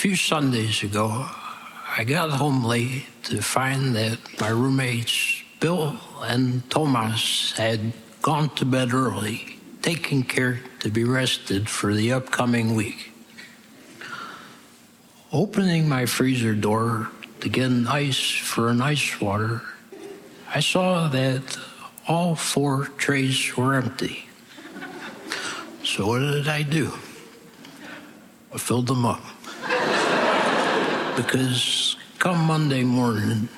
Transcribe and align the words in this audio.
few 0.00 0.16
Sundays 0.16 0.82
ago, 0.82 1.26
I 1.94 2.04
got 2.04 2.30
home 2.30 2.64
late 2.64 3.04
to 3.24 3.42
find 3.42 3.94
that 3.96 4.18
my 4.40 4.48
roommates, 4.48 5.42
Bill 5.60 5.94
and 6.22 6.64
Thomas, 6.70 7.52
had 7.52 7.92
gone 8.22 8.48
to 8.54 8.64
bed 8.64 8.94
early, 8.94 9.58
taking 9.82 10.22
care 10.22 10.62
to 10.78 10.88
be 10.88 11.04
rested 11.04 11.68
for 11.68 11.92
the 11.92 12.14
upcoming 12.14 12.74
week. 12.74 13.12
Opening 15.34 15.86
my 15.86 16.06
freezer 16.06 16.54
door 16.54 17.10
to 17.40 17.50
get 17.50 17.66
an 17.66 17.86
ice 17.86 18.30
for 18.30 18.70
an 18.70 18.80
ice 18.80 19.20
water, 19.20 19.60
I 20.48 20.60
saw 20.60 21.08
that 21.08 21.58
all 22.08 22.34
four 22.36 22.86
trays 22.96 23.54
were 23.54 23.74
empty. 23.74 24.24
So 25.84 26.06
what 26.06 26.20
did 26.20 26.48
I 26.48 26.62
do? 26.62 26.90
I 28.54 28.56
filled 28.56 28.86
them 28.86 29.04
up. 29.04 29.20
Because 31.16 31.96
come 32.18 32.38
Monday 32.46 32.82
morning, 32.82 33.48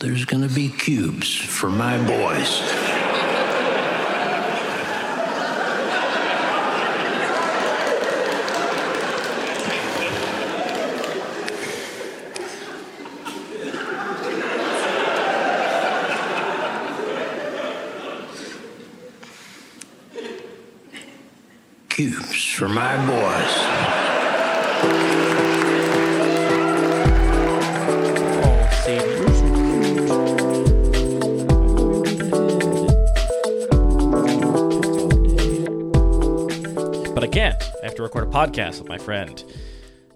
there's 0.00 0.24
going 0.24 0.46
to 0.46 0.54
be 0.54 0.68
cubes 0.68 1.36
for 1.36 1.68
my 1.68 1.96
boys. 2.06 2.60
Cubes 21.88 22.44
for 22.54 22.68
my 22.68 22.96
boys. 23.06 23.69
Have 37.90 37.96
to 37.96 38.02
record 38.04 38.22
a 38.22 38.30
podcast 38.30 38.78
with 38.78 38.88
my 38.88 38.98
friend. 38.98 39.42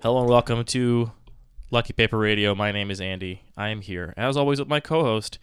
Hello 0.00 0.20
and 0.20 0.30
welcome 0.30 0.62
to 0.67 1.11
Lucky 1.72 1.92
Paper 1.92 2.16
Radio. 2.16 2.55
My 2.55 2.70
name 2.70 2.89
is 2.89 3.00
Andy. 3.00 3.42
I 3.56 3.70
am 3.70 3.81
here, 3.81 4.14
as 4.16 4.36
always, 4.36 4.61
with 4.61 4.69
my 4.69 4.78
co-host 4.78 5.41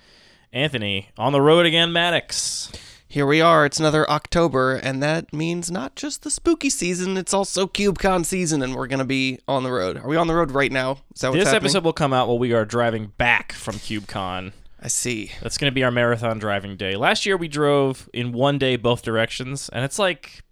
Anthony. 0.54 1.10
On 1.18 1.34
the 1.34 1.42
road 1.42 1.66
again, 1.66 1.92
Mattox. 1.92 2.72
Here 3.06 3.26
we 3.26 3.42
are. 3.42 3.66
It's 3.66 3.82
another 3.82 4.10
October, 4.10 4.76
and 4.76 5.04
that 5.04 5.34
means 5.34 5.70
not 5.70 5.98
just 5.98 6.24
the 6.24 6.32
spooky 6.32 6.70
season, 6.70 7.18
it's 7.18 7.34
also 7.34 7.68
CubeCon 7.68 8.24
season, 8.26 8.62
and 8.62 8.76
we're 8.76 8.88
going 8.88 9.00
to 9.00 9.06
be 9.06 9.40
on 9.46 9.64
the 9.64 9.72
road. 9.74 9.98
Are 9.98 10.08
we 10.08 10.16
on 10.16 10.28
the 10.28 10.34
road 10.34 10.52
right 10.52 10.72
now? 10.72 11.00
Is 11.14 11.20
that 11.20 11.32
what's 11.32 11.40
This 11.40 11.48
happening? 11.50 11.66
episode 11.66 11.84
will 11.84 11.92
come 11.92 12.14
out 12.14 12.30
while 12.30 12.40
we 12.40 12.54
are 12.54 12.64
driving 12.64 13.08
back 13.18 13.52
from 13.52 13.76
CubeCon. 13.76 14.54
I 14.82 14.88
see. 14.88 15.34
That's 15.42 15.58
going 15.58 15.70
to 15.70 15.76
be 15.76 15.84
our 15.84 15.92
marathon 15.92 16.40
driving 16.40 16.78
day. 16.78 16.96
Last 16.96 17.26
year 17.26 17.36
we 17.36 17.50
drove 17.50 18.10
in 18.14 18.32
one 18.32 18.58
day 18.58 18.78
both 18.78 19.02
directions, 19.02 19.68
and 19.74 19.84
it's 19.84 20.00
like 20.00 20.44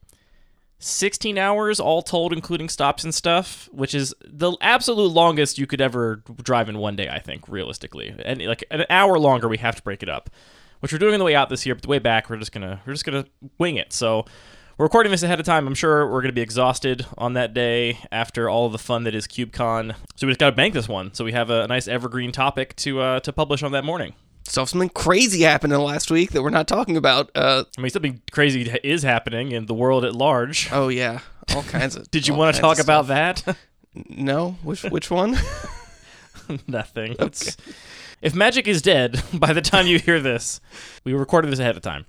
16 0.80 1.38
hours 1.38 1.80
all 1.80 2.02
told, 2.02 2.31
including 2.31 2.69
stops 2.69 3.03
and 3.03 3.13
stuff, 3.13 3.69
which 3.72 3.94
is 3.94 4.16
the 4.25 4.55
absolute 4.61 5.11
longest 5.11 5.58
you 5.58 5.67
could 5.67 5.81
ever 5.81 6.23
drive 6.41 6.69
in 6.69 6.77
one 6.77 6.95
day, 6.95 7.09
I 7.09 7.19
think, 7.19 7.47
realistically. 7.49 8.16
And 8.23 8.41
like 8.45 8.63
an 8.71 8.86
hour 8.89 9.19
longer, 9.19 9.49
we 9.49 9.58
have 9.58 9.75
to 9.75 9.83
break 9.83 10.02
it 10.02 10.09
up, 10.09 10.30
which 10.80 10.94
we're 10.94 10.99
doing 10.99 11.13
on 11.13 11.19
the 11.19 11.25
way 11.25 11.36
out 11.36 11.49
this 11.49 11.66
year, 11.66 11.75
but 11.75 11.81
the 11.81 11.89
way 11.89 11.99
back, 11.99 12.30
we're 12.30 12.38
just 12.38 12.53
gonna 12.53 12.81
we're 12.86 12.94
just 12.94 13.05
gonna 13.05 13.25
wing 13.58 13.75
it. 13.75 13.94
So. 13.94 14.25
We're 14.77 14.86
recording 14.86 15.11
this 15.11 15.23
ahead 15.23 15.41
of 15.41 15.45
time. 15.45 15.67
I'm 15.67 15.75
sure 15.75 16.09
we're 16.09 16.21
to 16.21 16.31
be 16.31 16.39
exhausted 16.39 17.05
on 17.17 17.33
that 17.33 17.53
day 17.53 17.99
after 18.14 18.47
all 18.47 18.69
the 18.69 18.77
fun 18.77 19.03
that 19.03 19.14
is 19.14 19.27
CubeCon. 19.27 19.93
So 20.16 20.25
we 20.25 20.31
just 20.31 20.39
got 20.39 20.52
to 20.52 20.55
bank 20.55 20.73
this 20.73 20.88
one. 20.88 21.14
So 21.14 21.25
we 21.25 21.33
have 21.33 21.49
a, 21.49 21.67
nice 21.67 21.89
evergreen 21.89 22.31
topic 22.31 22.77
to 22.77 23.02
uh, 23.02 23.19
to 23.19 23.33
publish 23.33 23.61
on 23.61 23.73
that 23.73 23.83
morning. 23.83 24.14
So 24.50 24.66
something 24.66 24.89
crazy 24.89 25.44
happened 25.44 25.72
in 25.72 25.80
the 25.80 25.86
last 25.86 26.10
week 26.10 26.32
that 26.32 26.42
we're 26.42 26.49
not 26.49 26.67
talking 26.67 26.98
about. 26.98 27.30
Uh, 27.36 27.65
I 27.77 27.82
mean, 27.82 27.92
something 27.92 28.21
crazy 28.32 28.61
is 28.83 29.04
happening 29.04 29.52
in 29.52 29.67
the 29.67 29.76
world 29.76 30.04
at 30.04 30.15
large. 30.15 30.70
oh 30.71 30.87
yeah, 30.87 31.20
all 31.55 31.61
kinds 31.64 31.95
of. 31.95 32.10
Did 32.11 32.27
you 32.27 32.33
want 32.33 32.55
to 32.55 32.61
talk 32.61 32.80
about 32.80 33.08
that? 33.08 33.43
No, 33.93 34.58
which 34.64 34.83
which 34.83 35.11
one? 35.11 35.37
Nothing. 36.67 37.15
It's, 37.20 37.58
if 38.23 38.33
magic 38.33 38.67
is 38.67 38.82
dead 38.82 39.21
by 39.33 39.54
the 39.54 39.61
time 39.61 39.86
you 39.86 39.99
hear 39.99 40.20
this, 40.20 40.60
we 41.04 41.14
recorded 41.14 41.52
this 41.52 41.60
ahead 41.60 41.76
of 41.77 41.83
time. 41.83 42.08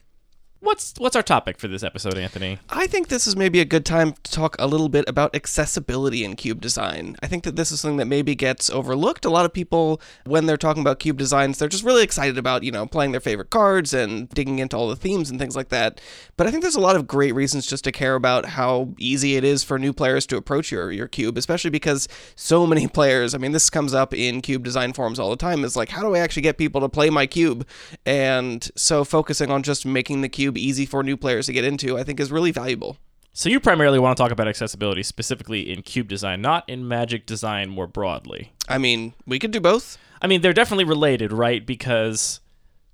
What's 0.63 0.93
what's 0.99 1.17
our 1.17 1.23
topic 1.23 1.59
for 1.59 1.69
this 1.69 1.83
episode, 1.83 2.19
Anthony? 2.19 2.59
I 2.69 2.87
think 2.87 3.09
this 3.09 3.27
is 3.27 3.35
maybe 3.35 3.61
a 3.61 3.65
good 3.65 3.87
time 3.87 4.13
to 4.13 4.31
talk 4.31 4.57
a 4.59 4.67
little 4.67 4.91
bit 4.91 5.09
about 5.09 5.35
accessibility 5.35 6.23
in 6.23 6.37
cube 6.37 6.61
design. 6.61 7.17
I 7.23 7.29
think 7.29 7.45
that 7.45 7.57
this 7.57 7.73
is 7.73 7.81
something 7.81 7.97
that 7.97 8.05
maybe 8.05 8.35
gets 8.35 8.69
overlooked. 8.69 9.25
A 9.25 9.31
lot 9.31 9.47
of 9.47 9.55
people, 9.55 10.03
when 10.27 10.45
they're 10.45 10.59
talking 10.59 10.83
about 10.83 10.99
cube 10.99 11.17
designs, 11.17 11.59
they're 11.59 11.69
just 11.69 11.83
really 11.83 12.03
excited 12.03 12.37
about, 12.37 12.63
you 12.63 12.71
know, 12.71 12.87
playing 12.87 13.13
their 13.13 13.23
favorite 13.23 13.49
cards 13.49 13.95
and 13.95 14.29
digging 14.29 14.59
into 14.59 14.77
all 14.77 14.87
the 14.87 14.97
themes 14.97 15.31
and 15.31 15.41
things 15.41 15.57
like 15.57 15.71
that. 15.71 15.99
But 16.37 16.47
I 16.47 16.51
think 16.51 16.61
there's 16.63 16.77
a 16.77 16.81
lot 16.81 16.95
of 16.95 17.07
great 17.07 17.35
reasons 17.35 17.67
just 17.67 17.85
to 17.85 17.93
care 17.93 18.15
about 18.15 18.45
how 18.45 18.91
easy 18.99 19.37
it 19.37 19.45
is 19.45 19.65
for 19.65 19.79
new 19.79 19.95
players 19.95 20.27
to 20.27 20.37
approach 20.37 20.71
your, 20.71 20.93
your 20.93 21.09
cube, 21.09 21.39
especially 21.39 21.71
because 21.71 22.07
so 22.37 22.67
many 22.67 22.87
players, 23.01 23.35
I 23.35 23.39
mean, 23.39 23.53
this 23.53 23.71
comes 23.71 23.95
up 23.95 24.13
in 24.13 24.43
cube 24.43 24.65
design 24.65 24.93
forums 24.93 25.19
all 25.19 25.31
the 25.31 25.37
time, 25.37 25.65
is 25.65 25.75
like, 25.75 25.89
how 25.89 26.03
do 26.03 26.15
I 26.15 26.19
actually 26.19 26.43
get 26.43 26.59
people 26.59 26.83
to 26.83 26.89
play 26.91 27.09
my 27.09 27.27
cube? 27.27 27.67
And 28.05 28.71
so 28.77 29.05
focusing 29.05 29.51
on 29.51 29.63
just 29.63 29.87
making 29.87 30.21
the 30.21 30.29
cube 30.29 30.50
easy 30.57 30.87
for 30.87 31.03
new 31.03 31.17
players 31.17 31.47
to 31.47 31.53
get 31.53 31.65
into, 31.65 31.99
I 31.99 32.05
think 32.05 32.21
is 32.21 32.33
really 32.33 32.53
valuable. 32.53 32.97
So 33.33 33.49
you 33.49 33.61
primarily 33.61 33.99
want 33.99 34.17
to 34.17 34.23
talk 34.23 34.33
about 34.33 34.49
accessibility 34.49 35.03
specifically 35.03 35.71
in 35.71 35.83
cube 35.83 36.09
design, 36.09 36.43
not 36.43 36.69
in 36.69 36.89
magic 36.89 37.27
design 37.27 37.71
more 37.71 37.87
broadly. 37.87 38.53
I 38.69 38.79
mean, 38.79 39.15
we 39.27 39.39
could 39.39 39.53
do 39.53 39.61
both. 39.61 39.99
I 40.21 40.27
mean, 40.27 40.41
they're 40.41 40.53
definitely 40.53 40.85
related, 40.85 41.33
right? 41.33 41.65
Because 41.65 42.41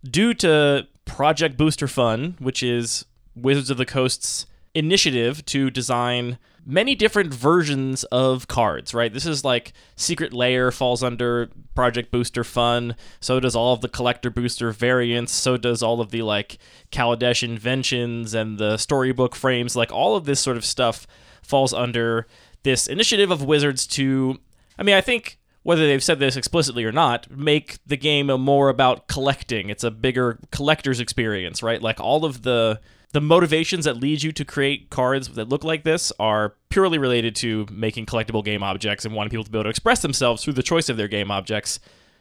due 0.04 0.34
to 0.34 0.86
Project 1.06 1.56
Booster 1.56 1.88
Fun, 1.88 2.36
which 2.38 2.62
is 2.62 3.06
Wizards 3.34 3.70
of 3.70 3.78
the 3.78 3.86
Coast's 3.86 4.46
initiative 4.74 5.44
to 5.46 5.70
design 5.70 6.38
many 6.66 6.96
different 6.96 7.32
versions 7.32 8.02
of 8.04 8.48
cards, 8.48 8.92
right? 8.92 9.12
This 9.12 9.24
is 9.24 9.44
like 9.44 9.72
Secret 9.94 10.32
Layer 10.32 10.72
falls 10.72 11.02
under 11.02 11.48
Project 11.76 12.10
Booster 12.10 12.42
Fun. 12.42 12.96
So 13.20 13.38
does 13.38 13.54
all 13.54 13.72
of 13.72 13.80
the 13.80 13.88
Collector 13.88 14.30
Booster 14.30 14.72
variants. 14.72 15.32
So 15.32 15.56
does 15.56 15.82
all 15.82 16.00
of 16.00 16.10
the 16.10 16.22
like 16.22 16.58
Kaladesh 16.90 17.44
inventions 17.44 18.34
and 18.34 18.58
the 18.58 18.76
storybook 18.76 19.36
frames. 19.36 19.76
Like 19.76 19.92
all 19.92 20.16
of 20.16 20.24
this 20.24 20.40
sort 20.40 20.56
of 20.56 20.64
stuff 20.64 21.06
falls 21.40 21.72
under 21.72 22.26
this 22.64 22.88
initiative 22.88 23.30
of 23.30 23.44
Wizards 23.44 23.86
to. 23.88 24.38
I 24.78 24.82
mean, 24.82 24.96
I 24.96 25.00
think 25.00 25.38
whether 25.62 25.86
they've 25.86 26.02
said 26.02 26.18
this 26.18 26.36
explicitly 26.36 26.84
or 26.84 26.92
not, 26.92 27.30
make 27.30 27.78
the 27.86 27.96
game 27.96 28.26
more 28.26 28.68
about 28.68 29.08
collecting. 29.08 29.70
It's 29.70 29.82
a 29.84 29.90
bigger 29.90 30.38
collector's 30.50 31.00
experience, 31.00 31.62
right? 31.62 31.80
Like 31.80 32.00
all 32.00 32.24
of 32.24 32.42
the 32.42 32.80
the 33.16 33.20
motivations 33.22 33.86
that 33.86 33.96
lead 33.96 34.22
you 34.22 34.30
to 34.30 34.44
create 34.44 34.90
cards 34.90 35.28
that 35.28 35.48
look 35.48 35.64
like 35.64 35.84
this 35.84 36.12
are 36.20 36.54
purely 36.68 36.98
related 36.98 37.34
to 37.34 37.64
making 37.72 38.04
collectible 38.04 38.44
game 38.44 38.62
objects 38.62 39.06
and 39.06 39.14
wanting 39.14 39.30
people 39.30 39.42
to 39.42 39.50
be 39.50 39.56
able 39.56 39.62
to 39.64 39.70
express 39.70 40.02
themselves 40.02 40.44
through 40.44 40.52
the 40.52 40.62
choice 40.62 40.90
of 40.90 40.98
their 40.98 41.08
game 41.08 41.30
objects, 41.30 41.80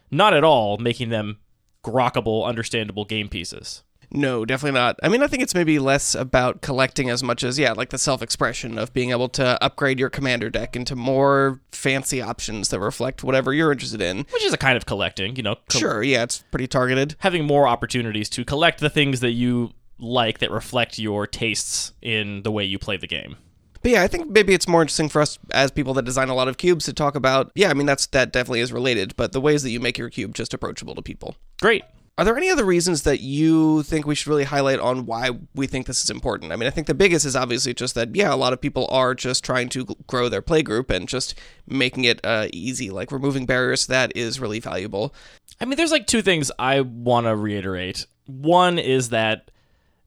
not 0.10 0.34
at 0.34 0.46
all 0.46 0.78
making 0.78 1.10
them 1.10 1.38
grokkable, 1.84 2.46
understandable 2.46 3.04
game 3.04 3.28
pieces. 3.28 3.84
No, 4.10 4.46
definitely 4.46 4.80
not. 4.80 4.98
I 5.04 5.10
mean, 5.10 5.22
I 5.22 5.28
think 5.28 5.44
it's 5.44 5.54
maybe 5.54 5.80
less 5.80 6.16
about 6.16 6.62
collecting 6.62 7.10
as 7.10 7.22
much 7.22 7.44
as, 7.44 7.60
yeah, 7.60 7.74
like 7.74 7.90
the 7.90 7.98
self 7.98 8.22
expression 8.22 8.78
of 8.78 8.94
being 8.94 9.10
able 9.12 9.28
to 9.30 9.62
upgrade 9.62 10.00
your 10.00 10.10
commander 10.10 10.50
deck 10.50 10.78
into 10.78 10.96
more 10.96 11.60
fancy 11.74 12.22
options 12.22 12.70
that 12.70 12.80
reflect 12.80 13.22
whatever 13.22 13.54
you're 13.54 13.74
interested 13.74 14.02
in. 14.02 14.20
Which 14.32 14.46
is 14.46 14.54
a 14.54 14.58
kind 14.58 14.78
of 14.78 14.86
collecting, 14.86 15.36
you 15.36 15.44
know. 15.44 15.56
co- 15.70 15.80
Sure, 15.80 16.04
yeah, 16.04 16.24
it's 16.24 16.38
pretty 16.52 16.68
targeted. 16.68 17.18
Having 17.20 17.44
more 17.44 17.68
opportunities 17.68 18.30
to 18.30 18.46
collect 18.46 18.80
the 18.80 18.90
things 18.90 19.20
that 19.20 19.32
you 19.32 19.72
like 20.00 20.40
that 20.40 20.52
reflect 20.52 21.00
your 21.00 21.28
tastes 21.28 21.94
in 22.02 22.44
the 22.44 22.52
way 22.52 22.64
you 22.64 22.78
play 22.80 22.98
the 22.98 23.08
game. 23.08 23.38
But 23.82 23.92
yeah, 23.92 24.02
I 24.02 24.08
think 24.08 24.30
maybe 24.30 24.54
it's 24.54 24.68
more 24.68 24.82
interesting 24.82 25.10
for 25.10 25.22
us 25.22 25.38
as 25.52 25.70
people 25.70 25.94
that 25.94 26.06
design 26.06 26.30
a 26.30 26.36
lot 26.36 26.48
of 26.48 26.58
cubes 26.58 26.86
to 26.86 26.94
talk 26.94 27.16
about, 27.16 27.52
yeah, 27.54 27.70
I 27.70 27.76
mean, 27.76 27.86
that's 27.86 28.08
that 28.08 28.34
definitely 28.34 28.62
is 28.62 28.74
related, 28.74 29.16
but 29.16 29.32
the 29.32 29.40
ways 29.40 29.62
that 29.62 29.70
you 29.70 29.80
make 29.80 29.98
your 29.98 30.10
cube 30.10 30.34
just 30.34 30.56
approachable 30.56 30.96
to 30.96 31.04
people. 31.04 31.36
Great. 31.62 31.84
Are 32.18 32.24
there 32.24 32.38
any 32.38 32.50
other 32.50 32.64
reasons 32.64 33.04
that 33.04 33.20
you 33.20 33.84
think 33.84 34.08
we 34.08 34.16
should 34.16 34.28
really 34.28 34.46
highlight 34.46 34.80
on 34.80 35.06
why 35.06 35.32
we 35.54 35.68
think 35.68 35.86
this 35.86 36.02
is 36.02 36.10
important? 36.10 36.54
I 36.54 36.56
mean, 36.56 36.66
I 36.66 36.70
think 36.70 36.88
the 36.88 36.94
biggest 36.94 37.26
is 37.26 37.36
obviously 37.36 37.74
just 37.74 37.94
that, 37.96 38.16
yeah, 38.16 38.34
a 38.34 38.38
lot 38.38 38.54
of 38.54 38.62
people 38.62 38.88
are 38.90 39.14
just 39.14 39.44
trying 39.44 39.68
to 39.70 39.86
grow 40.08 40.30
their 40.30 40.42
playgroup 40.42 40.90
and 40.90 41.10
just 41.10 41.36
making 41.68 42.06
it 42.06 42.22
uh, 42.24 42.48
easy. 42.54 42.90
Like 42.90 43.12
removing 43.12 43.46
barriers 43.46 43.88
that 43.88 44.16
is 44.16 44.40
really 44.40 44.62
valuable. 44.62 45.14
I 45.60 45.66
mean, 45.66 45.76
there's 45.76 45.92
like 45.92 46.08
two 46.08 46.22
things 46.22 46.52
I 46.58 46.82
want 46.82 47.28
to 47.28 47.36
reiterate. 47.36 48.06
One 48.28 48.80
is 48.80 49.10
that 49.10 49.52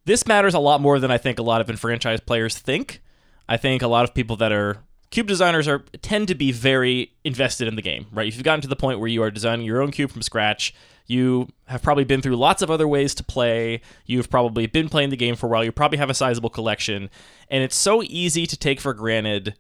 this 0.09 0.27
matters 0.27 0.55
a 0.55 0.59
lot 0.59 0.81
more 0.81 0.99
than 0.99 1.11
I 1.11 1.19
think 1.19 1.39
a 1.39 1.43
lot 1.43 1.61
of 1.61 1.69
enfranchised 1.69 2.25
players 2.25 2.59
think. 2.59 3.03
I 3.47 3.59
think 3.59 3.83
a 3.83 3.89
lot 3.89 4.05
of 4.05 4.15
people 4.15 4.37
that 4.37 4.53
are 4.53 4.79
cube 5.11 5.27
designers 5.27 5.69
are 5.69 5.81
tend 6.01 6.29
to 6.29 6.35
be 6.35 6.51
very 6.51 7.13
invested 7.25 7.69
in 7.69 7.77
the 7.77 7.83
game, 7.83 8.07
right? 8.13 8.27
If 8.27 8.35
you've 8.35 8.45
gotten 8.45 8.63
to 8.63 8.69
the 8.69 8.77
point 8.77 9.01
where 9.01 9.09
you 9.09 9.23
are 9.23 9.31
designing 9.31 9.67
your 9.67 9.83
own 9.83 9.91
cube 9.91 10.11
from 10.11 10.23
scratch, 10.23 10.75
you 11.07 11.49
have 11.67 11.83
probably 11.83 12.05
been 12.05 12.23
through 12.23 12.37
lots 12.37 12.63
of 12.63 12.71
other 12.71 12.89
ways 12.89 13.15
to 13.17 13.25
play. 13.25 13.83
You've 14.07 14.31
probably 14.31 14.67
been 14.67 14.89
playing 14.89 15.11
the 15.11 15.17
game 15.17 15.37
for 15.37 15.47
a 15.47 15.49
while. 15.51 15.65
You 15.65 15.73
probably 15.73 15.99
have 15.99 16.11
a 16.11 16.15
sizable 16.15 16.51
collection, 16.51 17.11
and 17.51 17.63
it's 17.63 17.77
so 17.77 18.03
easy 18.03 18.47
to 18.47 18.57
take 18.57 18.81
for 18.81 18.95
granted 18.95 19.57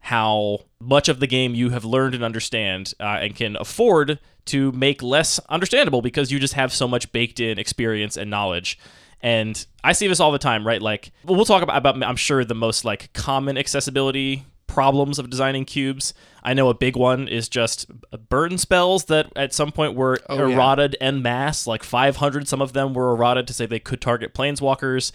how 0.00 0.60
much 0.80 1.08
of 1.08 1.18
the 1.18 1.26
game 1.26 1.54
you 1.54 1.70
have 1.70 1.84
learned 1.84 2.14
and 2.14 2.22
understand 2.22 2.94
uh, 3.00 3.18
and 3.20 3.34
can 3.34 3.56
afford 3.56 4.20
to 4.44 4.70
make 4.72 5.02
less 5.02 5.38
understandable 5.48 6.02
because 6.02 6.30
you 6.30 6.38
just 6.38 6.54
have 6.54 6.72
so 6.72 6.86
much 6.86 7.10
baked 7.12 7.40
in 7.40 7.58
experience 7.58 8.16
and 8.16 8.30
knowledge. 8.30 8.78
And 9.20 9.64
I 9.82 9.92
see 9.92 10.06
this 10.06 10.20
all 10.20 10.30
the 10.32 10.38
time, 10.38 10.66
right? 10.66 10.80
Like, 10.80 11.10
well, 11.24 11.44
talk 11.44 11.62
about, 11.62 11.76
about 11.76 12.02
I'm 12.02 12.16
sure 12.16 12.44
the 12.44 12.54
most 12.54 12.84
like 12.84 13.12
common 13.12 13.58
accessibility 13.58 14.44
problems 14.68 15.18
of 15.18 15.28
designing 15.28 15.64
cubes. 15.64 16.14
I 16.44 16.54
know 16.54 16.68
a 16.68 16.74
big 16.74 16.94
one 16.94 17.26
is 17.26 17.48
just 17.48 17.86
burn 18.28 18.58
spells 18.58 19.06
that 19.06 19.32
at 19.34 19.52
some 19.52 19.72
point 19.72 19.94
were 19.96 20.18
Oh, 20.28 20.46
yeah. 20.46 20.54
eroded 20.54 20.96
en 21.00 21.20
masse, 21.22 21.66
like 21.66 21.82
500. 21.82 22.46
Some 22.46 22.62
of 22.62 22.74
them 22.74 22.92
were 22.94 23.10
eroded 23.12 23.46
to 23.48 23.54
say 23.54 23.66
they 23.66 23.80
could 23.80 24.00
target 24.00 24.34
planeswalkers. 24.34 25.10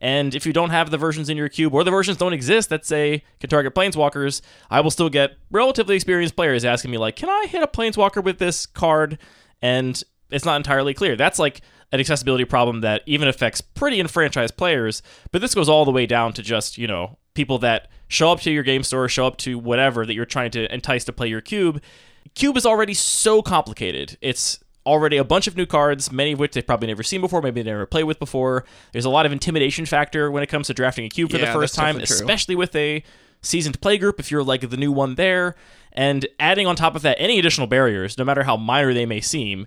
And 0.00 0.36
if 0.36 0.46
you 0.46 0.52
don't 0.52 0.70
have 0.70 0.90
the 0.90 0.98
versions 0.98 1.28
in 1.28 1.36
your 1.36 1.48
cube 1.48 1.74
or 1.74 1.82
the 1.82 1.90
versions 1.90 2.18
don't 2.18 2.32
exist 2.32 2.68
that 2.68 2.84
say 2.86 3.24
can 3.40 3.50
target 3.50 3.74
planeswalkers, 3.74 4.40
I 4.70 4.80
will 4.80 4.92
still 4.92 5.08
get 5.08 5.32
relatively 5.50 5.96
experienced 5.96 6.36
players 6.36 6.64
asking 6.64 6.92
me 6.92 6.98
like, 6.98 7.16
"Can 7.16 7.28
I 7.28 7.46
hit 7.48 7.62
a 7.62 7.66
planeswalker 7.66 8.22
with 8.22 8.38
this 8.38 8.66
card?" 8.66 9.18
And 9.60 10.00
it's 10.30 10.44
not 10.44 10.56
entirely 10.56 10.94
clear. 10.94 11.16
That's 11.16 11.40
like 11.40 11.62
an 11.92 12.00
accessibility 12.00 12.44
problem 12.44 12.80
that 12.82 13.02
even 13.06 13.28
affects 13.28 13.60
pretty 13.60 13.98
enfranchised 14.00 14.56
players, 14.56 15.02
but 15.32 15.40
this 15.40 15.54
goes 15.54 15.68
all 15.68 15.84
the 15.84 15.90
way 15.90 16.06
down 16.06 16.32
to 16.34 16.42
just, 16.42 16.78
you 16.78 16.86
know, 16.86 17.18
people 17.34 17.58
that 17.58 17.88
show 18.08 18.30
up 18.30 18.40
to 18.40 18.50
your 18.50 18.62
game 18.62 18.82
store, 18.82 19.08
show 19.08 19.26
up 19.26 19.36
to 19.38 19.58
whatever 19.58 20.04
that 20.04 20.14
you're 20.14 20.24
trying 20.24 20.50
to 20.50 20.72
entice 20.72 21.04
to 21.04 21.12
play 21.12 21.28
your 21.28 21.40
cube. 21.40 21.80
Cube 22.34 22.56
is 22.56 22.66
already 22.66 22.94
so 22.94 23.42
complicated. 23.42 24.18
It's 24.20 24.62
already 24.84 25.16
a 25.16 25.24
bunch 25.24 25.46
of 25.46 25.56
new 25.56 25.66
cards, 25.66 26.10
many 26.10 26.32
of 26.32 26.38
which 26.38 26.52
they've 26.52 26.66
probably 26.66 26.88
never 26.88 27.02
seen 27.02 27.20
before, 27.20 27.42
maybe 27.42 27.62
they 27.62 27.70
never 27.70 27.86
played 27.86 28.04
with 28.04 28.18
before. 28.18 28.64
There's 28.92 29.04
a 29.04 29.10
lot 29.10 29.26
of 29.26 29.32
intimidation 29.32 29.86
factor 29.86 30.30
when 30.30 30.42
it 30.42 30.48
comes 30.48 30.66
to 30.68 30.74
drafting 30.74 31.04
a 31.04 31.08
cube 31.08 31.30
for 31.30 31.38
Yeah, 31.38 31.52
the 31.52 31.52
first 31.52 31.74
time, 31.74 31.98
especially 32.00 32.54
with 32.54 32.74
a 32.74 33.02
seasoned 33.42 33.80
play 33.80 33.98
group 33.98 34.18
if 34.18 34.30
you're 34.30 34.42
like 34.42 34.68
the 34.68 34.76
new 34.76 34.90
one 34.90 35.14
there. 35.14 35.54
And 35.92 36.26
adding 36.38 36.66
on 36.66 36.76
top 36.76 36.96
of 36.96 37.02
that 37.02 37.20
any 37.20 37.38
additional 37.38 37.66
barriers, 37.66 38.18
no 38.18 38.24
matter 38.24 38.44
how 38.44 38.56
minor 38.56 38.94
they 38.94 39.06
may 39.06 39.20
seem, 39.20 39.66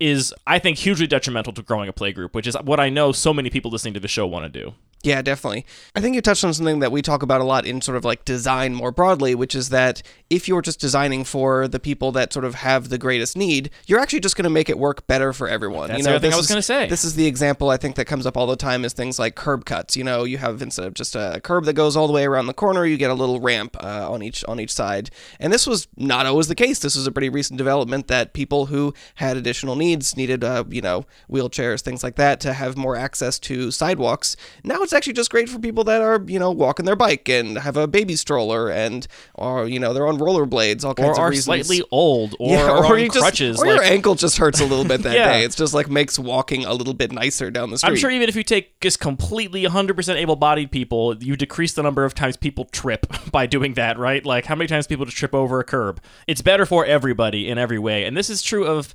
is 0.00 0.34
I 0.46 0.58
think 0.58 0.78
hugely 0.78 1.06
detrimental 1.06 1.52
to 1.54 1.62
growing 1.62 1.88
a 1.88 1.92
play 1.92 2.12
group, 2.12 2.34
which 2.34 2.46
is 2.46 2.56
what 2.62 2.80
I 2.80 2.88
know 2.88 3.12
so 3.12 3.34
many 3.34 3.50
people 3.50 3.70
listening 3.70 3.94
to 3.94 4.00
the 4.00 4.08
show 4.08 4.26
want 4.26 4.52
to 4.52 4.60
do. 4.60 4.74
Yeah, 5.02 5.22
definitely. 5.22 5.64
I 5.94 6.00
think 6.00 6.16
you 6.16 6.20
touched 6.20 6.44
on 6.44 6.52
something 6.52 6.80
that 6.80 6.90
we 6.90 7.02
talk 7.02 7.22
about 7.22 7.40
a 7.40 7.44
lot 7.44 7.64
in 7.64 7.80
sort 7.80 7.96
of 7.96 8.04
like 8.04 8.24
design 8.24 8.74
more 8.74 8.90
broadly, 8.90 9.34
which 9.34 9.54
is 9.54 9.68
that 9.68 10.02
if 10.28 10.48
you're 10.48 10.60
just 10.60 10.80
designing 10.80 11.24
for 11.24 11.68
the 11.68 11.78
people 11.78 12.10
that 12.12 12.32
sort 12.32 12.44
of 12.44 12.56
have 12.56 12.88
the 12.88 12.98
greatest 12.98 13.36
need, 13.36 13.70
you're 13.86 14.00
actually 14.00 14.20
just 14.20 14.36
going 14.36 14.44
to 14.44 14.50
make 14.50 14.68
it 14.68 14.76
work 14.78 15.06
better 15.06 15.32
for 15.32 15.48
everyone. 15.48 15.88
That's 15.88 16.00
you 16.00 16.04
know, 16.04 16.14
the 16.14 16.20
thing 16.20 16.32
I 16.32 16.36
was 16.36 16.48
gonna 16.48 16.62
say. 16.62 16.88
This 16.88 17.04
is 17.04 17.14
the 17.14 17.26
example 17.26 17.70
I 17.70 17.76
think 17.76 17.94
that 17.96 18.06
comes 18.06 18.26
up 18.26 18.36
all 18.36 18.46
the 18.46 18.56
time 18.56 18.84
is 18.84 18.92
things 18.92 19.18
like 19.18 19.36
curb 19.36 19.64
cuts. 19.64 19.96
You 19.96 20.02
know, 20.02 20.24
you 20.24 20.38
have 20.38 20.60
instead 20.62 20.86
of 20.86 20.94
just 20.94 21.14
a 21.14 21.40
curb 21.42 21.64
that 21.66 21.74
goes 21.74 21.96
all 21.96 22.08
the 22.08 22.12
way 22.12 22.26
around 22.26 22.46
the 22.46 22.54
corner, 22.54 22.84
you 22.84 22.96
get 22.96 23.10
a 23.10 23.14
little 23.14 23.40
ramp 23.40 23.76
uh, 23.82 24.10
on 24.10 24.22
each 24.22 24.44
on 24.46 24.58
each 24.58 24.72
side. 24.72 25.10
And 25.38 25.52
this 25.52 25.66
was 25.66 25.86
not 25.96 26.26
always 26.26 26.48
the 26.48 26.56
case. 26.56 26.80
This 26.80 26.96
was 26.96 27.06
a 27.06 27.12
pretty 27.12 27.28
recent 27.28 27.56
development 27.56 28.08
that 28.08 28.32
people 28.32 28.66
who 28.66 28.94
had 29.16 29.36
additional 29.36 29.76
needs 29.76 30.16
needed, 30.16 30.42
uh, 30.42 30.64
you 30.68 30.82
know, 30.82 31.06
wheelchairs, 31.30 31.82
things 31.82 32.02
like 32.02 32.16
that, 32.16 32.40
to 32.40 32.52
have 32.52 32.76
more 32.76 32.96
access 32.96 33.38
to 33.40 33.70
sidewalks. 33.70 34.36
Now 34.64 34.82
it's 34.88 34.94
actually 34.94 35.12
just 35.12 35.30
great 35.30 35.48
for 35.48 35.58
people 35.58 35.84
that 35.84 36.00
are, 36.00 36.22
you 36.26 36.38
know, 36.38 36.50
walking 36.50 36.86
their 36.86 36.96
bike 36.96 37.28
and 37.28 37.58
have 37.58 37.76
a 37.76 37.86
baby 37.86 38.16
stroller 38.16 38.70
and, 38.70 39.06
or 39.34 39.68
you 39.68 39.78
know, 39.78 39.92
they're 39.92 40.06
on 40.06 40.18
rollerblades, 40.18 40.82
all 40.84 40.94
kinds 40.94 41.10
Or 41.10 41.12
of 41.12 41.18
are 41.18 41.30
reasons. 41.30 41.44
slightly 41.44 41.82
old, 41.90 42.34
or, 42.38 42.52
yeah, 42.52 42.70
are 42.70 42.86
on 42.86 42.98
you 42.98 43.08
just, 43.08 43.18
crutches. 43.20 43.60
or 43.60 43.66
like, 43.66 43.74
your 43.76 43.84
ankle 43.84 44.14
just 44.14 44.38
hurts 44.38 44.60
a 44.60 44.64
little 44.64 44.84
bit 44.84 45.02
that 45.02 45.14
Yeah. 45.14 45.32
day. 45.34 45.44
It's 45.44 45.54
just 45.56 45.74
like 45.74 45.90
makes 45.90 46.18
walking 46.18 46.64
a 46.64 46.72
little 46.72 46.94
bit 46.94 47.12
nicer 47.12 47.50
down 47.50 47.70
the 47.70 47.76
street. 47.78 47.90
I'm 47.90 47.96
sure 47.96 48.10
even 48.10 48.28
if 48.28 48.34
you 48.36 48.42
take 48.42 48.80
just 48.80 48.98
completely 49.00 49.64
100% 49.64 50.16
able-bodied 50.16 50.70
people, 50.70 51.16
you 51.22 51.36
decrease 51.36 51.74
the 51.74 51.82
number 51.82 52.04
of 52.04 52.14
times 52.14 52.36
people 52.38 52.64
trip 52.64 53.06
by 53.30 53.46
doing 53.46 53.74
that, 53.74 53.98
right? 53.98 54.24
Like 54.24 54.46
how 54.46 54.54
many 54.54 54.68
times 54.68 54.86
people 54.86 55.04
just 55.04 55.16
trip 55.18 55.34
over 55.34 55.60
a 55.60 55.64
curb. 55.64 56.00
It's 56.26 56.40
better 56.42 56.64
for 56.64 56.84
everybody 56.86 57.48
in 57.48 57.58
every 57.58 57.78
way, 57.78 58.04
and 58.04 58.16
this 58.16 58.30
is 58.30 58.42
true 58.42 58.64
of 58.66 58.94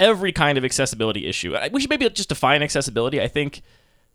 every 0.00 0.32
kind 0.32 0.58
of 0.58 0.64
accessibility 0.64 1.26
issue. 1.26 1.56
We 1.72 1.80
should 1.80 1.90
maybe 1.90 2.08
just 2.10 2.28
define 2.28 2.62
accessibility. 2.62 3.20
I 3.20 3.28
think 3.28 3.62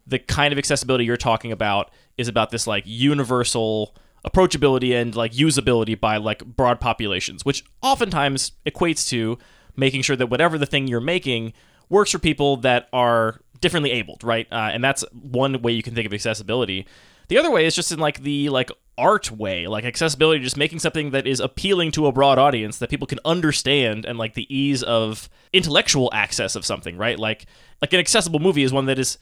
the 0.06 0.20
kind 0.20 0.52
of 0.52 0.58
accessibility 0.58 1.06
you're 1.06 1.18
talking 1.18 1.52
about 1.52 1.92
is 2.18 2.28
about 2.28 2.50
this 2.50 2.68
like 2.68 2.84
universal 2.86 3.96
approachability 4.26 5.00
and 5.00 5.16
like 5.16 5.32
usability 5.34 6.00
by 6.00 6.18
like 6.18 6.46
broad 6.46 6.80
populations, 6.80 7.44
which 7.44 7.64
oftentimes 7.82 8.54
equates 8.66 9.08
to 9.10 9.38
making 9.76 10.02
sure 10.02 10.16
that 10.16 10.28
whatever 10.28 10.58
the 10.58 10.66
thing 10.66 10.88
you're 10.88 11.00
making 11.00 11.54
works 11.90 12.12
for 12.12 12.20
people 12.20 12.58
that 12.58 12.88
are 12.94 13.40
differently 13.60 13.92
abled, 13.92 14.24
right? 14.24 14.48
Uh, 14.52 14.70
and 14.74 14.84
that's 14.84 15.04
one 15.12 15.62
way 15.62 15.72
you 15.72 15.84
can 15.84 15.96
think 15.96 16.06
of 16.06 16.14
accessibility. 16.14 16.86
The 17.30 17.38
other 17.38 17.52
way 17.52 17.66
is 17.66 17.76
just 17.76 17.92
in 17.92 18.00
like 18.00 18.24
the 18.24 18.50
like 18.50 18.72
art 18.98 19.32
way, 19.32 19.68
like 19.68 19.86
accessibility, 19.86 20.44
just 20.44 20.58
making 20.58 20.80
something 20.80 21.12
that 21.12 21.26
is 21.26 21.40
appealing 21.40 21.92
to 21.92 22.08
a 22.08 22.12
broad 22.12 22.38
audience 22.38 22.78
that 22.80 22.90
people 22.90 23.08
can 23.08 23.20
understand 23.24 24.06
and 24.06 24.18
like 24.18 24.34
the 24.34 24.54
ease 24.54 24.84
of 24.84 25.30
intellectual 25.54 26.10
access 26.14 26.56
of 26.56 26.66
something, 26.66 26.98
right? 26.98 27.18
Like 27.18 27.46
like 27.82 27.94
an 27.94 28.00
accessible 28.00 28.40
movie 28.40 28.64
is 28.64 28.74
one 28.74 28.86
that 28.86 29.00
is 29.00 29.18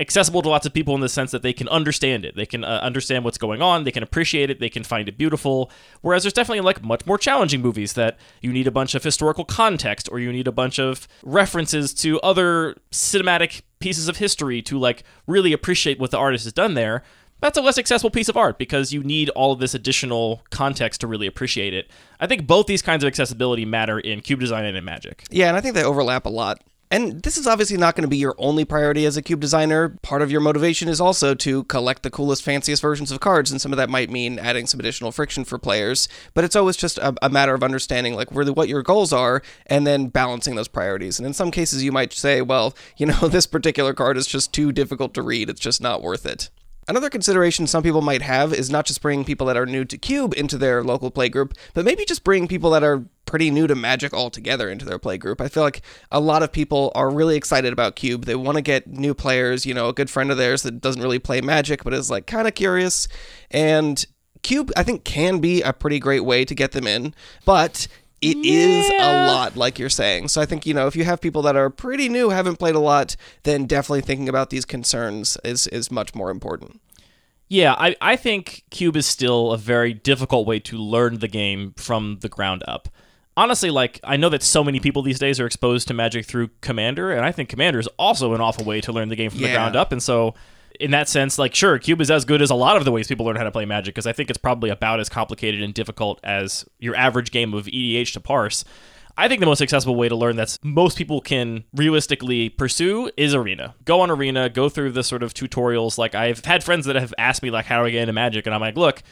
accessible 0.00 0.42
to 0.42 0.48
lots 0.48 0.66
of 0.66 0.72
people 0.72 0.94
in 0.94 1.00
the 1.00 1.08
sense 1.08 1.30
that 1.30 1.42
they 1.42 1.52
can 1.52 1.68
understand 1.68 2.24
it. 2.24 2.34
They 2.34 2.46
can 2.46 2.64
uh, 2.64 2.80
understand 2.82 3.24
what's 3.24 3.38
going 3.38 3.62
on. 3.62 3.84
They 3.84 3.90
can 3.90 4.02
appreciate 4.02 4.50
it. 4.50 4.58
They 4.58 4.68
can 4.68 4.84
find 4.84 5.08
it 5.08 5.18
beautiful. 5.18 5.70
Whereas 6.00 6.22
there's 6.22 6.32
definitely 6.32 6.62
like 6.62 6.82
much 6.82 7.06
more 7.06 7.18
challenging 7.18 7.60
movies 7.60 7.92
that 7.92 8.18
you 8.40 8.52
need 8.52 8.66
a 8.66 8.72
bunch 8.72 8.94
of 8.94 9.04
historical 9.04 9.44
context 9.44 10.08
or 10.10 10.18
you 10.18 10.32
need 10.32 10.48
a 10.48 10.52
bunch 10.52 10.78
of 10.78 11.06
references 11.22 11.94
to 11.94 12.18
other 12.20 12.76
cinematic 12.90 13.62
pieces 13.80 14.08
of 14.08 14.16
history 14.16 14.62
to 14.62 14.78
like 14.78 15.04
really 15.26 15.52
appreciate 15.52 15.98
what 15.98 16.10
the 16.10 16.18
artist 16.18 16.44
has 16.44 16.52
done 16.52 16.74
there. 16.74 17.02
That's 17.40 17.58
a 17.58 17.60
less 17.60 17.76
accessible 17.76 18.10
piece 18.10 18.28
of 18.28 18.36
art 18.36 18.56
because 18.56 18.92
you 18.92 19.02
need 19.02 19.28
all 19.30 19.52
of 19.52 19.58
this 19.58 19.74
additional 19.74 20.42
context 20.50 21.00
to 21.00 21.08
really 21.08 21.26
appreciate 21.26 21.74
it. 21.74 21.90
I 22.20 22.28
think 22.28 22.46
both 22.46 22.66
these 22.66 22.82
kinds 22.82 23.02
of 23.02 23.08
accessibility 23.08 23.64
matter 23.64 23.98
in 23.98 24.20
cube 24.20 24.38
design 24.38 24.64
and 24.64 24.76
in 24.76 24.84
Magic. 24.84 25.24
Yeah, 25.28 25.48
and 25.48 25.56
I 25.56 25.60
think 25.60 25.74
they 25.74 25.82
overlap 25.82 26.24
a 26.24 26.28
lot. 26.28 26.62
And 26.92 27.22
this 27.22 27.38
is 27.38 27.46
obviously 27.46 27.78
not 27.78 27.96
going 27.96 28.02
to 28.02 28.08
be 28.08 28.18
your 28.18 28.34
only 28.36 28.66
priority 28.66 29.06
as 29.06 29.16
a 29.16 29.22
cube 29.22 29.40
designer. 29.40 29.96
Part 30.02 30.20
of 30.20 30.30
your 30.30 30.42
motivation 30.42 30.90
is 30.90 31.00
also 31.00 31.34
to 31.36 31.64
collect 31.64 32.02
the 32.02 32.10
coolest, 32.10 32.42
fanciest 32.42 32.82
versions 32.82 33.10
of 33.10 33.18
cards, 33.18 33.50
and 33.50 33.58
some 33.58 33.72
of 33.72 33.78
that 33.78 33.88
might 33.88 34.10
mean 34.10 34.38
adding 34.38 34.66
some 34.66 34.78
additional 34.78 35.10
friction 35.10 35.44
for 35.44 35.58
players. 35.58 36.06
But 36.34 36.44
it's 36.44 36.54
always 36.54 36.76
just 36.76 36.98
a, 36.98 37.14
a 37.22 37.30
matter 37.30 37.54
of 37.54 37.64
understanding, 37.64 38.14
like, 38.14 38.28
really 38.30 38.52
what 38.52 38.68
your 38.68 38.82
goals 38.82 39.10
are, 39.10 39.42
and 39.64 39.86
then 39.86 40.08
balancing 40.08 40.54
those 40.54 40.68
priorities. 40.68 41.18
And 41.18 41.26
in 41.26 41.32
some 41.32 41.50
cases, 41.50 41.82
you 41.82 41.92
might 41.92 42.12
say, 42.12 42.42
well, 42.42 42.74
you 42.98 43.06
know, 43.06 43.20
this 43.26 43.46
particular 43.46 43.94
card 43.94 44.18
is 44.18 44.26
just 44.26 44.52
too 44.52 44.70
difficult 44.70 45.14
to 45.14 45.22
read, 45.22 45.48
it's 45.48 45.60
just 45.60 45.80
not 45.80 46.02
worth 46.02 46.26
it. 46.26 46.50
Another 46.88 47.08
consideration 47.08 47.66
some 47.66 47.82
people 47.82 48.02
might 48.02 48.22
have 48.22 48.52
is 48.52 48.68
not 48.68 48.86
just 48.86 49.00
bringing 49.00 49.24
people 49.24 49.46
that 49.46 49.56
are 49.56 49.66
new 49.66 49.84
to 49.84 49.96
Cube 49.96 50.34
into 50.36 50.58
their 50.58 50.82
local 50.82 51.10
playgroup, 51.12 51.56
but 51.74 51.84
maybe 51.84 52.04
just 52.04 52.24
bringing 52.24 52.48
people 52.48 52.70
that 52.70 52.82
are 52.82 53.04
pretty 53.24 53.50
new 53.50 53.66
to 53.66 53.74
Magic 53.74 54.12
altogether 54.12 54.68
into 54.68 54.84
their 54.84 54.98
playgroup. 54.98 55.40
I 55.40 55.48
feel 55.48 55.62
like 55.62 55.82
a 56.10 56.20
lot 56.20 56.42
of 56.42 56.50
people 56.50 56.90
are 56.94 57.08
really 57.08 57.36
excited 57.36 57.72
about 57.72 57.96
Cube. 57.96 58.24
They 58.24 58.34
want 58.34 58.56
to 58.56 58.62
get 58.62 58.88
new 58.88 59.14
players, 59.14 59.64
you 59.64 59.74
know, 59.74 59.88
a 59.88 59.92
good 59.92 60.10
friend 60.10 60.30
of 60.30 60.36
theirs 60.36 60.62
that 60.64 60.80
doesn't 60.80 61.00
really 61.00 61.20
play 61.20 61.40
Magic 61.40 61.84
but 61.84 61.94
is 61.94 62.10
like 62.10 62.26
kind 62.26 62.48
of 62.48 62.54
curious. 62.54 63.06
And 63.50 64.04
Cube, 64.42 64.72
I 64.76 64.82
think, 64.82 65.04
can 65.04 65.38
be 65.38 65.62
a 65.62 65.72
pretty 65.72 66.00
great 66.00 66.24
way 66.24 66.44
to 66.44 66.54
get 66.54 66.72
them 66.72 66.86
in, 66.86 67.14
but 67.44 67.86
it 68.22 68.36
is 68.38 68.88
Yeah. 68.90 69.26
a 69.26 69.26
lot, 69.26 69.56
like 69.56 69.78
you're 69.78 69.90
saying. 69.90 70.28
So 70.28 70.40
I 70.40 70.46
think, 70.46 70.64
you 70.64 70.72
know, 70.72 70.86
if 70.86 70.96
you 70.96 71.04
have 71.04 71.20
people 71.20 71.42
that 71.42 71.56
are 71.56 71.68
pretty 71.68 72.08
new, 72.08 72.30
haven't 72.30 72.56
played 72.56 72.74
a 72.74 72.80
lot, 72.80 73.16
then 73.42 73.66
definitely 73.66 74.00
thinking 74.02 74.28
about 74.28 74.50
these 74.50 74.64
concerns 74.64 75.36
is, 75.44 75.66
is 75.66 75.90
much 75.90 76.14
more 76.14 76.30
important. 76.30 76.80
Yeah, 77.48 77.74
I, 77.76 77.94
I 78.00 78.16
think 78.16 78.64
Cube 78.70 78.96
is 78.96 79.04
still 79.06 79.52
a 79.52 79.58
very 79.58 79.92
difficult 79.92 80.46
way 80.46 80.58
to 80.60 80.78
learn 80.78 81.18
the 81.18 81.28
game 81.28 81.74
from 81.76 82.18
the 82.22 82.28
ground 82.30 82.62
up. 82.66 82.88
Honestly, 83.36 83.70
like, 83.70 83.98
I 84.04 84.16
know 84.16 84.28
that 84.30 84.42
so 84.42 84.62
many 84.64 84.78
people 84.80 85.02
these 85.02 85.18
days 85.18 85.38
are 85.40 85.46
exposed 85.46 85.88
to 85.88 85.94
Magic 85.94 86.24
through 86.24 86.48
Commander, 86.60 87.12
and 87.12 87.24
I 87.26 87.32
think 87.32 87.48
Commander 87.48 87.78
is 87.78 87.88
also 87.98 88.32
an 88.34 88.40
awful 88.40 88.64
way 88.64 88.80
to 88.82 88.92
learn 88.92 89.08
the 89.08 89.16
game 89.16 89.30
from 89.30 89.40
the 89.40 89.50
ground 89.52 89.74
up. 89.76 89.90
And 89.92 90.02
so, 90.02 90.34
in 90.80 90.90
that 90.92 91.08
sense, 91.08 91.38
like, 91.38 91.54
sure, 91.54 91.78
Cube 91.78 92.00
is 92.00 92.10
as 92.10 92.24
good 92.24 92.42
as 92.42 92.50
a 92.50 92.54
lot 92.54 92.76
of 92.76 92.84
the 92.84 92.92
ways 92.92 93.08
people 93.08 93.26
learn 93.26 93.36
how 93.36 93.44
to 93.44 93.50
play 93.50 93.64
Magic, 93.64 93.94
because 93.94 94.06
I 94.06 94.12
think 94.12 94.30
it's 94.30 94.38
probably 94.38 94.70
about 94.70 95.00
as 95.00 95.08
complicated 95.08 95.62
and 95.62 95.72
difficult 95.74 96.20
as 96.22 96.64
your 96.78 96.94
average 96.94 97.30
game 97.30 97.54
of 97.54 97.66
EDH 97.66 98.12
to 98.14 98.20
parse. 98.20 98.64
I 99.16 99.28
think 99.28 99.40
the 99.40 99.46
most 99.46 99.60
accessible 99.60 99.94
way 99.94 100.08
to 100.08 100.16
learn 100.16 100.36
that 100.36 100.58
most 100.62 100.96
people 100.96 101.20
can 101.20 101.64
realistically 101.74 102.48
pursue 102.48 103.10
is 103.16 103.34
Arena. 103.34 103.74
Go 103.84 104.00
on 104.00 104.10
Arena, 104.10 104.48
go 104.48 104.70
through 104.70 104.92
the 104.92 105.04
sort 105.04 105.22
of 105.22 105.34
tutorials. 105.34 105.98
Like 105.98 106.14
I've 106.14 106.44
had 106.44 106.64
friends 106.64 106.86
that 106.86 106.96
have 106.96 107.12
asked 107.18 107.42
me 107.42 107.50
like, 107.50 107.66
how 107.66 107.80
do 107.80 107.86
I 107.86 107.90
get 107.90 108.02
into 108.02 108.14
Magic? 108.14 108.46
And 108.46 108.54
I'm 108.54 108.60
like, 108.62 108.76
look, 108.76 109.02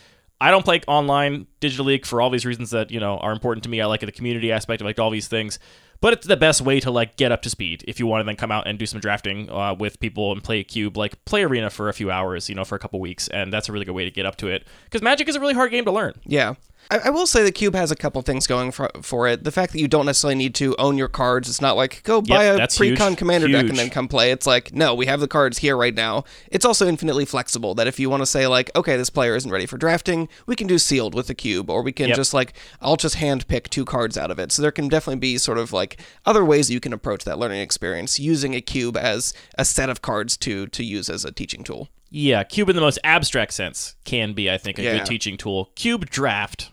I 0.40 0.50
don't 0.50 0.64
play 0.64 0.80
online 0.88 1.46
Digital 1.60 1.86
League 1.86 2.06
for 2.06 2.20
all 2.20 2.30
these 2.30 2.46
reasons 2.46 2.70
that 2.70 2.90
you 2.90 3.00
know 3.00 3.18
are 3.18 3.32
important 3.32 3.64
to 3.64 3.68
me. 3.70 3.80
I 3.80 3.86
like 3.86 4.00
the 4.00 4.12
community 4.12 4.50
aspect, 4.52 4.82
I 4.82 4.84
like 4.84 4.98
all 4.98 5.10
these 5.10 5.28
things. 5.28 5.58
But 6.00 6.14
it's 6.14 6.26
the 6.26 6.36
best 6.36 6.62
way 6.62 6.80
to 6.80 6.90
like 6.90 7.16
get 7.16 7.30
up 7.30 7.42
to 7.42 7.50
speed 7.50 7.84
if 7.86 8.00
you 8.00 8.06
want 8.06 8.22
to 8.22 8.24
then 8.24 8.36
come 8.36 8.50
out 8.50 8.66
and 8.66 8.78
do 8.78 8.86
some 8.86 9.00
drafting 9.00 9.50
uh, 9.50 9.74
with 9.74 10.00
people 10.00 10.32
and 10.32 10.42
play 10.42 10.60
a 10.60 10.64
cube. 10.64 10.96
Like 10.96 11.22
play 11.26 11.44
Arena 11.44 11.68
for 11.68 11.90
a 11.90 11.92
few 11.92 12.10
hours, 12.10 12.48
you 12.48 12.54
know, 12.54 12.64
for 12.64 12.74
a 12.74 12.78
couple 12.78 13.00
weeks, 13.00 13.28
and 13.28 13.52
that's 13.52 13.68
a 13.68 13.72
really 13.72 13.84
good 13.84 13.94
way 13.94 14.04
to 14.04 14.10
get 14.10 14.24
up 14.24 14.36
to 14.36 14.48
it. 14.48 14.66
Because 14.84 15.02
Magic 15.02 15.28
is 15.28 15.36
a 15.36 15.40
really 15.40 15.52
hard 15.52 15.70
game 15.70 15.84
to 15.84 15.92
learn. 15.92 16.14
Yeah. 16.24 16.54
I, 16.90 16.98
I 17.06 17.10
will 17.10 17.26
say 17.26 17.42
the 17.42 17.52
cube 17.52 17.74
has 17.74 17.90
a 17.90 17.96
couple 17.96 18.20
things 18.22 18.46
going 18.46 18.72
for, 18.72 18.90
for 19.02 19.28
it. 19.28 19.44
The 19.44 19.52
fact 19.52 19.72
that 19.72 19.80
you 19.80 19.88
don't 19.88 20.06
necessarily 20.06 20.34
need 20.34 20.54
to 20.56 20.74
own 20.78 20.98
your 20.98 21.08
cards. 21.08 21.48
It's 21.48 21.60
not 21.60 21.76
like 21.76 22.02
go 22.02 22.20
buy 22.20 22.44
Yep, 22.56 22.70
a 22.72 22.76
pre-con 22.76 23.08
huge. 23.12 23.18
commander 23.18 23.48
deck 23.48 23.68
and 23.68 23.78
then 23.78 23.90
come 23.90 24.08
play. 24.08 24.30
It's 24.32 24.46
like 24.46 24.74
no, 24.74 24.94
we 24.94 25.06
have 25.06 25.20
the 25.20 25.28
cards 25.28 25.58
here 25.58 25.76
right 25.76 25.94
now. 25.94 26.24
It's 26.50 26.64
also 26.64 26.86
infinitely 26.88 27.24
flexible. 27.24 27.74
That 27.74 27.86
if 27.86 28.00
you 28.00 28.10
want 28.10 28.22
to 28.22 28.26
say 28.26 28.46
like, 28.46 28.70
okay, 28.76 28.96
this 28.96 29.10
player 29.10 29.36
isn't 29.36 29.50
ready 29.50 29.66
for 29.66 29.78
drafting, 29.78 30.28
we 30.46 30.56
can 30.56 30.66
do 30.66 30.78
sealed 30.78 31.14
with 31.14 31.26
the 31.28 31.34
cube, 31.34 31.70
or 31.70 31.82
we 31.82 31.92
can 31.92 32.08
Yep. 32.08 32.16
just 32.16 32.34
like 32.34 32.54
I'll 32.80 32.96
just 32.96 33.14
hand 33.16 33.46
pick 33.48 33.70
two 33.70 33.84
cards 33.84 34.18
out 34.18 34.30
of 34.30 34.38
it. 34.38 34.50
So 34.52 34.60
there 34.62 34.72
can 34.72 34.88
definitely 34.88 35.20
be 35.20 35.38
sort 35.38 35.58
of 35.58 35.72
like 35.72 36.00
other 36.26 36.44
ways 36.44 36.70
you 36.70 36.80
can 36.80 36.92
approach 36.92 37.24
that 37.24 37.38
learning 37.38 37.60
experience 37.60 38.18
using 38.18 38.54
a 38.54 38.60
cube 38.60 38.96
as 38.96 39.32
a 39.56 39.64
set 39.64 39.88
of 39.90 40.02
cards 40.02 40.36
to 40.38 40.66
to 40.66 40.84
use 40.84 41.08
as 41.08 41.24
a 41.24 41.30
teaching 41.32 41.62
tool. 41.64 41.88
Yeah, 42.12 42.42
cube 42.42 42.68
in 42.68 42.74
the 42.74 42.82
most 42.82 42.98
abstract 43.04 43.52
sense 43.52 43.94
can 44.04 44.32
be, 44.32 44.50
I 44.50 44.58
think, 44.58 44.80
a 44.80 44.82
Yeah. 44.82 44.96
good 44.98 45.06
teaching 45.06 45.36
tool. 45.36 45.70
Cube 45.76 46.10
draft, 46.10 46.70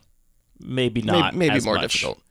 maybe 0.60 1.02
not. 1.02 1.36
maybe 1.36 1.56
as 1.56 1.66
more 1.66 1.76
much. 1.76 1.94
difficult. 1.94 2.22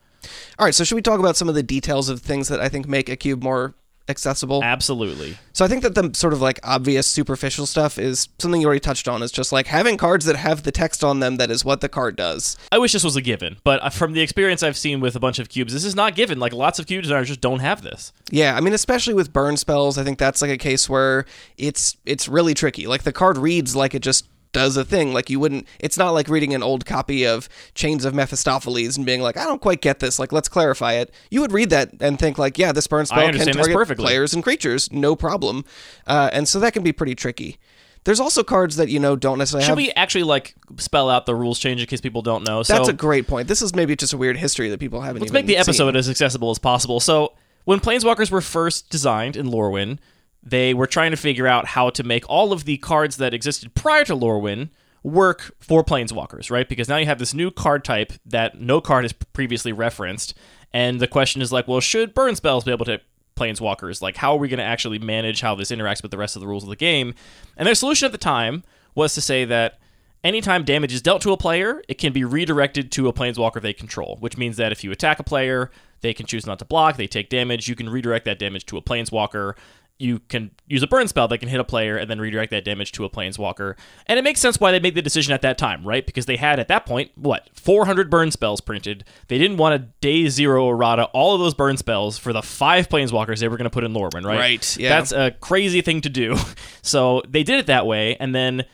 All 0.58 0.64
right, 0.64 0.74
so 0.74 0.84
should 0.84 0.96
we 0.96 1.02
talk 1.02 1.20
about 1.20 1.36
some 1.36 1.48
of 1.48 1.54
the 1.54 1.62
details 1.62 2.08
of 2.08 2.20
things 2.20 2.48
that 2.48 2.60
I 2.60 2.68
think 2.68 2.88
make 2.88 3.08
a 3.08 3.16
cube 3.16 3.42
more 3.42 3.74
accessible? 4.08 4.62
Absolutely. 4.62 5.36
So 5.52 5.64
I 5.64 5.68
think 5.68 5.82
that 5.82 5.94
the 5.94 6.10
sort 6.14 6.32
of 6.32 6.40
like 6.40 6.58
obvious 6.62 7.06
superficial 7.06 7.66
stuff 7.66 7.98
is 7.98 8.28
something 8.38 8.60
you 8.60 8.66
already 8.66 8.80
touched 8.80 9.08
on. 9.08 9.22
Is 9.22 9.30
just 9.32 9.52
like 9.52 9.66
having 9.66 9.96
cards 9.96 10.24
that 10.24 10.36
have 10.36 10.62
the 10.62 10.72
text 10.72 11.04
on 11.04 11.20
them. 11.20 11.36
That 11.36 11.50
is 11.50 11.64
what 11.64 11.80
the 11.80 11.88
card 11.88 12.16
does. 12.16 12.56
I 12.72 12.78
wish 12.78 12.92
this 12.92 13.04
was 13.04 13.16
a 13.16 13.22
given, 13.22 13.58
but 13.64 13.92
from 13.92 14.12
the 14.12 14.20
experience 14.20 14.62
I've 14.62 14.76
seen 14.76 15.00
with 15.00 15.16
a 15.16 15.20
bunch 15.20 15.38
of 15.38 15.48
cubes, 15.48 15.72
this 15.72 15.84
is 15.84 15.94
not 15.94 16.14
given. 16.14 16.38
Like 16.38 16.52
lots 16.52 16.78
of 16.78 16.86
cube 16.86 17.02
designers 17.02 17.28
just 17.28 17.40
don't 17.40 17.60
have 17.60 17.82
this. 17.82 18.12
Yeah, 18.30 18.56
I 18.56 18.60
mean, 18.60 18.72
especially 18.72 19.14
with 19.14 19.32
burn 19.32 19.56
spells, 19.56 19.98
I 19.98 20.04
think 20.04 20.18
that's 20.18 20.42
like 20.42 20.50
a 20.50 20.58
case 20.58 20.88
where 20.88 21.24
it's 21.56 21.96
it's 22.04 22.28
really 22.28 22.54
tricky. 22.54 22.86
Like 22.86 23.02
the 23.02 23.12
card 23.12 23.38
reads 23.38 23.76
like 23.76 23.94
it 23.94 24.02
just 24.02 24.28
does 24.52 24.76
a 24.76 24.84
thing. 24.84 25.12
Like 25.12 25.30
you 25.30 25.40
wouldn't. 25.40 25.66
It's 25.78 25.98
not 25.98 26.10
like 26.10 26.28
reading 26.28 26.54
an 26.54 26.62
old 26.62 26.86
copy 26.86 27.26
of 27.26 27.48
Chains 27.74 28.04
of 28.04 28.14
Mephistopheles 28.14 28.96
and 28.96 29.04
being 29.04 29.20
like, 29.20 29.36
I 29.36 29.44
don't 29.44 29.60
quite 29.60 29.80
get 29.80 30.00
this. 30.00 30.18
Like, 30.18 30.32
let's 30.32 30.48
clarify 30.48 30.94
it. 30.94 31.12
You 31.30 31.40
would 31.40 31.52
read 31.52 31.70
that 31.70 31.90
and 32.00 32.18
think 32.18 32.38
like, 32.38 32.58
yeah, 32.58 32.72
this 32.72 32.86
burn 32.86 33.06
spell 33.06 33.30
can 33.32 33.52
target 33.52 33.98
players 33.98 34.34
and 34.34 34.42
creatures, 34.42 34.90
no 34.92 35.16
problem. 35.16 35.64
Uh, 36.06 36.30
and 36.32 36.48
so 36.48 36.60
that 36.60 36.72
can 36.72 36.82
be 36.82 36.92
pretty 36.92 37.14
tricky. 37.14 37.58
There's 38.04 38.20
also 38.20 38.44
cards 38.44 38.76
that 38.76 38.88
you 38.88 39.00
know 39.00 39.16
don't 39.16 39.36
necessarily 39.36 39.64
Should 39.64 39.70
have. 39.70 39.76
we 39.78 39.90
actually 39.92 40.22
like 40.22 40.54
spell 40.78 41.10
out 41.10 41.26
the 41.26 41.34
rules 41.34 41.58
change 41.58 41.80
in 41.80 41.88
case 41.88 42.00
people 42.00 42.22
don't 42.22 42.44
know? 42.44 42.62
that's 42.62 42.88
a 42.88 42.92
great 42.92 43.26
point. 43.26 43.48
This 43.48 43.62
is 43.62 43.74
maybe 43.74 43.96
just 43.96 44.12
a 44.12 44.16
weird 44.16 44.36
history 44.36 44.68
that 44.70 44.78
people 44.78 45.00
haven't. 45.00 45.22
let's 45.22 45.32
make 45.32 45.46
the 45.46 45.54
seen. 45.54 45.60
episode 45.60 45.96
as 45.96 46.08
accessible 46.08 46.50
as 46.50 46.60
possible. 46.60 47.00
So 47.00 47.32
when 47.64 47.80
Planeswalkers 47.80 48.30
were 48.30 48.40
first 48.40 48.90
designed 48.90 49.36
in 49.36 49.46
Lorwyn, 49.46 49.98
they 50.46 50.72
were 50.72 50.86
trying 50.86 51.10
to 51.10 51.16
figure 51.16 51.46
out 51.46 51.66
how 51.66 51.90
to 51.90 52.02
make 52.02 52.24
all 52.28 52.52
of 52.52 52.64
the 52.64 52.78
cards 52.78 53.16
that 53.16 53.34
existed 53.34 53.74
prior 53.74 54.04
to 54.04 54.14
Lorwyn 54.14 54.70
work 55.02 55.54
for 55.60 55.84
Planeswalkers, 55.84 56.50
right? 56.50 56.68
Because 56.68 56.88
now 56.88 56.96
you 56.96 57.06
have 57.06 57.18
this 57.18 57.34
new 57.34 57.50
card 57.50 57.84
type 57.84 58.12
that 58.24 58.60
no 58.60 58.80
card 58.80 59.04
has 59.04 59.12
previously 59.12 59.72
referenced, 59.72 60.34
and 60.72 61.00
the 61.00 61.08
question 61.08 61.42
is 61.42 61.52
like, 61.52 61.66
well, 61.66 61.80
should 61.80 62.14
burn 62.14 62.36
spells 62.36 62.64
be 62.64 62.72
able 62.72 62.84
to 62.86 63.00
planeswalkers? 63.36 64.00
Like 64.00 64.16
how 64.16 64.34
are 64.34 64.38
we 64.38 64.48
going 64.48 64.58
to 64.58 64.64
actually 64.64 64.98
manage 64.98 65.40
how 65.40 65.54
this 65.54 65.70
interacts 65.70 66.02
with 66.02 66.10
the 66.10 66.18
rest 66.18 66.36
of 66.36 66.40
the 66.40 66.48
rules 66.48 66.62
of 66.62 66.70
the 66.70 66.76
game? 66.76 67.14
And 67.56 67.66
their 67.66 67.74
solution 67.74 68.06
at 68.06 68.12
the 68.12 68.18
time 68.18 68.64
was 68.94 69.14
to 69.14 69.20
say 69.20 69.44
that 69.44 69.78
anytime 70.24 70.64
damage 70.64 70.92
is 70.92 71.02
dealt 71.02 71.22
to 71.22 71.32
a 71.32 71.36
player 71.36 71.82
it 71.88 71.98
can 71.98 72.12
be 72.12 72.24
redirected 72.24 72.90
to 72.90 73.06
a 73.06 73.12
planeswalker 73.12 73.60
they 73.60 73.72
control 73.72 74.16
which 74.18 74.36
means 74.36 74.56
that 74.56 74.72
if 74.72 74.82
you 74.82 74.90
attack 74.90 75.20
a 75.20 75.22
player 75.22 75.70
they 76.00 76.12
can 76.12 76.26
choose 76.26 76.46
not 76.46 76.58
to 76.58 76.64
block 76.64 76.96
they 76.96 77.06
take 77.06 77.28
damage 77.28 77.68
you 77.68 77.76
can 77.76 77.88
redirect 77.88 78.24
that 78.24 78.38
damage 78.38 78.66
to 78.66 78.76
a 78.76 78.82
planeswalker 78.82 79.54
you 79.98 80.18
can 80.18 80.50
use 80.66 80.82
a 80.82 80.86
burn 80.86 81.08
spell 81.08 81.26
that 81.28 81.38
can 81.38 81.48
hit 81.48 81.58
a 81.58 81.64
player 81.64 81.96
and 81.96 82.10
then 82.10 82.20
redirect 82.20 82.50
that 82.50 82.64
damage 82.64 82.92
to 82.92 83.04
a 83.04 83.10
planeswalker. 83.10 83.76
And 84.06 84.18
it 84.18 84.22
makes 84.22 84.40
sense 84.40 84.60
why 84.60 84.70
they 84.72 84.80
made 84.80 84.94
the 84.94 85.02
decision 85.02 85.32
at 85.32 85.42
that 85.42 85.56
time, 85.56 85.86
right? 85.86 86.04
Because 86.04 86.26
they 86.26 86.36
had 86.36 86.60
at 86.60 86.68
that 86.68 86.84
point, 86.84 87.12
what, 87.14 87.48
400 87.54 88.10
burn 88.10 88.30
spells 88.30 88.60
printed. 88.60 89.04
They 89.28 89.38
didn't 89.38 89.56
want 89.56 89.80
to 89.80 89.88
day 90.00 90.28
zero 90.28 90.68
errata 90.68 91.04
all 91.12 91.34
of 91.34 91.40
those 91.40 91.54
burn 91.54 91.76
spells 91.76 92.18
for 92.18 92.32
the 92.32 92.42
five 92.42 92.88
planeswalkers 92.88 93.40
they 93.40 93.48
were 93.48 93.56
going 93.56 93.64
to 93.64 93.70
put 93.70 93.84
in 93.84 93.92
Lorwyn, 93.94 94.24
right? 94.24 94.38
Right, 94.38 94.76
yeah. 94.76 94.90
That's 94.90 95.12
a 95.12 95.30
crazy 95.40 95.80
thing 95.80 96.00
to 96.02 96.08
do. 96.08 96.36
So 96.82 97.22
they 97.28 97.42
did 97.42 97.58
it 97.58 97.66
that 97.66 97.84
way, 97.84 98.16
and 98.20 98.32
then 98.32 98.64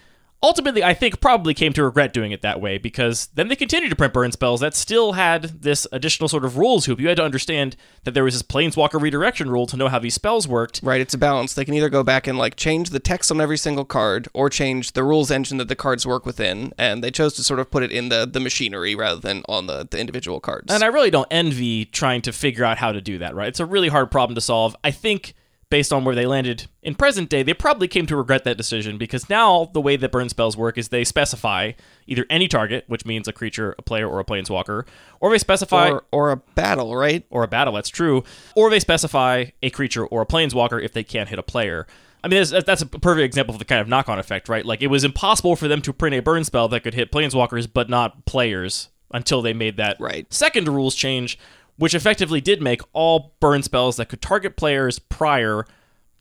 ultimately, 0.42 0.82
I 0.82 0.94
think 0.94 1.20
probably 1.20 1.54
came 1.54 1.72
to 1.74 1.84
regret 1.84 2.12
doing 2.12 2.32
it 2.32 2.42
that 2.42 2.60
way 2.60 2.78
because 2.78 3.28
then 3.34 3.48
they 3.48 3.56
continued 3.56 3.90
to 3.90 3.96
print 3.96 4.12
burn 4.12 4.32
spells 4.32 4.60
that 4.60 4.74
still 4.74 5.12
had 5.12 5.62
this 5.62 5.86
additional 5.92 6.28
sort 6.28 6.44
of 6.44 6.56
rules 6.56 6.86
hoop. 6.86 7.00
You 7.00 7.08
had 7.08 7.16
to 7.18 7.24
understand 7.24 7.76
that 8.04 8.12
there 8.12 8.24
was 8.24 8.34
this 8.34 8.42
planeswalker 8.42 9.00
redirection 9.00 9.50
rule 9.50 9.66
to 9.66 9.76
know 9.76 9.88
how 9.88 9.98
these 9.98 10.14
spells 10.14 10.48
worked. 10.48 10.80
Right, 10.82 11.00
it's 11.00 11.14
a 11.14 11.18
balance. 11.18 11.54
They 11.54 11.64
can 11.64 11.74
either 11.74 11.88
go 11.88 12.02
back 12.02 12.26
and 12.26 12.38
like 12.38 12.56
change 12.56 12.90
the 12.90 13.00
text 13.00 13.30
on 13.30 13.40
every 13.40 13.56
single 13.56 13.84
card 13.84 14.28
or 14.34 14.50
change 14.50 14.92
the 14.92 15.04
rules 15.04 15.30
engine 15.30 15.58
that 15.58 15.68
the 15.68 15.76
cards 15.76 16.06
work 16.06 16.26
within, 16.26 16.72
and 16.78 17.02
they 17.02 17.10
chose 17.10 17.34
to 17.34 17.44
sort 17.44 17.60
of 17.60 17.70
put 17.70 17.82
it 17.82 17.92
in 17.92 18.08
the 18.08 18.26
the 18.26 18.40
machinery 18.40 18.94
rather 18.94 19.20
than 19.20 19.42
on 19.48 19.66
the, 19.66 19.86
the 19.90 19.98
individual 19.98 20.40
cards. 20.40 20.72
And 20.72 20.82
I 20.82 20.88
really 20.88 21.10
don't 21.10 21.28
envy 21.30 21.84
trying 21.84 22.22
to 22.22 22.32
figure 22.32 22.64
out 22.64 22.78
how 22.78 22.92
to 22.92 23.00
do 23.00 23.18
that, 23.18 23.34
right? 23.34 23.48
It's 23.48 23.60
a 23.60 23.66
really 23.66 23.88
hard 23.88 24.10
problem 24.10 24.34
to 24.34 24.40
solve. 24.40 24.76
I 24.82 24.90
think 24.90 25.34
based 25.72 25.90
on 25.90 26.04
where 26.04 26.14
they 26.14 26.26
landed 26.26 26.66
in 26.82 26.94
present 26.94 27.30
day, 27.30 27.42
they 27.42 27.54
probably 27.54 27.88
came 27.88 28.04
to 28.04 28.14
regret 28.14 28.44
that 28.44 28.58
decision 28.58 28.98
because 28.98 29.30
now 29.30 29.70
the 29.72 29.80
way 29.80 29.96
that 29.96 30.12
burn 30.12 30.28
spells 30.28 30.54
work 30.54 30.76
is 30.76 30.90
they 30.90 31.02
specify 31.02 31.72
either 32.06 32.26
any 32.28 32.46
target, 32.46 32.84
which 32.88 33.06
means 33.06 33.26
a 33.26 33.32
creature, 33.32 33.74
a 33.78 33.82
player, 33.82 34.06
or 34.06 34.20
a 34.20 34.24
planeswalker, 34.24 34.86
or 35.18 35.30
they 35.30 35.38
specify 35.38 35.88
or 35.88 36.04
or 36.12 36.30
a 36.30 36.36
battle, 36.36 36.94
right? 36.94 37.24
or 37.30 37.42
a 37.42 37.48
battle, 37.48 37.72
that's 37.72 37.88
true, 37.88 38.22
or 38.54 38.68
they 38.68 38.80
specify 38.80 39.46
a 39.62 39.70
creature 39.70 40.04
or 40.04 40.20
a 40.20 40.26
planeswalker 40.26 40.84
if 40.84 40.92
they 40.92 41.02
can't 41.02 41.30
hit 41.30 41.38
a 41.38 41.42
player. 41.42 41.86
I 42.22 42.28
mean, 42.28 42.44
that's, 42.44 42.66
that's 42.66 42.82
a 42.82 42.86
perfect 42.86 43.24
example 43.24 43.54
of 43.54 43.58
the 43.58 43.64
kind 43.64 43.80
of 43.80 43.88
knock 43.88 44.10
on 44.10 44.18
effect, 44.18 44.50
right? 44.50 44.66
Like, 44.66 44.82
it 44.82 44.88
was 44.88 45.04
impossible 45.04 45.56
for 45.56 45.68
them 45.68 45.80
to 45.82 45.92
print 45.94 46.14
a 46.14 46.20
burn 46.20 46.44
spell 46.44 46.68
that 46.68 46.80
could 46.80 46.92
hit 46.94 47.10
planeswalkers 47.10 47.66
but 47.72 47.88
not 47.88 48.26
players 48.26 48.90
until 49.10 49.40
they 49.40 49.54
made 49.54 49.78
that 49.78 49.96
Right. 49.98 50.30
second 50.32 50.68
rules 50.68 50.94
change, 50.94 51.38
which 51.76 51.94
effectively 51.94 52.40
did 52.40 52.62
make 52.62 52.80
all 52.92 53.34
burn 53.40 53.62
spells 53.62 53.96
that 53.96 54.08
could 54.08 54.22
target 54.22 54.56
players 54.56 54.98
prior 54.98 55.66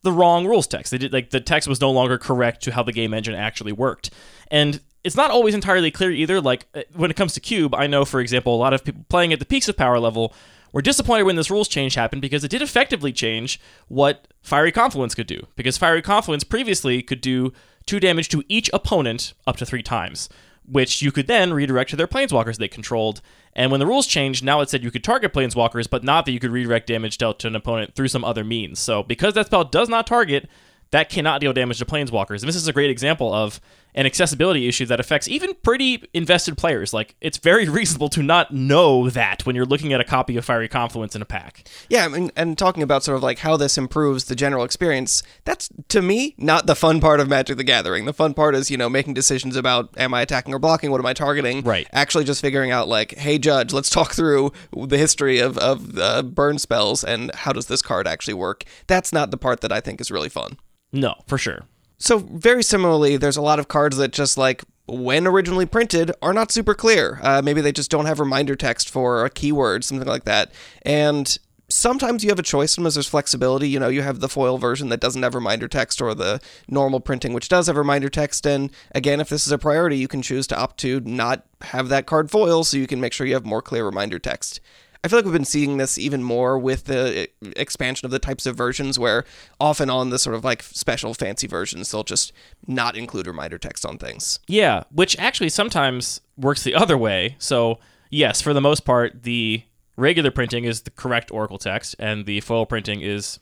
the 0.02 0.12
wrong 0.12 0.46
rules 0.46 0.66
text. 0.66 0.90
They 0.90 0.98
did 0.98 1.12
like 1.12 1.30
the 1.30 1.40
text 1.40 1.68
was 1.68 1.80
no 1.80 1.90
longer 1.90 2.18
correct 2.18 2.62
to 2.64 2.72
how 2.72 2.82
the 2.82 2.92
game 2.92 3.14
engine 3.14 3.34
actually 3.34 3.72
worked. 3.72 4.10
And 4.50 4.80
it's 5.04 5.16
not 5.16 5.30
always 5.30 5.54
entirely 5.54 5.90
clear 5.90 6.10
either. 6.10 6.40
Like 6.40 6.66
uh, 6.74 6.82
when 6.94 7.10
it 7.10 7.16
comes 7.16 7.32
to 7.34 7.40
Cube, 7.40 7.74
I 7.74 7.86
know 7.86 8.04
for 8.04 8.20
example 8.20 8.54
a 8.54 8.58
lot 8.58 8.72
of 8.74 8.84
people 8.84 9.04
playing 9.08 9.32
at 9.32 9.38
the 9.38 9.46
peaks 9.46 9.68
of 9.68 9.76
power 9.76 9.98
level 9.98 10.34
were 10.72 10.82
disappointed 10.82 11.24
when 11.24 11.36
this 11.36 11.50
rules 11.50 11.68
change 11.68 11.94
happened 11.94 12.22
because 12.22 12.44
it 12.44 12.50
did 12.50 12.62
effectively 12.62 13.12
change 13.12 13.60
what 13.88 14.26
Fiery 14.42 14.72
Confluence 14.72 15.14
could 15.14 15.26
do. 15.26 15.46
Because 15.54 15.76
Fiery 15.76 16.02
Confluence 16.02 16.44
previously 16.44 17.02
could 17.02 17.20
do 17.20 17.52
two 17.86 18.00
damage 18.00 18.28
to 18.30 18.42
each 18.48 18.70
opponent 18.72 19.34
up 19.46 19.56
to 19.58 19.66
three 19.66 19.82
times, 19.82 20.28
which 20.72 21.02
you 21.02 21.12
could 21.12 21.26
then 21.26 21.52
redirect 21.52 21.90
to 21.90 21.96
their 21.96 22.08
planeswalkers 22.08 22.56
they 22.56 22.66
controlled. 22.66 23.20
And 23.52 23.70
when 23.70 23.78
the 23.78 23.86
rules 23.86 24.06
changed, 24.06 24.42
now 24.42 24.62
it 24.62 24.70
said 24.70 24.82
you 24.82 24.90
could 24.90 25.04
target 25.04 25.34
planeswalkers, 25.34 25.88
but 25.88 26.02
not 26.02 26.24
that 26.24 26.32
you 26.32 26.40
could 26.40 26.50
redirect 26.50 26.86
damage 26.86 27.18
dealt 27.18 27.38
to 27.40 27.48
an 27.48 27.56
opponent 27.56 27.94
through 27.94 28.08
some 28.08 28.24
other 28.24 28.42
means. 28.42 28.78
So 28.80 29.02
because 29.02 29.34
that 29.34 29.46
spell 29.46 29.64
does 29.64 29.90
not 29.90 30.06
target, 30.06 30.48
that 30.90 31.10
cannot 31.10 31.42
deal 31.42 31.52
damage 31.52 31.78
to 31.78 31.84
planeswalkers. 31.84 32.40
And 32.40 32.48
this 32.48 32.56
is 32.56 32.68
a 32.68 32.72
great 32.72 32.90
example 32.90 33.32
of 33.32 33.60
an 33.94 34.06
accessibility 34.06 34.68
issue 34.68 34.86
that 34.86 35.00
affects 35.00 35.28
even 35.28 35.54
pretty 35.62 36.04
invested 36.14 36.56
players. 36.56 36.92
Like, 36.92 37.14
it's 37.20 37.38
very 37.38 37.68
reasonable 37.68 38.08
to 38.10 38.22
not 38.22 38.52
know 38.52 39.10
that 39.10 39.44
when 39.44 39.56
you're 39.56 39.66
looking 39.66 39.92
at 39.92 40.00
a 40.00 40.04
copy 40.04 40.36
of 40.36 40.44
Fiery 40.44 40.68
Confluence 40.68 41.14
in 41.14 41.22
a 41.22 41.26
pack. 41.26 41.68
Yeah, 41.88 42.04
I 42.04 42.08
mean, 42.08 42.30
and 42.36 42.56
talking 42.56 42.82
about 42.82 43.02
sort 43.02 43.16
of 43.16 43.22
like 43.22 43.38
how 43.38 43.56
this 43.56 43.76
improves 43.76 44.24
the 44.24 44.34
general 44.34 44.64
experience, 44.64 45.22
that's 45.44 45.68
to 45.88 46.02
me 46.02 46.34
not 46.38 46.66
the 46.66 46.76
fun 46.76 47.00
part 47.00 47.20
of 47.20 47.28
Magic 47.28 47.56
the 47.56 47.64
Gathering. 47.64 48.04
The 48.04 48.12
fun 48.12 48.34
part 48.34 48.54
is, 48.54 48.70
you 48.70 48.76
know, 48.76 48.88
making 48.88 49.14
decisions 49.14 49.56
about 49.56 49.90
am 49.96 50.14
I 50.14 50.22
attacking 50.22 50.54
or 50.54 50.58
blocking, 50.58 50.90
what 50.90 51.00
am 51.00 51.06
I 51.06 51.12
targeting? 51.12 51.62
Right. 51.62 51.88
Actually 51.92 52.24
just 52.24 52.40
figuring 52.40 52.70
out 52.70 52.88
like, 52.88 53.16
hey 53.18 53.38
judge, 53.38 53.72
let's 53.72 53.90
talk 53.90 54.12
through 54.12 54.52
the 54.76 54.98
history 54.98 55.38
of 55.38 55.58
of 55.58 55.98
uh, 55.98 56.22
burn 56.22 56.58
spells 56.58 57.04
and 57.04 57.34
how 57.34 57.52
does 57.52 57.66
this 57.66 57.82
card 57.82 58.06
actually 58.06 58.34
work. 58.34 58.64
That's 58.86 59.12
not 59.12 59.30
the 59.30 59.36
part 59.36 59.60
that 59.60 59.72
I 59.72 59.80
think 59.80 60.00
is 60.00 60.10
really 60.10 60.28
fun. 60.28 60.58
No, 60.92 61.14
for 61.26 61.38
sure. 61.38 61.62
So 62.02 62.18
very 62.18 62.64
similarly, 62.64 63.16
there's 63.16 63.36
a 63.36 63.42
lot 63.42 63.60
of 63.60 63.68
cards 63.68 63.96
that 63.98 64.10
just 64.10 64.36
like 64.36 64.64
when 64.86 65.24
originally 65.24 65.66
printed 65.66 66.10
are 66.20 66.32
not 66.32 66.50
super 66.50 66.74
clear. 66.74 67.20
Uh, 67.22 67.40
maybe 67.42 67.60
they 67.60 67.70
just 67.70 67.92
don't 67.92 68.06
have 68.06 68.18
reminder 68.18 68.56
text 68.56 68.90
for 68.90 69.24
a 69.24 69.30
keyword, 69.30 69.84
something 69.84 70.08
like 70.08 70.24
that. 70.24 70.50
And 70.84 71.38
sometimes 71.68 72.24
you 72.24 72.30
have 72.30 72.40
a 72.40 72.42
choice. 72.42 72.72
Sometimes 72.72 72.94
there's 72.94 73.06
flexibility. 73.06 73.68
You 73.68 73.78
know, 73.78 73.86
you 73.86 74.02
have 74.02 74.18
the 74.18 74.28
foil 74.28 74.58
version 74.58 74.88
that 74.88 74.98
doesn't 74.98 75.22
have 75.22 75.36
reminder 75.36 75.68
text, 75.68 76.02
or 76.02 76.12
the 76.12 76.40
normal 76.66 76.98
printing 76.98 77.34
which 77.34 77.48
does 77.48 77.68
have 77.68 77.76
reminder 77.76 78.08
text. 78.08 78.48
And 78.48 78.72
again, 78.92 79.20
if 79.20 79.28
this 79.28 79.46
is 79.46 79.52
a 79.52 79.58
priority, 79.58 79.96
you 79.96 80.08
can 80.08 80.22
choose 80.22 80.48
to 80.48 80.58
opt 80.58 80.78
to 80.80 80.98
not 81.02 81.46
have 81.60 81.88
that 81.90 82.06
card 82.06 82.32
foil, 82.32 82.64
so 82.64 82.78
you 82.78 82.88
can 82.88 83.00
make 83.00 83.12
sure 83.12 83.28
you 83.28 83.34
have 83.34 83.46
more 83.46 83.62
clear 83.62 83.84
reminder 83.84 84.18
text. 84.18 84.60
I 85.04 85.08
feel 85.08 85.18
like 85.18 85.24
we've 85.24 85.32
been 85.32 85.44
seeing 85.44 85.78
this 85.78 85.98
even 85.98 86.22
more 86.22 86.56
with 86.58 86.84
the 86.84 87.28
expansion 87.56 88.06
of 88.06 88.12
the 88.12 88.20
types 88.20 88.46
of 88.46 88.56
versions 88.56 89.00
where 89.00 89.24
often 89.58 89.90
on 89.90 90.10
the 90.10 90.18
sort 90.18 90.36
of 90.36 90.44
like 90.44 90.62
special 90.62 91.12
fancy 91.12 91.48
versions, 91.48 91.90
they'll 91.90 92.04
just 92.04 92.32
not 92.68 92.96
include 92.96 93.26
reminder 93.26 93.58
text 93.58 93.84
on 93.84 93.98
things. 93.98 94.38
Yeah, 94.46 94.84
which 94.92 95.18
actually 95.18 95.48
sometimes 95.48 96.20
works 96.36 96.62
the 96.62 96.74
other 96.74 96.96
way. 96.96 97.34
So, 97.38 97.80
yes, 98.10 98.40
for 98.40 98.54
the 98.54 98.60
most 98.60 98.84
part, 98.84 99.24
the 99.24 99.64
regular 99.96 100.30
printing 100.30 100.64
is 100.64 100.82
the 100.82 100.90
correct 100.90 101.32
Oracle 101.32 101.58
text, 101.58 101.96
and 101.98 102.24
the 102.24 102.40
foil 102.40 102.64
printing 102.64 103.00
is 103.00 103.40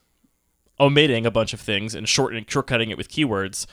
omitting 0.79 1.27
a 1.27 1.31
bunch 1.31 1.53
of 1.53 1.61
things 1.61 1.95
and 1.95 2.09
shortening, 2.09 2.47
shortcutting 2.47 2.91
it 2.91 2.97
with 2.97 3.11
keywords. 3.11 3.67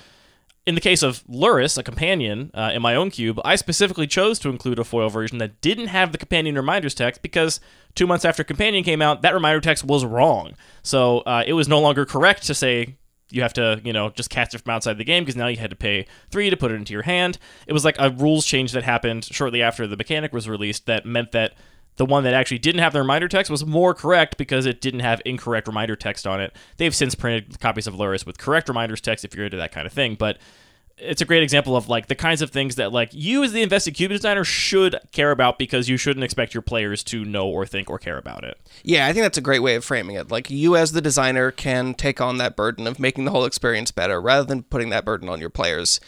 In 0.67 0.75
the 0.75 0.81
case 0.81 1.01
of 1.01 1.23
Lurrus, 1.27 1.77
a 1.77 1.83
companion 1.83 2.51
uh, 2.53 2.71
in 2.73 2.81
my 2.81 2.93
own 2.93 3.09
cube, 3.09 3.39
I 3.45 3.55
specifically 3.55 4.05
chose 4.05 4.37
to 4.39 4.49
include 4.49 4.79
a 4.79 4.83
foil 4.83 5.07
version 5.07 5.37
that 5.37 5.61
didn't 5.61 5.87
have 5.87 6.11
the 6.11 6.17
companion 6.17 6.55
reminders 6.55 6.93
text 6.93 7.21
because 7.21 7.61
two 7.95 8.05
months 8.05 8.25
after 8.25 8.43
companion 8.43 8.83
came 8.83 9.01
out, 9.01 9.21
that 9.21 9.33
reminder 9.33 9.61
text 9.61 9.85
was 9.85 10.03
wrong. 10.03 10.55
So 10.83 11.19
uh, 11.19 11.45
it 11.47 11.53
was 11.53 11.69
no 11.69 11.79
longer 11.79 12.05
correct 12.05 12.45
to 12.47 12.53
say 12.53 12.97
you 13.29 13.43
have 13.43 13.53
to, 13.53 13.79
you 13.85 13.93
know, 13.93 14.09
just 14.09 14.29
cast 14.29 14.55
it 14.55 14.57
from 14.61 14.71
outside 14.71 14.97
the 14.97 15.05
game 15.05 15.23
because 15.23 15.37
now 15.37 15.47
you 15.47 15.55
had 15.55 15.69
to 15.69 15.77
pay 15.77 16.05
three 16.31 16.49
to 16.49 16.57
put 16.57 16.71
it 16.71 16.75
into 16.75 16.91
your 16.91 17.03
hand. 17.03 17.37
It 17.65 17.71
was 17.71 17.85
like 17.85 17.95
a 17.97 18.09
rules 18.09 18.45
change 18.45 18.73
that 18.73 18.83
happened 18.83 19.23
shortly 19.23 19.61
after 19.61 19.87
the 19.87 19.95
mechanic 19.95 20.33
was 20.33 20.49
released 20.49 20.85
that 20.87 21.05
meant 21.05 21.31
that 21.31 21.53
the 21.97 22.05
one 22.05 22.23
that 22.23 22.33
actually 22.33 22.59
didn't 22.59 22.81
have 22.81 22.93
the 22.93 22.99
reminder 22.99 23.27
text 23.27 23.51
was 23.51 23.65
more 23.65 23.93
correct 23.93 24.37
because 24.37 24.65
it 24.65 24.81
didn't 24.81 25.01
have 25.01 25.21
incorrect 25.25 25.67
reminder 25.67 25.95
text 25.95 26.25
on 26.25 26.39
it. 26.39 26.55
They've 26.77 26.95
since 26.95 27.15
printed 27.15 27.59
copies 27.59 27.87
of 27.87 27.95
Lurrus 27.95 28.25
with 28.25 28.37
correct 28.37 28.69
reminders 28.69 29.01
text 29.01 29.25
if 29.25 29.35
you're 29.35 29.45
into 29.45 29.57
that 29.57 29.71
kind 29.71 29.85
of 29.85 29.93
thing, 29.93 30.15
but 30.15 30.37
it's 30.97 31.21
a 31.21 31.25
great 31.25 31.43
example 31.43 31.75
of 31.75 31.87
like 31.87 32.07
the 32.07 32.15
kinds 32.15 32.41
of 32.41 32.49
things 32.49 32.75
that 32.75 32.91
like 32.91 33.09
you 33.13 33.43
as 33.43 33.51
the 33.51 33.61
invested 33.61 33.93
cube 33.93 34.11
designer 34.11 34.43
should 34.43 34.95
care 35.11 35.31
about 35.31 35.59
because 35.59 35.87
you 35.87 35.97
shouldn't 35.97 36.23
expect 36.23 36.53
your 36.53 36.61
players 36.61 37.03
to 37.03 37.23
know 37.23 37.47
or 37.47 37.65
think 37.65 37.89
or 37.89 37.99
care 37.99 38.17
about 38.17 38.43
it. 38.43 38.57
Yeah, 38.83 39.05
I 39.05 39.13
think 39.13 39.23
that's 39.23 39.37
a 39.37 39.41
great 39.41 39.61
way 39.61 39.75
of 39.75 39.85
framing 39.85 40.15
it. 40.15 40.31
Like 40.31 40.49
you 40.49 40.75
as 40.75 40.93
the 40.93 41.01
designer 41.01 41.51
can 41.51 41.93
take 41.93 42.19
on 42.19 42.37
that 42.37 42.55
burden 42.55 42.87
of 42.87 42.99
making 42.99 43.25
the 43.25 43.31
whole 43.31 43.45
experience 43.45 43.91
better 43.91 44.19
rather 44.19 44.45
than 44.45 44.63
putting 44.63 44.89
that 44.89 45.05
burden 45.05 45.29
on 45.29 45.39
your 45.39 45.51
players. 45.51 45.99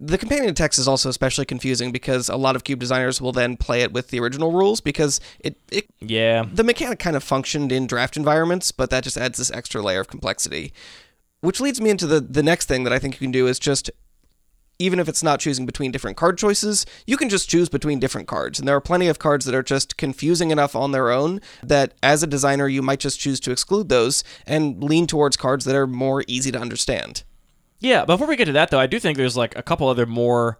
The 0.00 0.18
companion 0.18 0.54
text 0.54 0.78
is 0.78 0.88
also 0.88 1.08
especially 1.08 1.44
confusing 1.44 1.92
because 1.92 2.28
a 2.28 2.36
lot 2.36 2.56
of 2.56 2.64
cube 2.64 2.80
designers 2.80 3.20
will 3.20 3.32
then 3.32 3.56
play 3.56 3.82
it 3.82 3.92
with 3.92 4.08
the 4.08 4.18
original 4.20 4.52
rules 4.52 4.80
because 4.80 5.20
it, 5.40 5.56
it 5.70 5.86
Yeah. 6.00 6.44
the 6.52 6.64
mechanic 6.64 6.98
kind 6.98 7.16
of 7.16 7.22
functioned 7.22 7.70
in 7.72 7.86
draft 7.86 8.16
environments, 8.16 8.72
but 8.72 8.90
that 8.90 9.04
just 9.04 9.16
adds 9.16 9.38
this 9.38 9.50
extra 9.52 9.80
layer 9.82 10.00
of 10.00 10.08
complexity. 10.08 10.72
Which 11.40 11.60
leads 11.60 11.80
me 11.80 11.90
into 11.90 12.06
the 12.06 12.20
the 12.20 12.42
next 12.42 12.66
thing 12.66 12.84
that 12.84 12.92
I 12.92 12.98
think 12.98 13.14
you 13.14 13.24
can 13.24 13.30
do 13.32 13.46
is 13.46 13.58
just 13.58 13.90
even 14.80 14.98
if 14.98 15.08
it's 15.08 15.22
not 15.22 15.38
choosing 15.38 15.66
between 15.66 15.92
different 15.92 16.16
card 16.16 16.36
choices, 16.36 16.84
you 17.06 17.16
can 17.16 17.28
just 17.28 17.48
choose 17.48 17.68
between 17.68 18.00
different 18.00 18.26
cards. 18.26 18.58
And 18.58 18.66
there 18.66 18.74
are 18.74 18.80
plenty 18.80 19.06
of 19.06 19.20
cards 19.20 19.44
that 19.44 19.54
are 19.54 19.62
just 19.62 19.96
confusing 19.96 20.50
enough 20.50 20.74
on 20.74 20.90
their 20.90 21.10
own 21.12 21.40
that 21.62 21.94
as 22.02 22.24
a 22.24 22.26
designer, 22.26 22.66
you 22.66 22.82
might 22.82 22.98
just 22.98 23.20
choose 23.20 23.38
to 23.40 23.52
exclude 23.52 23.88
those 23.88 24.24
and 24.46 24.82
lean 24.82 25.06
towards 25.06 25.36
cards 25.36 25.64
that 25.66 25.76
are 25.76 25.86
more 25.86 26.24
easy 26.26 26.50
to 26.50 26.58
understand. 26.58 27.22
Yeah, 27.80 28.04
before 28.04 28.26
we 28.26 28.36
get 28.36 28.46
to 28.46 28.52
that 28.52 28.70
though, 28.70 28.80
I 28.80 28.86
do 28.86 28.98
think 28.98 29.16
there's 29.18 29.36
like 29.36 29.56
a 29.56 29.62
couple 29.62 29.88
other 29.88 30.06
more 30.06 30.58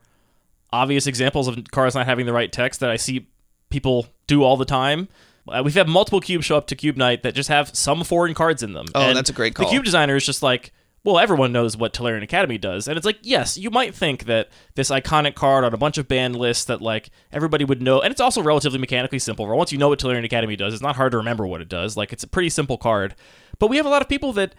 obvious 0.73 1.07
examples 1.07 1.49
of 1.49 1.59
cards 1.71 1.95
not 1.95 2.07
having 2.07 2.27
the 2.27 2.33
right 2.33 2.53
text 2.53 2.81
that 2.81 2.91
I 2.91 2.97
see 2.97 3.29
people 3.71 4.07
do 4.27 4.43
all 4.43 4.57
the 4.57 4.65
time. 4.65 5.09
Uh, 5.49 5.63
we've 5.65 5.75
had 5.75 5.89
multiple 5.89 6.21
cubes 6.21 6.45
show 6.47 6.57
up 6.57 6.67
to 6.69 6.75
Cube 6.77 6.97
Night 6.97 7.23
that 7.23 7.35
just 7.35 7.49
have 7.49 7.75
some 7.77 8.03
foreign 8.03 8.35
cards 8.35 8.63
in 8.63 8.73
them. 8.73 8.87
Oh, 8.95 9.01
And 9.09 9.17
that's 9.17 9.31
a 9.31 9.35
great 9.35 9.55
call. 9.55 9.67
The 9.67 9.71
cube 9.71 9.85
designer 9.85 10.17
is 10.17 10.25
just 10.25 10.43
like, 10.43 10.73
well, 11.05 11.19
everyone 11.19 11.53
knows 11.53 11.77
what 11.77 11.93
Tolarian 11.93 12.23
Academy 12.23 12.57
does, 12.57 12.89
and 12.89 12.97
it's 12.97 13.05
like, 13.05 13.19
yes, 13.21 13.59
you 13.59 13.69
might 13.71 13.95
think 13.95 14.25
that 14.25 14.49
this 14.75 14.89
iconic 14.91 15.35
card 15.35 15.63
on 15.63 15.75
a 15.75 15.77
bunch 15.77 15.99
of 15.99 16.09
banned 16.09 16.35
lists 16.35 16.65
that 16.65 16.81
like 16.81 17.11
everybody 17.31 17.63
would 17.63 17.83
know, 17.83 18.01
and 18.01 18.11
it's 18.11 18.23
also 18.23 18.43
relatively 18.43 18.79
mechanically 18.79 19.19
simple. 19.19 19.47
Once 19.47 19.71
you 19.71 19.77
know 19.77 19.91
what 19.91 19.99
Tolarian 19.99 20.25
Academy 20.25 20.57
does, 20.57 20.73
it's 20.73 20.83
not 20.83 20.97
hard 20.97 21.13
to 21.13 21.19
remember 21.19 21.47
what 21.47 21.61
it 21.61 21.69
does. 21.69 21.95
Like 21.95 22.15
it's 22.15 22.25
a 22.25 22.29
pretty 22.29 22.49
simple 22.49 22.79
card, 22.79 23.15
but 23.59 23.69
we 23.69 23.77
have 23.77 23.85
a 23.85 23.91
lot 23.91 24.01
of 24.01 24.09
people 24.09 24.33
that 24.33 24.55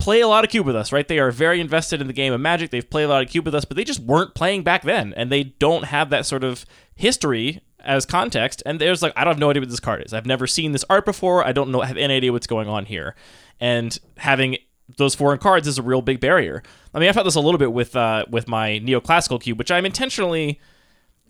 play 0.00 0.20
a 0.20 0.28
lot 0.28 0.44
of 0.44 0.50
cube 0.50 0.66
with 0.66 0.74
us, 0.74 0.92
right? 0.92 1.06
They 1.06 1.18
are 1.18 1.30
very 1.30 1.60
invested 1.60 2.00
in 2.00 2.06
the 2.06 2.12
game 2.12 2.32
of 2.32 2.40
Magic. 2.40 2.70
They've 2.70 2.88
played 2.88 3.04
a 3.04 3.08
lot 3.08 3.22
of 3.22 3.28
cube 3.28 3.44
with 3.44 3.54
us, 3.54 3.64
but 3.64 3.76
they 3.76 3.84
just 3.84 4.00
weren't 4.00 4.34
playing 4.34 4.62
back 4.64 4.82
then, 4.82 5.14
and 5.14 5.30
they 5.30 5.44
don't 5.44 5.84
have 5.84 6.10
that 6.10 6.26
sort 6.26 6.42
of 6.42 6.64
history 6.96 7.60
as 7.84 8.06
context. 8.06 8.62
And 8.66 8.80
there's 8.80 9.02
like, 9.02 9.12
I 9.16 9.24
don't 9.24 9.34
have 9.34 9.38
no 9.38 9.50
idea 9.50 9.60
what 9.60 9.70
this 9.70 9.80
card 9.80 10.02
is. 10.04 10.12
I've 10.12 10.26
never 10.26 10.46
seen 10.46 10.72
this 10.72 10.84
art 10.90 11.04
before. 11.04 11.46
I 11.46 11.52
don't 11.52 11.70
know 11.70 11.80
have 11.82 11.96
any 11.96 12.14
idea 12.14 12.32
what's 12.32 12.46
going 12.46 12.68
on 12.68 12.86
here. 12.86 13.14
And 13.60 13.96
having 14.16 14.56
those 14.96 15.14
foreign 15.14 15.38
cards 15.38 15.68
is 15.68 15.78
a 15.78 15.82
real 15.82 16.02
big 16.02 16.20
barrier. 16.20 16.62
I 16.94 16.98
mean, 16.98 17.08
I 17.08 17.12
felt 17.12 17.24
this 17.24 17.36
a 17.36 17.40
little 17.40 17.58
bit 17.58 17.72
with 17.72 17.94
uh, 17.94 18.24
with 18.28 18.48
my 18.48 18.80
neoclassical 18.82 19.40
cube, 19.40 19.58
which 19.58 19.70
I'm 19.70 19.86
intentionally 19.86 20.60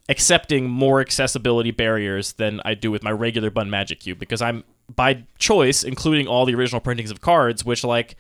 accepting 0.09 0.69
more 0.69 1.01
accessibility 1.01 1.71
barriers 1.71 2.33
than 2.33 2.61
I 2.65 2.75
do 2.75 2.91
with 2.91 3.03
my 3.03 3.13
regular 3.13 3.51
Bun 3.51 3.71
Magic 3.71 4.01
cube 4.01 4.19
because 4.19 4.43
I'm 4.43 4.65
by 4.95 5.25
choice 5.39 5.85
including 5.85 6.27
all 6.27 6.47
the 6.47 6.55
original 6.55 6.81
printings 6.81 7.11
of 7.11 7.21
cards, 7.21 7.65
which 7.65 7.85
like 7.85 8.17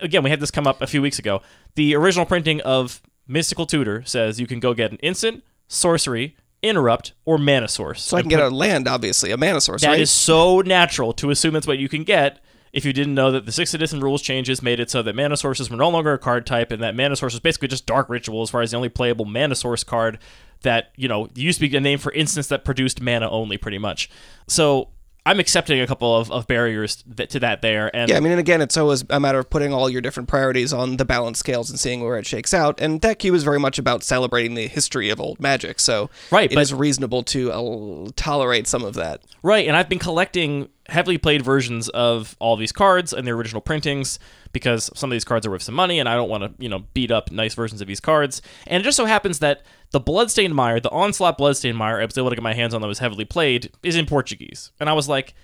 again, 0.00 0.22
we 0.22 0.30
had 0.30 0.40
this 0.40 0.50
come 0.50 0.66
up 0.66 0.80
a 0.82 0.86
few 0.86 1.02
weeks 1.02 1.18
ago. 1.18 1.42
The 1.74 1.94
original 1.94 2.26
printing 2.26 2.60
of 2.62 3.00
Mystical 3.26 3.66
Tutor 3.66 4.02
says 4.04 4.40
you 4.40 4.46
can 4.46 4.60
go 4.60 4.74
get 4.74 4.90
an 4.90 4.98
instant, 4.98 5.44
sorcery, 5.68 6.36
interrupt, 6.62 7.12
or 7.24 7.38
mana 7.38 7.68
source. 7.68 8.02
So 8.02 8.16
I 8.16 8.20
can 8.20 8.28
get 8.28 8.40
a 8.40 8.48
land, 8.50 8.86
obviously, 8.88 9.30
a 9.30 9.36
mana 9.36 9.60
source, 9.60 9.82
That 9.82 9.88
right? 9.90 10.00
is 10.00 10.10
so 10.10 10.60
natural 10.60 11.12
to 11.14 11.30
assume 11.30 11.54
that's 11.54 11.66
what 11.66 11.78
you 11.78 11.88
can 11.88 12.04
get 12.04 12.40
if 12.72 12.84
you 12.84 12.92
didn't 12.92 13.14
know 13.14 13.32
that 13.32 13.46
the 13.46 13.52
6th 13.52 13.74
edition 13.74 14.00
rules 14.00 14.22
changes 14.22 14.62
made 14.62 14.78
it 14.78 14.90
so 14.90 15.02
that 15.02 15.16
mana 15.16 15.36
sources 15.36 15.70
were 15.70 15.76
no 15.76 15.88
longer 15.88 16.12
a 16.12 16.18
card 16.18 16.46
type 16.46 16.70
and 16.70 16.82
that 16.82 16.94
mana 16.94 17.16
source 17.16 17.32
was 17.32 17.40
basically 17.40 17.66
just 17.68 17.84
dark 17.86 18.08
ritual 18.08 18.42
as 18.42 18.50
far 18.50 18.60
as 18.62 18.70
the 18.70 18.76
only 18.76 18.88
playable 18.88 19.24
mana 19.24 19.54
source 19.54 19.82
card 19.82 20.18
that, 20.62 20.92
you 20.96 21.08
know, 21.08 21.28
used 21.34 21.58
to 21.60 21.68
be 21.68 21.76
a 21.76 21.80
name 21.80 21.98
for 21.98 22.12
instance 22.12 22.46
that 22.48 22.64
produced 22.64 23.00
mana 23.00 23.28
only 23.28 23.56
pretty 23.56 23.78
much. 23.78 24.08
So 24.46 24.88
I'm 25.26 25.38
accepting 25.38 25.80
a 25.80 25.86
couple 25.86 26.16
of, 26.16 26.30
of 26.32 26.46
barriers 26.46 27.04
that, 27.06 27.30
to 27.30 27.40
that 27.40 27.60
there. 27.62 27.94
And 27.94 28.08
Yeah, 28.08 28.16
I 28.16 28.20
mean, 28.20 28.32
and 28.32 28.40
again, 28.40 28.60
it's 28.62 28.76
always 28.76 29.04
a 29.10 29.20
matter 29.20 29.38
of 29.38 29.50
putting 29.50 29.72
all 29.72 29.90
your 29.90 30.00
different 30.00 30.28
priorities 30.28 30.72
on 30.72 30.96
the 30.96 31.04
balance 31.04 31.38
scales 31.38 31.68
and 31.70 31.78
seeing 31.78 32.02
where 32.02 32.16
it 32.18 32.26
shakes 32.26 32.54
out. 32.54 32.80
And 32.80 33.00
that 33.02 33.18
cube 33.18 33.34
is 33.34 33.42
very 33.44 33.60
much 33.60 33.78
about 33.78 34.02
celebrating 34.02 34.54
the 34.54 34.66
history 34.66 35.10
of 35.10 35.20
old 35.20 35.38
magic, 35.40 35.78
so 35.80 36.08
Right, 36.30 36.50
it 36.50 36.54
but- 36.54 36.62
is 36.62 36.72
reasonable 36.72 37.22
to 37.24 37.52
uh, 37.52 38.10
tolerate 38.16 38.66
some 38.66 38.82
of 38.84 38.94
that. 38.94 39.20
Right, 39.42 39.66
and 39.66 39.76
I've 39.76 39.88
been 39.88 39.98
collecting 39.98 40.68
heavily 40.90 41.18
played 41.18 41.42
versions 41.42 41.88
of 41.90 42.36
all 42.38 42.56
these 42.56 42.72
cards 42.72 43.12
and 43.12 43.26
their 43.26 43.34
original 43.34 43.60
printings 43.60 44.18
because 44.52 44.90
some 44.94 45.10
of 45.10 45.14
these 45.14 45.24
cards 45.24 45.46
are 45.46 45.50
worth 45.50 45.62
some 45.62 45.74
money, 45.74 45.98
and 45.98 46.08
I 46.08 46.14
don't 46.14 46.28
want 46.28 46.42
to, 46.44 46.62
you 46.62 46.68
know, 46.68 46.84
beat 46.92 47.10
up 47.10 47.30
nice 47.30 47.54
versions 47.54 47.80
of 47.80 47.86
these 47.86 48.00
cards. 48.00 48.42
And 48.66 48.80
it 48.80 48.84
just 48.84 48.96
so 48.96 49.06
happens 49.06 49.38
that 49.38 49.62
the 49.92 50.00
Bloodstained 50.00 50.54
Mire, 50.54 50.80
the 50.80 50.90
Onslaught 50.90 51.38
Bloodstained 51.38 51.78
Mire, 51.78 52.00
I 52.00 52.04
was 52.04 52.18
able 52.18 52.30
to 52.30 52.36
get 52.36 52.42
my 52.42 52.54
hands 52.54 52.74
on 52.74 52.80
that 52.80 52.88
was 52.88 52.98
heavily 52.98 53.24
played, 53.24 53.70
is 53.82 53.96
in 53.96 54.06
Portuguese, 54.06 54.72
and 54.80 54.88
I 54.88 54.92
was 54.92 55.08
like, 55.08 55.34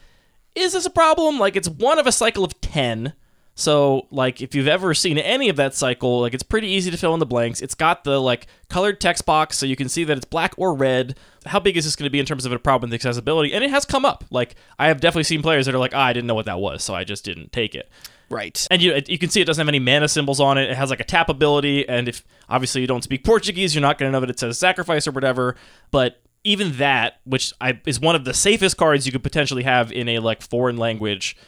is 0.54 0.72
this 0.72 0.87
a 0.87 0.90
problem? 0.90 1.38
Like, 1.38 1.54
it's 1.54 1.68
one 1.68 1.98
of 1.98 2.06
a 2.06 2.12
cycle 2.12 2.44
of 2.44 2.61
ten. 2.61 3.12
So, 3.58 4.06
like, 4.10 4.42
if 4.42 4.54
you've 4.54 4.68
ever 4.68 4.92
seen 4.92 5.16
any 5.16 5.48
of 5.48 5.56
that 5.56 5.74
cycle, 5.74 6.20
like, 6.20 6.34
it's 6.34 6.42
pretty 6.42 6.68
easy 6.68 6.90
to 6.90 6.96
fill 6.98 7.14
in 7.14 7.20
the 7.20 7.26
blanks. 7.26 7.62
It's 7.62 7.74
got 7.74 8.04
the, 8.04 8.20
like, 8.20 8.46
colored 8.68 9.00
text 9.00 9.24
box, 9.24 9.56
so 9.56 9.64
you 9.64 9.76
can 9.76 9.88
see 9.88 10.04
that 10.04 10.14
it's 10.14 10.26
black 10.26 10.52
or 10.58 10.74
red. 10.74 11.18
How 11.46 11.58
big 11.58 11.74
is 11.78 11.86
this 11.86 11.96
going 11.96 12.04
to 12.04 12.10
be 12.10 12.20
in 12.20 12.26
terms 12.26 12.44
of 12.44 12.52
a 12.52 12.58
problem 12.58 12.90
with 12.90 12.94
accessibility? 12.96 13.54
And 13.54 13.64
it 13.64 13.70
has 13.70 13.86
come 13.86 14.04
up. 14.04 14.24
Like, 14.30 14.56
I 14.78 14.88
have 14.88 15.00
definitely 15.00 15.24
seen 15.24 15.40
players 15.40 15.64
that 15.64 15.74
are 15.74 15.78
like, 15.78 15.94
ah, 15.94 16.04
I 16.04 16.12
didn't 16.12 16.26
know 16.26 16.34
what 16.34 16.44
that 16.44 16.60
was, 16.60 16.84
so 16.84 16.94
I 16.94 17.04
just 17.04 17.24
didn't 17.24 17.50
take 17.50 17.74
it. 17.74 17.90
Right. 18.28 18.66
And 18.70 18.82
you, 18.82 19.00
you 19.06 19.16
can 19.16 19.30
see 19.30 19.40
it 19.40 19.46
doesn't 19.46 19.62
have 19.62 19.68
any 19.68 19.78
mana 19.78 20.08
symbols 20.08 20.38
on 20.38 20.58
it. 20.58 20.68
It 20.68 20.76
has, 20.76 20.90
like, 20.90 21.00
a 21.00 21.04
tap 21.04 21.30
ability, 21.30 21.88
and 21.88 22.08
if, 22.08 22.24
obviously, 22.50 22.82
you 22.82 22.86
don't 22.86 23.04
speak 23.04 23.24
Portuguese, 23.24 23.74
you're 23.74 23.80
not 23.80 23.96
going 23.96 24.12
to 24.12 24.12
know 24.12 24.20
that 24.20 24.28
it 24.28 24.38
says 24.38 24.58
sacrifice 24.58 25.08
or 25.08 25.12
whatever. 25.12 25.56
But 25.90 26.20
even 26.44 26.72
that, 26.76 27.20
which 27.24 27.54
I, 27.58 27.80
is 27.86 28.00
one 28.00 28.16
of 28.16 28.26
the 28.26 28.34
safest 28.34 28.76
cards 28.76 29.06
you 29.06 29.12
could 29.12 29.22
potentially 29.22 29.62
have 29.62 29.92
in 29.92 30.10
a, 30.10 30.18
like, 30.18 30.42
foreign 30.42 30.76
language 30.76 31.38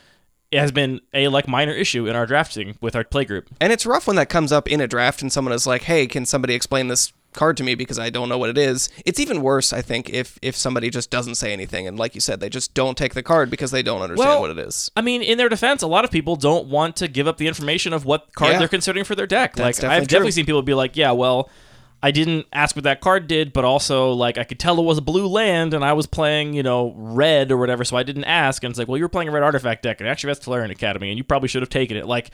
it 0.51 0.59
has 0.61 0.73
been 0.73 1.01
a 1.13 1.29
like 1.29 1.47
minor 1.47 1.73
issue 1.73 2.07
in 2.07 2.17
our 2.17 2.27
drafting 2.27 2.77
with 2.81 2.97
our 2.97 3.05
playgroup. 3.05 3.47
And 3.61 3.73
it's 3.73 3.85
rough 3.87 4.07
when 4.07 4.17
that 4.17 4.29
comes 4.29 4.51
up 4.53 4.69
in 4.69 4.81
a 4.81 4.87
draft 4.89 5.21
and 5.23 5.33
someone 5.33 5.53
is 5.53 5.67
like, 5.67 5.83
"Hey, 5.83 6.07
can 6.07 6.25
somebody 6.25 6.55
explain 6.55 6.89
this 6.89 7.13
card 7.35 7.57
to 7.59 7.63
me 7.63 7.75
because 7.75 7.99
I 7.99 8.09
don't 8.09 8.29
know 8.31 8.39
what 8.39 8.49
it 8.49 8.57
is?" 8.57 8.89
It's 9.05 9.21
even 9.21 9.43
worse, 9.43 9.73
I 9.73 9.83
think, 9.83 10.09
if 10.11 10.39
if 10.41 10.57
somebody 10.57 10.89
just 10.89 11.11
doesn't 11.11 11.35
say 11.35 11.53
anything 11.53 11.87
and 11.87 11.99
like 11.99 12.15
you 12.15 12.21
said, 12.23 12.41
they 12.41 12.49
just 12.49 12.73
don't 12.73 12.97
take 12.97 13.13
the 13.15 13.23
card 13.23 13.51
because 13.51 13.71
they 13.73 13.83
don't 13.83 14.01
understand 14.01 14.29
Well, 14.31 14.41
what 14.41 14.51
it 14.51 14.59
is. 14.59 14.91
I 14.97 15.03
mean, 15.03 15.21
in 15.23 15.37
their 15.37 15.51
defense, 15.51 15.83
a 15.83 15.87
lot 15.87 16.05
of 16.05 16.11
people 16.11 16.37
don't 16.37 16.69
want 16.69 16.97
to 16.97 17.09
give 17.09 17.27
up 17.29 17.37
the 17.37 17.47
information 17.47 17.93
of 17.93 18.05
what 18.07 18.35
card 18.35 18.53
Yeah. 18.53 18.59
they're 18.61 18.69
considering 18.69 19.05
for 19.05 19.15
their 19.15 19.27
deck. 19.27 19.55
That's 19.55 19.65
like 19.65 19.75
definitely 19.77 19.97
I've 19.97 20.09
definitely 20.09 20.33
seen 20.33 20.47
people 20.47 20.63
be 20.63 20.75
like, 20.75 20.97
"Yeah, 20.97 21.11
well, 21.13 21.51
I 22.03 22.11
didn't 22.11 22.47
ask 22.53 22.77
what 22.77 22.85
that 22.85 23.01
card 23.01 23.27
did, 23.27 23.53
but 23.53 23.65
also 23.65 24.13
like 24.13 24.39
I 24.39 24.45
could 24.45 24.61
tell 24.61 24.79
it 24.79 24.85
was 24.85 24.99
a 24.99 25.03
blue 25.03 25.27
land, 25.27 25.75
and 25.75 25.85
I 25.85 25.93
was 25.95 26.07
playing, 26.07 26.55
you 26.55 26.63
know, 26.63 26.95
red 26.97 27.51
or 27.51 27.57
whatever, 27.57 27.85
so 27.85 27.97
I 27.97 28.03
didn't 28.03 28.25
ask." 28.25 28.63
And 28.63 28.71
it's 28.71 28.79
like, 28.79 28.89
"Well, 28.89 28.97
you 28.97 29.05
were 29.05 29.09
playing 29.09 29.29
a 29.29 29.33
red 29.33 29.43
artifact 29.43 29.83
deck, 29.83 30.01
and 30.01 30.09
actually 30.09 30.29
that's 30.29 30.47
Tolarian 30.47 30.71
Academy, 30.71 31.09
and 31.11 31.19
you 31.19 31.25
probably 31.25 31.49
should 31.49 31.63
have 31.63 31.71
taken 31.71 31.97
it." 31.97 32.07
Like, 32.07 32.31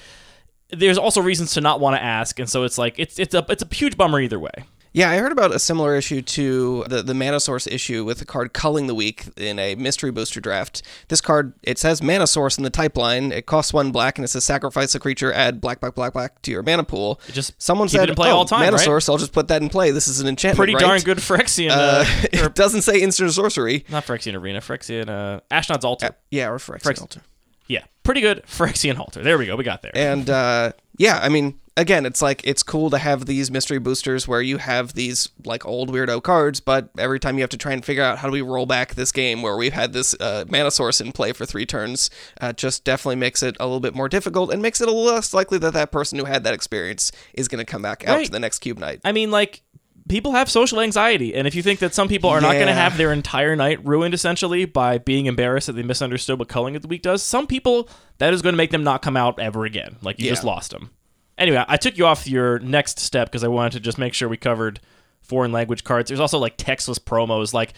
there's 0.70 0.98
also 0.98 1.20
reasons 1.20 1.52
to 1.54 1.60
not 1.60 1.80
want 1.80 1.96
to 1.96 2.02
ask, 2.02 2.38
and 2.38 2.48
so 2.48 2.64
it's 2.64 2.78
like 2.78 2.98
it's 2.98 3.18
it's 3.18 3.34
a 3.34 3.44
it's 3.48 3.62
a 3.62 3.74
huge 3.74 3.96
bummer 3.96 4.20
either 4.20 4.38
way. 4.38 4.52
Yeah, 4.94 5.10
I 5.10 5.16
heard 5.16 5.32
about 5.32 5.52
a 5.52 5.58
similar 5.58 5.96
issue 5.96 6.22
to 6.22 6.84
the 6.88 7.02
the 7.02 7.14
mana 7.14 7.40
source 7.40 7.66
issue 7.66 8.04
with 8.04 8.20
the 8.20 8.24
card 8.24 8.52
Culling 8.52 8.86
the 8.86 8.94
Weak 8.94 9.24
in 9.36 9.58
a 9.58 9.74
mystery 9.74 10.12
booster 10.12 10.40
draft. 10.40 10.82
This 11.08 11.20
card 11.20 11.52
it 11.64 11.78
says 11.78 12.00
mana 12.00 12.28
source 12.28 12.56
in 12.56 12.62
the 12.62 12.70
type 12.70 12.96
line. 12.96 13.32
It 13.32 13.44
costs 13.44 13.72
one 13.72 13.90
black 13.90 14.18
and 14.18 14.24
it 14.24 14.28
says 14.28 14.44
sacrifice 14.44 14.94
a 14.94 15.00
creature, 15.00 15.32
add 15.32 15.60
black 15.60 15.80
black 15.80 15.96
black 15.96 16.12
black 16.12 16.40
to 16.42 16.52
your 16.52 16.62
mana 16.62 16.84
pool. 16.84 17.20
just 17.32 17.60
someone 17.60 17.86
it 17.86 17.90
said 17.90 18.08
in 18.08 18.14
play 18.14 18.30
oh, 18.30 18.36
all 18.36 18.44
time, 18.44 18.60
mana 18.60 18.76
right?" 18.76 18.84
source. 18.84 19.08
I'll 19.08 19.18
just 19.18 19.32
put 19.32 19.48
that 19.48 19.62
in 19.62 19.68
play. 19.68 19.90
This 19.90 20.06
is 20.06 20.20
an 20.20 20.28
enchantment. 20.28 20.58
Pretty 20.58 20.74
right? 20.74 20.80
darn 20.80 21.00
good 21.00 21.18
Phyrexian, 21.18 21.70
Uh, 21.70 21.74
uh, 21.74 22.04
it 22.32 22.54
doesn't 22.54 22.82
say 22.82 23.00
instant 23.00 23.32
sorcery. 23.32 23.84
not 23.90 24.06
Phyrexian 24.06 24.36
Arena, 24.36 24.60
Phyrexian 24.60 25.08
uh, 25.08 25.40
Ashnod's 25.50 25.84
Altar. 25.84 26.14
Yeah, 26.30 26.50
or 26.50 26.58
Phyrexian 26.58 26.82
Phyrex- 26.82 27.00
Altar. 27.00 27.20
Yeah, 27.66 27.82
pretty 28.04 28.20
good 28.20 28.42
Phyrexian 28.46 28.94
Halter. 28.94 29.22
There 29.22 29.38
we 29.38 29.46
go. 29.46 29.56
We 29.56 29.64
got 29.64 29.82
there. 29.82 29.92
And 29.94 30.30
uh, 30.30 30.72
yeah, 30.96 31.18
I 31.22 31.28
mean, 31.28 31.58
again, 31.76 32.06
it's 32.06 32.22
like 32.22 32.40
it's 32.44 32.62
cool 32.62 32.88
to 32.90 32.98
have 32.98 33.26
these 33.26 33.50
mystery 33.50 33.78
boosters 33.78 34.28
where 34.28 34.40
you 34.40 34.58
have 34.58 34.92
these 34.94 35.28
like 35.44 35.66
old 35.66 35.90
weirdo 35.90 36.22
cards, 36.22 36.60
but 36.60 36.90
every 36.96 37.18
time 37.18 37.36
you 37.36 37.40
have 37.42 37.50
to 37.50 37.56
try 37.56 37.72
and 37.72 37.84
figure 37.84 38.02
out 38.04 38.18
how 38.18 38.28
do 38.28 38.32
we 38.32 38.42
roll 38.42 38.64
back 38.64 38.94
this 38.94 39.10
game 39.10 39.42
where 39.42 39.56
we've 39.56 39.72
had 39.72 39.92
this 39.92 40.14
uh, 40.20 40.44
mana 40.48 40.70
source 40.70 41.00
in 41.00 41.10
play 41.10 41.32
for 41.32 41.44
three 41.44 41.66
turns, 41.66 42.10
uh, 42.40 42.52
just 42.52 42.84
definitely 42.84 43.16
makes 43.16 43.42
it 43.42 43.56
a 43.58 43.64
little 43.66 43.80
bit 43.80 43.94
more 43.94 44.08
difficult 44.08 44.52
and 44.52 44.62
makes 44.62 44.80
it 44.80 44.86
a 44.86 44.92
little 44.92 45.04
less 45.12 45.34
likely 45.34 45.58
that 45.58 45.72
that 45.72 45.90
person 45.90 46.16
who 46.18 46.26
had 46.26 46.44
that 46.44 46.54
experience 46.54 47.10
is 47.32 47.48
going 47.48 47.58
to 47.58 47.68
come 47.70 47.82
back 47.82 48.06
out 48.06 48.18
Right. 48.18 48.26
to 48.26 48.30
the 48.30 48.38
next 48.38 48.60
cube 48.60 48.78
night. 48.78 49.00
I 49.04 49.10
mean, 49.10 49.32
like, 49.32 49.62
people 50.08 50.32
have 50.32 50.50
social 50.50 50.80
anxiety, 50.80 51.34
and 51.34 51.46
if 51.46 51.54
you 51.54 51.62
think 51.62 51.80
that 51.80 51.94
some 51.94 52.08
people 52.08 52.28
are 52.30 52.40
not 52.40 52.52
going 52.54 52.66
to 52.66 52.74
have 52.74 52.96
their 52.96 53.12
entire 53.12 53.56
night 53.56 53.84
ruined 53.86 54.14
essentially 54.14 54.64
by 54.64 54.98
being 54.98 55.26
embarrassed 55.26 55.66
that 55.66 55.72
they 55.74 55.82
misunderstood 55.82 56.38
what 56.38 56.48
culling 56.48 56.76
of 56.76 56.82
the 56.82 56.88
weak 56.88 57.02
does, 57.02 57.22
some 57.22 57.46
people 57.46 57.88
that 58.18 58.32
is 58.34 58.42
going 58.42 58.52
to 58.52 58.56
make 58.58 58.70
them 58.70 58.84
not 58.84 59.02
come 59.02 59.16
out 59.16 59.38
ever 59.40 59.64
again. 59.64 59.96
Like 60.02 60.18
you 60.18 60.26
Yeah. 60.26 60.32
just 60.32 60.44
lost 60.44 60.70
them. 60.70 60.90
Anyway, 61.38 61.64
I 61.66 61.76
took 61.78 61.96
you 61.98 62.06
off 62.06 62.28
your 62.28 62.58
next 62.60 62.98
step 63.00 63.28
because 63.28 63.42
I 63.42 63.48
wanted 63.48 63.72
to 63.72 63.80
just 63.80 63.98
make 63.98 64.14
sure 64.14 64.28
we 64.28 64.36
covered 64.36 64.78
foreign 65.22 65.52
language 65.52 65.82
cards. 65.84 66.08
There's 66.08 66.20
also 66.20 66.38
like 66.38 66.56
textless 66.58 66.98
promos, 66.98 67.52
like 67.54 67.72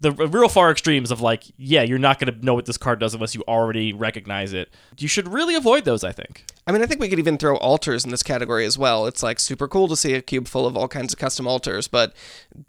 the 0.00 0.12
real 0.12 0.48
far 0.48 0.70
extremes 0.70 1.10
of 1.10 1.20
like, 1.20 1.44
yeah, 1.56 1.82
you're 1.82 1.98
not 1.98 2.18
going 2.18 2.32
to 2.32 2.44
know 2.44 2.54
what 2.54 2.64
this 2.64 2.78
card 2.78 2.98
does 3.00 3.14
unless 3.14 3.34
you 3.34 3.44
already 3.46 3.92
recognize 3.92 4.52
it. 4.52 4.70
You 4.98 5.08
should 5.08 5.28
really 5.28 5.54
avoid 5.54 5.84
those, 5.84 6.02
I 6.02 6.12
think. 6.12 6.44
I 6.66 6.72
mean, 6.72 6.82
I 6.82 6.86
think 6.86 7.00
we 7.00 7.08
could 7.08 7.18
even 7.18 7.36
throw 7.36 7.56
altars 7.56 8.04
in 8.04 8.10
this 8.10 8.22
category 8.22 8.64
as 8.64 8.78
well. 8.78 9.06
It's 9.06 9.22
like 9.22 9.38
super 9.38 9.68
cool 9.68 9.88
to 9.88 9.96
see 9.96 10.14
a 10.14 10.22
cube 10.22 10.48
full 10.48 10.66
of 10.66 10.76
all 10.76 10.88
kinds 10.88 11.12
of 11.12 11.18
custom 11.18 11.46
altars, 11.46 11.86
but 11.86 12.14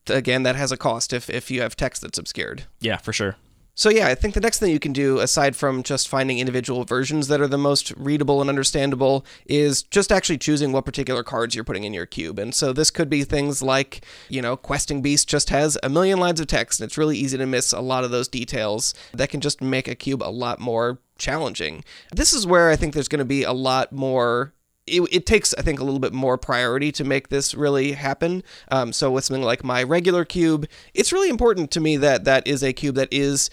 again, 0.07 0.43
that 0.43 0.55
has 0.55 0.71
a 0.71 0.77
cost 0.77 1.13
if, 1.13 1.29
if 1.29 1.49
you 1.49 1.61
have 1.61 1.75
text 1.75 2.01
that's 2.01 2.17
obscured. 2.17 2.63
Yeah, 2.79 2.97
for 2.97 3.13
sure. 3.13 3.37
So 3.81 3.89
yeah, 3.89 4.09
I 4.09 4.13
think 4.13 4.35
the 4.35 4.41
next 4.41 4.59
thing 4.59 4.69
you 4.69 4.77
can 4.77 4.93
do, 4.93 5.17
aside 5.17 5.55
from 5.55 5.81
just 5.81 6.07
finding 6.07 6.37
individual 6.37 6.83
versions 6.83 7.29
that 7.29 7.41
are 7.41 7.47
the 7.47 7.57
most 7.57 7.91
readable 7.97 8.39
and 8.39 8.47
understandable, 8.47 9.25
is 9.47 9.81
just 9.81 10.11
actually 10.11 10.37
choosing 10.37 10.71
what 10.71 10.85
particular 10.85 11.23
cards 11.23 11.55
you're 11.55 11.63
putting 11.63 11.83
in 11.83 11.91
your 11.91 12.05
cube. 12.05 12.37
And 12.37 12.53
so 12.53 12.73
this 12.73 12.91
could 12.91 13.09
be 13.09 13.23
things 13.23 13.63
like, 13.63 14.05
you 14.29 14.39
know, 14.39 14.55
Questing 14.55 15.01
Beast 15.01 15.27
just 15.27 15.49
has 15.49 15.79
a 15.81 15.89
million 15.89 16.19
lines 16.19 16.39
of 16.39 16.45
text, 16.45 16.79
and 16.79 16.87
it's 16.87 16.95
really 16.95 17.17
easy 17.17 17.39
to 17.39 17.47
miss 17.47 17.73
a 17.73 17.81
lot 17.81 18.03
of 18.03 18.11
those 18.11 18.27
details 18.27 18.93
that 19.15 19.31
can 19.31 19.41
just 19.41 19.63
make 19.63 19.87
a 19.87 19.95
cube 19.95 20.21
a 20.21 20.29
lot 20.29 20.59
more 20.59 20.99
challenging. 21.17 21.83
This 22.11 22.33
is 22.33 22.45
where 22.45 22.69
I 22.69 22.75
think 22.75 22.93
there's 22.93 23.07
going 23.07 23.17
to 23.17 23.25
be 23.25 23.41
a 23.41 23.51
lot 23.51 23.91
more 23.91 24.53
it, 24.87 25.01
it 25.11 25.25
takes 25.25 25.53
i 25.57 25.61
think 25.61 25.79
a 25.79 25.83
little 25.83 25.99
bit 25.99 26.13
more 26.13 26.37
priority 26.37 26.91
to 26.91 27.03
make 27.03 27.29
this 27.29 27.53
really 27.53 27.93
happen. 27.93 28.43
Um, 28.69 28.93
so 28.93 29.11
with 29.11 29.25
something 29.25 29.43
like 29.43 29.63
my 29.63 29.83
regular 29.83 30.25
cube 30.25 30.67
it's 30.93 31.11
really 31.11 31.29
important 31.29 31.71
to 31.71 31.79
me 31.79 31.97
that 31.97 32.23
that 32.25 32.47
is 32.47 32.63
a 32.63 32.73
cube 32.73 32.95
that 32.95 33.09
is 33.11 33.49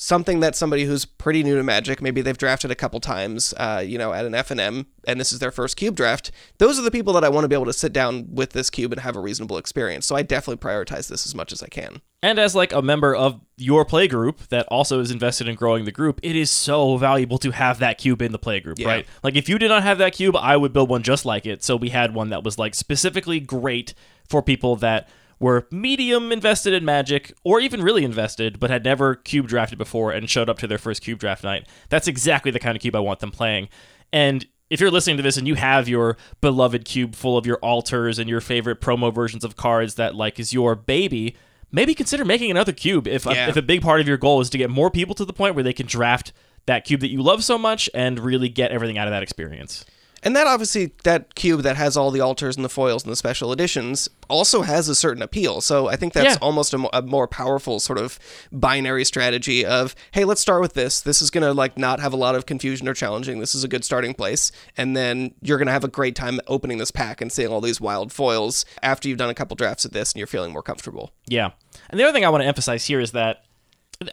something 0.00 0.38
that 0.40 0.54
somebody 0.54 0.84
who's 0.84 1.04
pretty 1.04 1.42
new 1.42 1.56
to 1.56 1.62
magic 1.64 2.00
maybe 2.00 2.20
they've 2.22 2.38
drafted 2.38 2.70
a 2.70 2.74
couple 2.76 3.00
times 3.00 3.52
uh, 3.56 3.82
you 3.84 3.98
know 3.98 4.12
at 4.12 4.24
an 4.24 4.34
f&m 4.34 4.86
and 5.08 5.20
this 5.20 5.32
is 5.32 5.40
their 5.40 5.50
first 5.50 5.76
cube 5.76 5.96
draft 5.96 6.30
those 6.58 6.78
are 6.78 6.82
the 6.82 6.90
people 6.90 7.12
that 7.12 7.24
i 7.24 7.28
want 7.28 7.42
to 7.44 7.48
be 7.48 7.54
able 7.54 7.64
to 7.64 7.72
sit 7.72 7.92
down 7.92 8.26
with 8.32 8.50
this 8.50 8.70
cube 8.70 8.92
and 8.92 9.00
have 9.00 9.16
a 9.16 9.20
reasonable 9.20 9.58
experience 9.58 10.06
so 10.06 10.14
i 10.14 10.22
definitely 10.22 10.56
prioritize 10.56 11.08
this 11.08 11.26
as 11.26 11.34
much 11.34 11.52
as 11.52 11.62
i 11.62 11.66
can 11.66 12.00
And 12.22 12.38
as 12.38 12.54
like 12.54 12.72
a 12.72 12.80
member 12.80 13.12
of 13.14 13.40
your 13.56 13.84
play 13.84 14.06
group 14.06 14.46
that 14.48 14.66
also 14.68 15.00
is 15.00 15.10
invested 15.10 15.48
in 15.48 15.56
growing 15.56 15.84
the 15.84 15.90
group, 15.92 16.18
it 16.22 16.36
is 16.36 16.48
so 16.50 16.96
valuable 16.96 17.38
to 17.38 17.50
have 17.50 17.78
that 17.80 17.98
cube 17.98 18.22
in 18.22 18.30
the 18.32 18.38
play 18.38 18.60
group, 18.60 18.78
Yeah. 18.78 18.86
right? 18.88 19.06
Like 19.24 19.34
if 19.36 19.48
you 19.48 19.58
did 19.58 19.68
not 19.68 19.82
have 19.82 19.98
that 19.98 20.12
cube, 20.14 20.36
I 20.36 20.56
would 20.56 20.72
build 20.72 20.88
one 20.88 21.02
just 21.02 21.24
like 21.24 21.44
it. 21.46 21.62
So 21.64 21.74
we 21.76 21.88
had 21.90 22.14
one 22.14 22.30
that 22.30 22.42
was 22.44 22.56
like 22.58 22.74
specifically 22.76 23.38
great 23.40 23.94
for 24.28 24.42
people 24.42 24.76
that 24.76 25.08
were 25.40 25.66
medium 25.70 26.32
invested 26.32 26.72
in 26.72 26.84
Magic 26.84 27.32
or 27.44 27.60
even 27.60 27.82
really 27.82 28.04
invested 28.04 28.58
but 28.58 28.70
had 28.70 28.84
never 28.84 29.14
cube 29.14 29.46
drafted 29.48 29.78
before 29.78 30.10
and 30.12 30.28
showed 30.28 30.48
up 30.48 30.58
to 30.58 30.66
their 30.66 30.78
first 30.78 31.02
cube 31.02 31.18
draft 31.18 31.44
night. 31.44 31.66
That's 31.88 32.08
exactly 32.08 32.50
the 32.50 32.58
kind 32.58 32.76
of 32.76 32.82
cube 32.82 32.96
I 32.96 33.00
want 33.00 33.20
them 33.20 33.30
playing. 33.30 33.68
And 34.12 34.46
if 34.70 34.80
you're 34.80 34.90
listening 34.90 35.16
to 35.16 35.22
this 35.22 35.36
and 35.36 35.46
you 35.46 35.54
have 35.54 35.88
your 35.88 36.16
beloved 36.40 36.84
cube 36.84 37.14
full 37.14 37.38
of 37.38 37.46
your 37.46 37.56
alters 37.58 38.18
and 38.18 38.28
your 38.28 38.40
favorite 38.40 38.80
promo 38.80 39.14
versions 39.14 39.44
of 39.44 39.56
cards 39.56 39.94
that 39.94 40.14
like 40.14 40.38
is 40.38 40.52
your 40.52 40.74
baby, 40.74 41.36
maybe 41.70 41.94
consider 41.94 42.24
making 42.24 42.50
another 42.50 42.72
cube 42.72 43.06
if 43.06 43.24
Yeah. 43.24 43.48
if 43.48 43.56
a 43.56 43.62
big 43.62 43.80
part 43.82 44.00
of 44.00 44.08
your 44.08 44.16
goal 44.18 44.40
is 44.40 44.50
to 44.50 44.58
get 44.58 44.70
more 44.70 44.90
people 44.90 45.14
to 45.14 45.24
the 45.24 45.32
point 45.32 45.54
where 45.54 45.64
they 45.64 45.72
can 45.72 45.86
draft 45.86 46.32
that 46.66 46.84
cube 46.84 47.00
that 47.00 47.10
you 47.10 47.22
love 47.22 47.42
so 47.44 47.56
much 47.56 47.88
and 47.94 48.18
really 48.18 48.48
get 48.50 48.70
everything 48.70 48.98
out 48.98 49.06
of 49.06 49.12
that 49.12 49.22
experience. 49.22 49.86
And 50.22 50.34
that 50.34 50.46
obviously, 50.46 50.92
that 51.04 51.34
cube 51.34 51.62
that 51.62 51.76
has 51.76 51.96
all 51.96 52.10
the 52.10 52.20
altars 52.20 52.56
and 52.56 52.64
the 52.64 52.68
foils 52.68 53.04
and 53.04 53.12
the 53.12 53.16
special 53.16 53.52
editions 53.52 54.08
also 54.28 54.62
has 54.62 54.88
a 54.88 54.94
certain 54.94 55.22
appeal. 55.22 55.60
So 55.60 55.86
I 55.88 55.96
think 55.96 56.12
that's 56.12 56.34
Yeah. 56.34 56.38
almost 56.42 56.74
a, 56.74 56.78
mo- 56.78 56.90
a 56.92 57.02
more 57.02 57.26
powerful 57.28 57.78
sort 57.80 57.98
of 57.98 58.18
binary 58.52 59.04
strategy 59.04 59.64
of, 59.64 59.94
hey, 60.12 60.24
let's 60.24 60.40
start 60.40 60.60
with 60.60 60.74
this. 60.74 61.00
This 61.00 61.22
is 61.22 61.30
going 61.30 61.44
to 61.44 61.52
like 61.52 61.78
not 61.78 62.00
have 62.00 62.12
a 62.12 62.16
lot 62.16 62.34
of 62.34 62.46
confusion 62.46 62.88
or 62.88 62.94
challenging. 62.94 63.38
This 63.38 63.54
is 63.54 63.62
a 63.64 63.68
good 63.68 63.84
starting 63.84 64.12
place. 64.14 64.50
And 64.76 64.96
then 64.96 65.34
you're 65.40 65.58
going 65.58 65.66
to 65.66 65.72
have 65.72 65.84
a 65.84 65.88
great 65.88 66.16
time 66.16 66.40
opening 66.46 66.78
this 66.78 66.90
pack 66.90 67.20
and 67.20 67.30
seeing 67.32 67.48
all 67.48 67.60
these 67.60 67.80
wild 67.80 68.12
foils 68.12 68.64
after 68.82 69.08
you've 69.08 69.18
done 69.18 69.30
a 69.30 69.34
couple 69.34 69.54
drafts 69.54 69.84
of 69.84 69.92
this 69.92 70.12
and 70.12 70.18
you're 70.18 70.26
feeling 70.26 70.52
more 70.52 70.62
comfortable. 70.62 71.12
Yeah. 71.26 71.50
And 71.90 71.98
the 71.98 72.04
other 72.04 72.12
thing 72.12 72.24
I 72.24 72.28
want 72.28 72.42
to 72.42 72.48
emphasize 72.48 72.84
here 72.86 73.00
is 73.00 73.12
that 73.12 73.44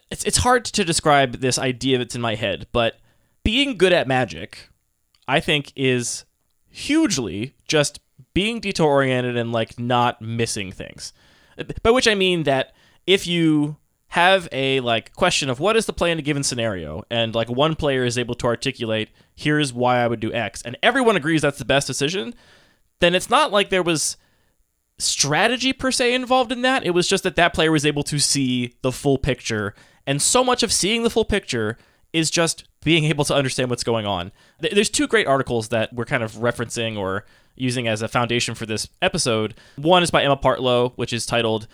it's 0.10 0.24
it's 0.24 0.38
hard 0.38 0.66
to 0.66 0.84
describe 0.86 1.42
this 1.42 1.60
idea 1.60 1.98
that's 1.98 2.16
in 2.16 2.22
my 2.22 2.36
head, 2.36 2.68
but 2.72 2.98
being 3.44 3.78
good 3.78 3.94
at 3.94 4.08
magic, 4.08 4.70
I 5.28 5.40
think, 5.40 5.72
is 5.76 6.26
hugely 6.70 7.56
just 7.68 8.00
being 8.34 8.60
detail 8.60 8.86
oriented 8.86 9.38
and 9.38 9.52
like 9.52 9.80
not 9.80 10.22
missing 10.22 10.72
things. 10.72 11.14
By 11.82 11.92
which 11.92 12.08
I 12.08 12.16
mean 12.16 12.44
that 12.44 12.74
if 13.08 13.26
you 13.26 13.78
have 14.10 14.48
a 14.52 14.80
like 14.82 15.14
question 15.14 15.50
of 15.50 15.60
what 15.60 15.76
is 15.76 15.86
the 15.86 15.94
play 15.94 16.12
in 16.12 16.20
a 16.20 16.22
given 16.22 16.44
scenario 16.44 17.04
and 17.10 17.34
like 17.34 17.50
one 17.50 17.76
player 17.76 18.06
is 18.06 18.18
able 18.18 18.36
to 18.36 18.48
articulate 18.48 19.10
here's 19.36 19.74
why 19.74 19.98
I 19.98 20.08
would 20.08 20.20
do 20.20 20.32
X 20.32 20.62
and 20.62 20.78
everyone 20.82 21.18
agrees 21.18 21.42
that's 21.42 21.60
the 21.60 21.66
best 21.66 21.88
decision, 21.88 22.34
then 23.00 23.16
it's 23.16 23.30
not 23.30 23.52
like 23.52 23.70
there 23.70 23.84
was 23.84 24.18
strategy 24.98 25.74
per 25.74 25.92
se 25.92 26.14
involved 26.14 26.52
in 26.52 26.62
that. 26.62 26.86
It 26.86 26.92
was 26.92 27.08
just 27.08 27.24
that 27.24 27.36
that 27.36 27.54
player 27.54 27.72
was 27.72 27.86
able 27.86 28.04
to 28.04 28.20
see 28.20 28.76
the 28.82 28.92
full 28.92 29.18
picture. 29.18 29.74
And 30.08 30.22
so 30.22 30.44
much 30.44 30.64
of 30.64 30.72
seeing 30.72 31.04
the 31.04 31.10
full 31.10 31.26
picture 31.26 31.78
is 32.14 32.32
just 32.32 32.66
being 32.86 33.06
able 33.06 33.26
to 33.26 33.34
understand 33.34 33.70
what's 33.72 33.84
going 33.84 34.06
on. 34.06 34.32
There's 34.60 34.92
two 34.92 35.08
great 35.08 35.26
articles 35.26 35.70
that 35.70 35.92
we're 35.92 36.06
kind 36.06 36.22
of 36.22 36.34
referencing 36.34 36.98
or 36.98 37.26
using 37.56 37.88
as 37.88 38.04
a 38.04 38.08
foundation 38.08 38.54
for 38.54 38.68
this 38.68 38.88
episode. 39.02 39.56
One 39.76 40.04
is 40.04 40.12
by 40.12 40.24
Emma 40.24 40.38
Partlow, 40.38 40.94
which 40.96 41.12
is 41.12 41.26
titled 41.26 41.68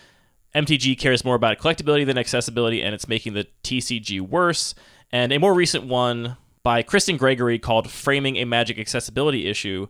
MTG 0.55 0.97
cares 0.97 1.25
more 1.25 1.35
about 1.35 1.57
collectability 1.57 2.05
than 2.05 2.17
accessibility, 2.17 2.81
and 2.81 2.95
it's 2.95 3.09
making 3.09 3.33
the 3.33 3.47
TCG 3.63 4.21
worse. 4.21 4.73
And 5.11 5.33
a 5.33 5.37
more 5.37 5.53
recent 5.53 5.85
one 5.85 6.37
by 6.63 6.81
Kristen 6.81 7.17
Gregory 7.17 7.59
called 7.59 7.91
Framing 7.91 8.37
a 8.37 8.45
Magic 8.45 8.79
Accessibility 8.79 9.49
Issue. 9.49 9.87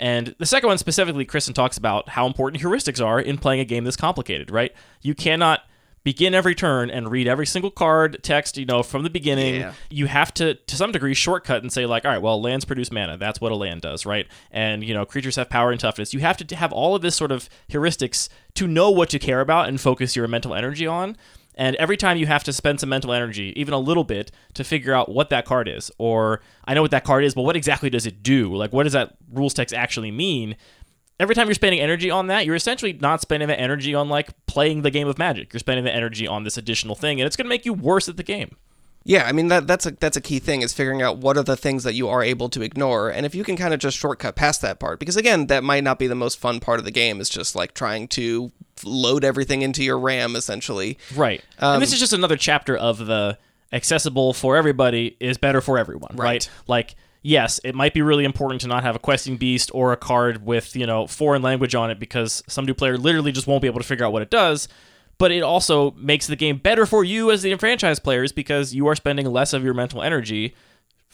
And 0.00 0.34
the 0.38 0.46
second 0.46 0.68
one 0.68 0.78
specifically, 0.78 1.24
Kristen 1.24 1.54
talks 1.54 1.76
about 1.76 2.08
how 2.10 2.26
important 2.26 2.60
heuristics 2.60 3.04
are 3.04 3.20
in 3.20 3.38
playing 3.38 3.60
a 3.60 3.64
game 3.64 3.84
this 3.84 3.96
complicated, 3.96 4.50
right? 4.50 4.72
You 5.02 5.14
cannot 5.14 5.62
begin 6.04 6.34
every 6.34 6.54
turn 6.54 6.90
and 6.90 7.10
read 7.10 7.26
every 7.26 7.46
single 7.46 7.70
card 7.70 8.22
text, 8.22 8.56
you 8.58 8.66
know, 8.66 8.82
from 8.82 9.02
the 9.02 9.10
beginning. 9.10 9.56
Yeah. 9.56 9.72
You 9.90 10.06
have 10.06 10.32
to, 10.34 10.54
to 10.54 10.76
some 10.76 10.92
degree, 10.92 11.14
shortcut 11.14 11.62
and 11.62 11.72
say, 11.72 11.86
like, 11.86 12.04
all 12.04 12.10
right, 12.10 12.22
well, 12.22 12.40
lands 12.40 12.64
produce 12.64 12.92
mana. 12.92 13.16
That's 13.16 13.40
what 13.40 13.52
a 13.52 13.56
land 13.56 13.80
does, 13.80 14.04
right? 14.04 14.28
And, 14.50 14.84
you 14.84 14.94
know, 14.94 15.06
creatures 15.06 15.36
have 15.36 15.48
power 15.48 15.70
and 15.70 15.80
toughness. 15.80 16.12
You 16.12 16.20
have 16.20 16.36
to 16.36 16.56
have 16.56 16.72
all 16.72 16.94
of 16.94 17.02
this 17.02 17.16
sort 17.16 17.32
of 17.32 17.48
heuristics 17.70 18.28
to 18.54 18.68
know 18.68 18.90
what 18.90 19.12
you 19.12 19.18
care 19.18 19.40
about 19.40 19.68
and 19.68 19.80
focus 19.80 20.14
your 20.14 20.28
mental 20.28 20.54
energy 20.54 20.86
on. 20.86 21.16
And 21.56 21.76
every 21.76 21.96
time 21.96 22.16
you 22.16 22.26
have 22.26 22.44
to 22.44 22.52
spend 22.52 22.80
some 22.80 22.88
mental 22.88 23.12
energy, 23.12 23.52
even 23.56 23.72
a 23.74 23.78
little 23.78 24.04
bit, 24.04 24.32
to 24.54 24.64
figure 24.64 24.92
out 24.92 25.08
what 25.08 25.30
that 25.30 25.44
card 25.44 25.68
is, 25.68 25.90
or 25.98 26.40
I 26.64 26.74
know 26.74 26.82
what 26.82 26.90
that 26.90 27.04
card 27.04 27.24
is, 27.24 27.34
but 27.34 27.42
what 27.42 27.56
exactly 27.56 27.88
does 27.88 28.06
it 28.06 28.22
do? 28.22 28.54
Like, 28.54 28.72
what 28.72 28.82
does 28.82 28.92
that 28.92 29.16
rules 29.32 29.54
text 29.54 29.72
actually 29.72 30.10
mean? 30.10 30.56
Every 31.20 31.34
time 31.34 31.46
you're 31.46 31.54
spending 31.54 31.80
energy 31.80 32.10
on 32.10 32.26
that, 32.26 32.44
you're 32.44 32.56
essentially 32.56 32.92
not 32.92 33.20
spending 33.20 33.48
that 33.48 33.60
energy 33.60 33.94
on 33.94 34.08
like 34.08 34.30
playing 34.46 34.82
the 34.82 34.90
game 34.90 35.06
of 35.06 35.16
Magic. 35.16 35.52
You're 35.52 35.60
spending 35.60 35.84
the 35.84 35.94
energy 35.94 36.26
on 36.26 36.44
this 36.44 36.56
additional 36.56 36.94
thing, 36.94 37.20
and 37.20 37.26
it's 37.26 37.36
going 37.36 37.44
to 37.44 37.48
make 37.48 37.64
you 37.64 37.72
worse 37.72 38.08
at 38.08 38.16
the 38.16 38.22
game. 38.22 38.56
Yeah, 39.06 39.24
I 39.26 39.32
mean 39.32 39.48
that 39.48 39.66
that's 39.66 39.84
a 39.84 39.90
that's 39.90 40.16
a 40.16 40.20
key 40.20 40.38
thing 40.38 40.62
is 40.62 40.72
figuring 40.72 41.02
out 41.02 41.18
what 41.18 41.36
are 41.36 41.42
the 41.42 41.58
things 41.58 41.84
that 41.84 41.92
you 41.92 42.08
are 42.08 42.22
able 42.22 42.48
to 42.48 42.62
ignore, 42.62 43.10
and 43.10 43.26
if 43.26 43.34
you 43.34 43.44
can 43.44 43.54
kind 43.54 43.74
of 43.74 43.80
just 43.80 43.98
shortcut 43.98 44.34
past 44.34 44.62
that 44.62 44.80
part, 44.80 44.98
because 44.98 45.16
again, 45.16 45.46
that 45.48 45.62
might 45.62 45.84
not 45.84 45.98
be 45.98 46.06
the 46.06 46.14
most 46.14 46.38
fun 46.38 46.58
part 46.58 46.78
of 46.78 46.86
the 46.86 46.90
game. 46.90 47.20
Is 47.20 47.28
just 47.28 47.54
like 47.54 47.74
trying 47.74 48.08
to 48.08 48.50
load 48.82 49.22
everything 49.22 49.60
into 49.60 49.84
your 49.84 49.98
RAM 49.98 50.34
essentially. 50.34 50.98
Right. 51.14 51.42
and 51.58 51.82
this 51.82 51.90
um, 51.90 51.94
is 51.94 52.00
just 52.00 52.12
another 52.14 52.36
chapter 52.36 52.76
of 52.76 52.98
the 52.98 53.38
accessible 53.74 54.32
for 54.32 54.56
everybody 54.56 55.16
is 55.20 55.36
better 55.36 55.60
for 55.60 55.78
everyone, 55.78 56.16
right? 56.16 56.24
Right. 56.24 56.50
Like, 56.66 56.94
yes, 57.24 57.58
it 57.64 57.74
might 57.74 57.94
be 57.94 58.02
really 58.02 58.24
important 58.24 58.60
to 58.60 58.68
not 58.68 58.84
have 58.84 58.94
a 58.94 59.00
questing 59.00 59.36
beast 59.36 59.70
or 59.74 59.92
a 59.92 59.96
card 59.96 60.46
with, 60.46 60.76
you 60.76 60.86
know, 60.86 61.08
foreign 61.08 61.42
language 61.42 61.74
on 61.74 61.90
it 61.90 61.98
because 61.98 62.44
some 62.46 62.64
new 62.64 62.74
player 62.74 62.96
literally 62.96 63.32
just 63.32 63.48
won't 63.48 63.62
be 63.62 63.66
able 63.66 63.80
to 63.80 63.86
figure 63.86 64.06
out 64.06 64.12
what 64.12 64.22
it 64.22 64.30
does. 64.30 64.68
But 65.16 65.32
it 65.32 65.42
also 65.42 65.92
makes 65.92 66.26
the 66.26 66.36
game 66.36 66.58
better 66.58 66.86
for 66.86 67.02
you 67.02 67.30
as 67.30 67.42
the 67.42 67.54
franchise 67.56 67.98
players 67.98 68.30
because 68.30 68.74
you 68.74 68.86
are 68.88 68.94
spending 68.94 69.26
less 69.26 69.52
of 69.52 69.64
your 69.64 69.74
mental 69.74 70.02
energy 70.02 70.54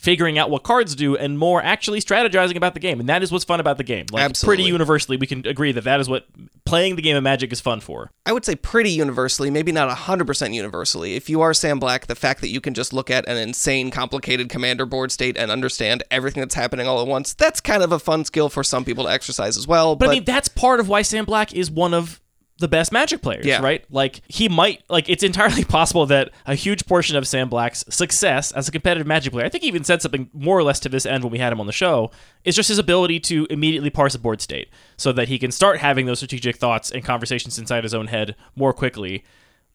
figuring 0.00 0.38
out 0.38 0.48
what 0.48 0.62
cards 0.62 0.94
do 0.94 1.14
and 1.14 1.38
more 1.38 1.62
actually 1.62 2.00
strategizing 2.00 2.56
about 2.56 2.72
the 2.72 2.80
game. 2.80 3.00
And 3.00 3.08
that 3.10 3.22
is 3.22 3.30
what's 3.30 3.44
fun 3.44 3.60
about 3.60 3.76
the 3.76 3.84
game. 3.84 4.06
Like 4.10 4.22
Absolutely. 4.22 4.56
pretty 4.56 4.72
universally, 4.72 5.18
we 5.18 5.26
can 5.26 5.46
agree 5.46 5.72
that 5.72 5.84
that 5.84 6.00
is 6.00 6.08
what 6.08 6.24
playing 6.64 6.96
the 6.96 7.02
game 7.02 7.18
of 7.18 7.22
Magic 7.22 7.52
is 7.52 7.60
fun 7.60 7.80
for. 7.80 8.10
I 8.24 8.32
would 8.32 8.46
say 8.46 8.54
pretty 8.54 8.90
universally, 8.90 9.50
maybe 9.50 9.72
not 9.72 9.94
100% 9.94 10.54
universally. 10.54 11.16
If 11.16 11.28
you 11.28 11.42
are 11.42 11.52
Sam 11.52 11.78
Black, 11.78 12.06
the 12.06 12.14
fact 12.14 12.40
that 12.40 12.48
you 12.48 12.62
can 12.62 12.72
just 12.72 12.94
look 12.94 13.10
at 13.10 13.28
an 13.28 13.36
insane, 13.36 13.90
complicated 13.90 14.48
commander 14.48 14.86
board 14.86 15.12
state 15.12 15.36
and 15.36 15.50
understand 15.50 16.02
everything 16.10 16.40
that's 16.40 16.54
happening 16.54 16.86
all 16.86 17.02
at 17.02 17.06
once, 17.06 17.34
that's 17.34 17.60
kind 17.60 17.82
of 17.82 17.92
a 17.92 17.98
fun 17.98 18.24
skill 18.24 18.48
for 18.48 18.64
some 18.64 18.86
people 18.86 19.04
to 19.04 19.10
exercise 19.10 19.58
as 19.58 19.68
well. 19.68 19.96
But, 19.96 20.08
I 20.08 20.12
mean, 20.12 20.24
that's 20.24 20.48
part 20.48 20.80
of 20.80 20.88
why 20.88 21.02
Sam 21.02 21.26
Black 21.26 21.52
is 21.52 21.70
one 21.70 21.92
of 21.92 22.22
the 22.60 22.68
best 22.68 22.92
Magic 22.92 23.22
players, 23.22 23.44
Yeah. 23.46 23.60
right? 23.62 23.84
Like 23.90 24.20
he 24.28 24.48
might 24.48 24.82
like 24.88 25.08
it's 25.08 25.22
entirely 25.22 25.64
possible 25.78 26.06
that 26.06 26.30
a 26.46 26.54
huge 26.54 26.86
portion 26.86 27.16
of 27.16 27.26
Sam 27.26 27.48
Black's 27.48 27.84
success 27.88 28.52
as 28.52 28.68
a 28.68 28.70
competitive 28.70 29.06
Magic 29.06 29.32
player, 29.32 29.46
I 29.46 29.48
think 29.48 29.62
he 29.62 29.68
even 29.68 29.82
said 29.82 30.02
something 30.02 30.28
more 30.32 30.56
or 30.58 30.62
less 30.62 30.78
to 30.80 30.88
this 30.88 31.06
end 31.06 31.24
when 31.24 31.32
we 31.32 31.38
had 31.38 31.52
him 31.52 31.60
on 31.60 31.66
the 31.66 31.72
show, 31.72 32.10
is 32.44 32.54
just 32.54 32.68
his 32.68 32.78
ability 32.78 33.18
to 33.20 33.46
immediately 33.50 33.90
parse 33.90 34.14
a 34.14 34.18
board 34.18 34.40
state 34.40 34.68
so 34.96 35.10
that 35.12 35.28
he 35.28 35.38
can 35.38 35.50
start 35.50 35.78
having 35.78 36.06
those 36.06 36.18
strategic 36.18 36.56
thoughts 36.56 36.90
and 36.90 37.02
conversations 37.04 37.58
inside 37.58 37.82
his 37.82 37.94
own 37.94 38.06
head 38.08 38.36
more 38.54 38.72
quickly. 38.72 39.24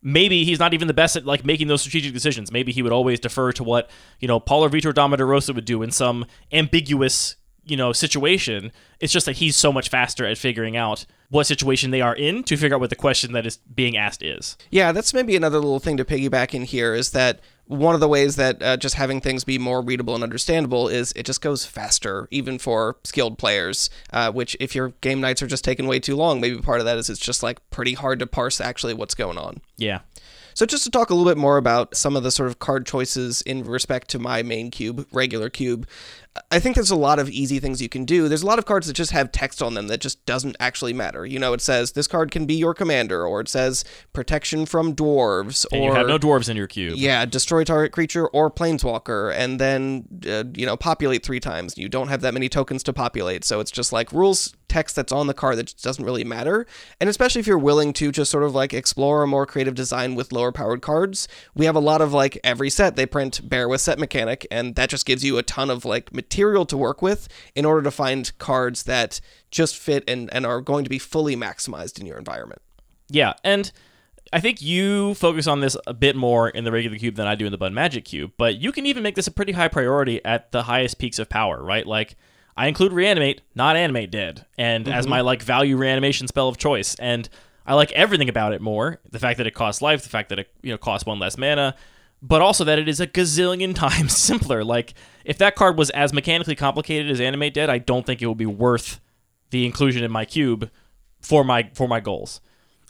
Maybe 0.04 0.43
he's 0.45 0.60
not 0.60 0.76
even 0.76 0.88
the 0.88 0.93
best 0.93 1.15
at 1.15 1.26
like 1.26 1.43
making 1.43 1.67
those 1.67 1.82
strategic 1.82 2.13
decisions. 2.13 2.52
Maybe 2.52 2.71
he 2.71 2.84
would 2.84 2.91
always 2.91 3.19
defer 3.19 3.52
to 3.54 3.63
what, 3.63 3.89
you 4.19 4.28
know, 4.28 4.39
Paulo 4.39 4.69
Vitor 4.69 4.93
Damo 4.93 5.15
da 5.15 5.24
Rosa 5.26 5.54
would 5.54 5.65
do 5.65 5.82
in 5.82 5.89
some 5.91 6.26
ambiguous 6.52 7.36
you 7.67 7.76
know 7.76 7.91
situation 7.91 8.71
it's 9.00 9.12
just 9.12 9.26
that 9.26 9.38
he's 9.38 9.56
so 9.56 9.74
much 9.74 9.89
faster 9.89 10.24
at 10.24 10.38
figuring 10.38 10.78
out 10.78 11.04
what 11.30 11.48
situation 11.48 11.92
they 11.92 12.02
are 12.02 12.16
in 12.16 12.44
to 12.44 12.58
figure 12.58 12.76
out 12.76 12.82
what 12.82 12.90
the 12.90 12.96
question 12.96 13.34
that 13.34 13.46
is 13.46 13.58
being 13.58 13.98
asked 13.98 14.24
is 14.24 14.58
Yeah, 14.72 14.92
that's 14.92 15.14
maybe 15.14 15.36
another 15.36 15.58
little 15.58 15.80
thing 15.80 15.98
to 15.98 16.06
piggyback 16.06 16.54
in 16.54 16.64
here 16.64 16.94
is 16.94 17.12
that 17.12 17.40
one 17.68 17.96
of 17.96 18.02
the 18.02 18.08
ways 18.08 18.36
that 18.36 18.62
uh, 18.62 18.78
just 18.78 18.96
having 18.96 19.22
things 19.22 19.44
be 19.44 19.58
more 19.58 19.82
readable 19.82 20.14
and 20.14 20.24
understandable 20.24 20.88
is 20.88 21.12
it 21.14 21.26
just 21.26 21.42
goes 21.42 21.66
faster, 21.66 22.28
even 22.30 22.60
for 22.60 22.98
skilled 23.04 23.38
players. 23.38 23.90
Uh, 24.12 24.32
which, 24.32 24.56
if 24.60 24.76
your 24.76 24.90
game 25.02 25.20
nights 25.20 25.42
are 25.42 25.48
just 25.48 25.64
taking 25.64 25.88
way 25.88 26.00
too 26.00 26.16
long, 26.16 26.40
maybe 26.40 26.58
part 26.62 26.80
of 26.80 26.86
that 26.86 26.98
is 26.98 27.10
it's 27.10 27.20
just 27.20 27.42
like 27.42 27.68
pretty 27.72 27.94
hard 27.94 28.20
to 28.20 28.28
parse 28.28 28.62
actually 28.62 28.94
what's 28.94 29.16
going 29.16 29.38
on. 29.38 29.62
yeah 29.78 30.00
So, 30.54 30.66
just 30.66 30.84
to 30.84 30.92
talk 30.92 31.10
a 31.10 31.16
little 31.16 31.30
bit 31.30 31.40
more 31.40 31.58
about 31.58 31.96
some 31.96 32.16
of 32.16 32.24
the 32.24 32.32
sort 32.32 32.50
of 32.50 32.60
card 32.60 32.86
choices 32.86 33.42
in 33.42 33.64
respect 33.64 34.10
to 34.10 34.20
my 34.20 34.44
main 34.44 34.70
cube, 34.70 35.08
regular 35.12 35.50
cube, 35.50 35.88
I 36.52 36.60
think 36.60 36.76
there's 36.76 36.91
a 36.91 36.98
lot 36.98 37.19
of 37.19 37.30
easy 37.30 37.60
things 37.60 37.82
you 37.82 37.88
can 37.88 38.04
do. 38.04 38.28
There's 38.28 38.43
a 38.43 38.45
lot 38.45 38.60
of 38.60 38.65
cards 38.65 38.88
that 38.88 38.93
just 38.93 39.12
have 39.12 39.32
text 39.32 39.62
on 39.62 39.74
them 39.74 39.88
that 39.88 40.02
just 40.02 40.26
doesn't 40.26 40.58
actually 40.60 40.91
matter. 40.91 41.26
You 41.26 41.39
know, 41.39 41.54
it 41.54 41.62
says 41.62 41.93
this 41.93 42.08
card 42.08 42.30
can 42.32 42.45
be 42.45 42.56
your 42.56 42.74
commander, 42.74 43.26
or 43.26 43.39
it 43.39 43.48
says 43.48 43.86
protection 44.12 44.65
from 44.65 44.95
dwarves, 44.95 45.65
and 45.71 45.82
or 45.82 45.89
you 45.89 45.93
have 45.93 46.08
no 46.08 46.19
dwarves 46.19 46.50
in 46.50 46.58
your 46.58 46.67
cube 46.67 46.98
yeah, 46.98 47.26
destroy 47.26 47.63
target 47.63 47.93
creature 47.93 48.28
or 48.28 48.52
planeswalker, 48.52 49.34
and 49.34 49.60
then 49.60 50.06
uh, 50.28 50.43
you 50.54 50.65
know 50.65 50.76
populate 50.76 51.26
three 51.26 51.39
times. 51.39 51.78
You 51.78 51.88
don't 51.88 52.10
have 52.10 52.21
that 52.21 52.34
many 52.34 52.50
tokens 52.50 52.84
to 52.84 52.93
populate, 52.93 53.45
so 53.45 53.62
it's 53.62 53.71
just 53.71 53.93
like 53.93 54.12
rules 54.12 54.54
text 54.67 54.95
that's 54.95 55.13
on 55.13 55.28
the 55.28 55.34
card 55.34 55.58
that 55.58 55.67
just 55.67 55.84
doesn't 55.84 56.04
really 56.04 56.26
matter. 56.26 56.65
And 57.00 57.10
especially 57.10 57.39
if 57.39 57.48
you're 57.48 57.58
willing 57.58 57.93
to 57.93 58.12
just 58.12 58.30
sort 58.30 58.43
of 58.43 58.54
like 58.54 58.74
explore 58.74 59.24
a 59.24 59.28
more 59.28 59.45
creative 59.45 59.76
design 59.76 60.15
with 60.15 60.34
lower 60.34 60.52
powered 60.52 60.82
cards, 60.82 61.30
we 61.54 61.65
have 61.65 61.76
a 61.76 61.80
lot 61.80 62.02
of 62.02 62.12
like 62.12 62.38
every 62.43 62.69
set 62.69 62.98
they 62.98 63.06
print 63.06 63.48
bear 63.48 63.69
with 63.69 63.80
set 63.80 64.00
mechanic, 64.00 64.45
and 64.52 64.76
that 64.76 64.89
just 64.89 65.06
gives 65.06 65.24
you 65.24 65.38
a 65.38 65.43
ton 65.43 65.69
of 65.69 65.86
like 65.86 66.13
material 66.13 66.25
to 66.30 66.78
work 66.78 67.02
with 67.02 67.28
in 67.56 67.66
order 67.66 67.82
to 67.82 67.92
find 67.92 68.38
cards 68.38 68.84
that 68.84 69.22
just 69.52 69.78
fit 69.78 70.04
and, 70.08 70.34
and 70.34 70.46
are 70.46 70.62
going 70.62 70.84
to 70.84 70.90
be 70.90 71.00
fully 71.00 71.36
maximized 71.36 72.00
in 72.00 72.06
your 72.06 72.18
environment. 72.18 72.62
Yeah, 73.10 73.34
and 73.44 73.72
I 74.34 74.40
think 74.40 74.62
you 74.62 75.14
focus 75.14 75.48
on 75.48 75.62
this 75.62 75.78
a 75.88 75.94
bit 75.94 76.16
more 76.16 76.50
in 76.50 76.64
the 76.64 76.72
regular 76.72 76.98
cube 76.98 77.16
than 77.16 77.28
I 77.28 77.36
do 77.36 77.46
in 77.46 77.52
the 77.52 77.58
Bun 77.58 77.74
Magic 77.74 78.06
cube, 78.06 78.32
but 78.38 78.58
you 78.58 78.72
can 78.72 78.86
even 78.86 79.04
make 79.04 79.16
this 79.16 79.28
a 79.28 79.32
pretty 79.32 79.54
high 79.54 79.68
priority 79.68 80.24
at 80.26 80.52
the 80.52 80.64
highest 80.64 80.98
peaks 80.98 81.20
of 81.20 81.30
power, 81.30 81.64
right? 81.64 81.86
Like 81.86 82.16
I 82.58 82.68
include 82.68 82.94
reanimate, 82.94 83.42
not 83.54 83.76
animate 83.76 84.12
dead, 84.12 84.46
and 84.58 84.88
as 84.88 85.06
mm-hmm. 85.06 85.12
my 85.12 85.22
like 85.22 85.42
value 85.42 85.78
reanimation 85.78 86.28
spell 86.28 86.48
of 86.48 86.58
choice, 86.58 86.96
and 86.96 87.30
I 87.66 87.74
like 87.76 87.92
everything 87.92 88.30
about 88.30 88.54
it 88.54 88.62
more. 88.62 89.00
The 89.10 89.20
fact 89.20 89.38
that 89.38 89.48
it 89.48 89.52
costs 89.52 89.82
life, 89.82 90.04
the 90.04 90.10
fact 90.10 90.30
that 90.30 90.40
it 90.40 90.50
you 90.62 90.72
know 90.72 90.78
costs 90.78 91.06
one 91.06 91.20
less 91.20 91.38
mana, 91.38 91.76
but 92.28 92.42
also 92.42 92.64
that 92.64 92.80
it 92.80 92.90
is 92.90 93.00
a 93.00 93.08
gazillion 93.08 93.76
times 93.76 94.16
simpler. 94.18 94.64
Like 94.64 94.94
if 95.24 95.38
that 95.38 95.56
card 95.56 95.78
was 95.78 95.90
as 95.92 96.14
mechanically 96.14 96.56
complicated 96.56 97.12
as 97.12 97.22
animate 97.22 97.54
dead, 97.54 97.70
I 97.70 97.78
don't 97.78 98.06
think 98.06 98.22
it 98.22 98.28
would 98.28 98.38
be 98.38 98.46
worth 98.46 99.00
the 99.52 99.66
inclusion 99.66 100.04
in 100.04 100.12
my 100.12 100.26
cube 100.26 100.70
for 101.22 101.44
my 101.44 101.70
for 101.74 101.88
my 101.88 102.00
goals. 102.00 102.42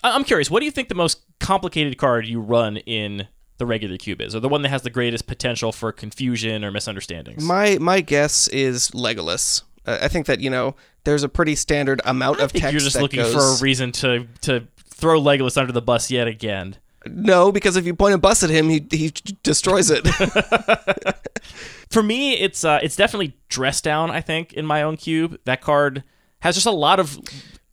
I'm 0.04 0.24
curious, 0.24 0.52
what 0.52 0.60
do 0.60 0.66
you 0.66 0.72
think 0.72 0.90
the 0.90 0.96
most 0.96 1.22
complicated 1.40 1.98
card 1.98 2.28
you 2.28 2.40
run 2.40 2.78
in 2.78 3.28
the 3.58 3.66
regular 3.66 3.98
cube 3.98 4.22
is, 4.22 4.36
or 4.36 4.40
the 4.40 4.50
one 4.50 4.62
that 4.62 4.70
has 4.70 4.84
the 4.84 4.90
greatest 4.90 5.26
potential 5.26 5.72
for 5.72 5.92
confusion 5.92 6.64
or 6.64 6.72
misunderstandings? 6.72 7.44
My 7.44 7.78
my 7.80 8.02
guess 8.02 8.48
is 8.50 8.92
Legolas. 8.92 9.64
Uh, 9.86 10.00
I 10.02 10.08
think 10.08 10.28
that 10.28 10.40
you 10.40 10.50
know 10.50 10.76
there's 11.04 11.24
a 11.24 11.30
pretty 11.30 11.56
standard 11.56 12.02
amount 12.06 12.40
I 12.40 12.44
of 12.44 12.54
text. 12.54 12.72
you're 12.72 12.82
just 12.82 13.00
looking 13.00 13.22
goes... 13.22 13.34
for 13.34 13.42
a 13.42 13.64
reason 13.64 13.92
to 13.94 14.28
to 14.42 14.68
throw 14.78 15.20
Legolas 15.20 15.58
under 15.58 15.74
the 15.74 15.82
bus 15.82 16.10
yet 16.12 16.28
again. 16.28 16.78
No, 17.10 17.52
because 17.52 17.76
if 17.78 17.86
you 17.86 17.94
point 17.96 18.14
a 18.16 18.18
bus 18.18 18.44
at 18.44 18.50
him, 18.50 18.70
he 18.70 18.86
he 18.92 19.12
destroys 19.44 19.90
it. 19.92 20.06
For 21.90 22.02
me, 22.04 22.34
it's 22.34 22.64
uh, 22.64 22.80
it's 22.82 22.96
definitely 22.96 23.38
dress 23.50 23.82
down. 23.82 24.12
I 24.12 24.22
think 24.22 24.54
in 24.54 24.66
my 24.66 24.82
own 24.82 24.98
cube, 24.98 25.38
that 25.46 25.62
card 25.62 26.04
has 26.40 26.56
just 26.56 26.66
a 26.68 26.72
lot 26.72 27.00
of 27.00 27.18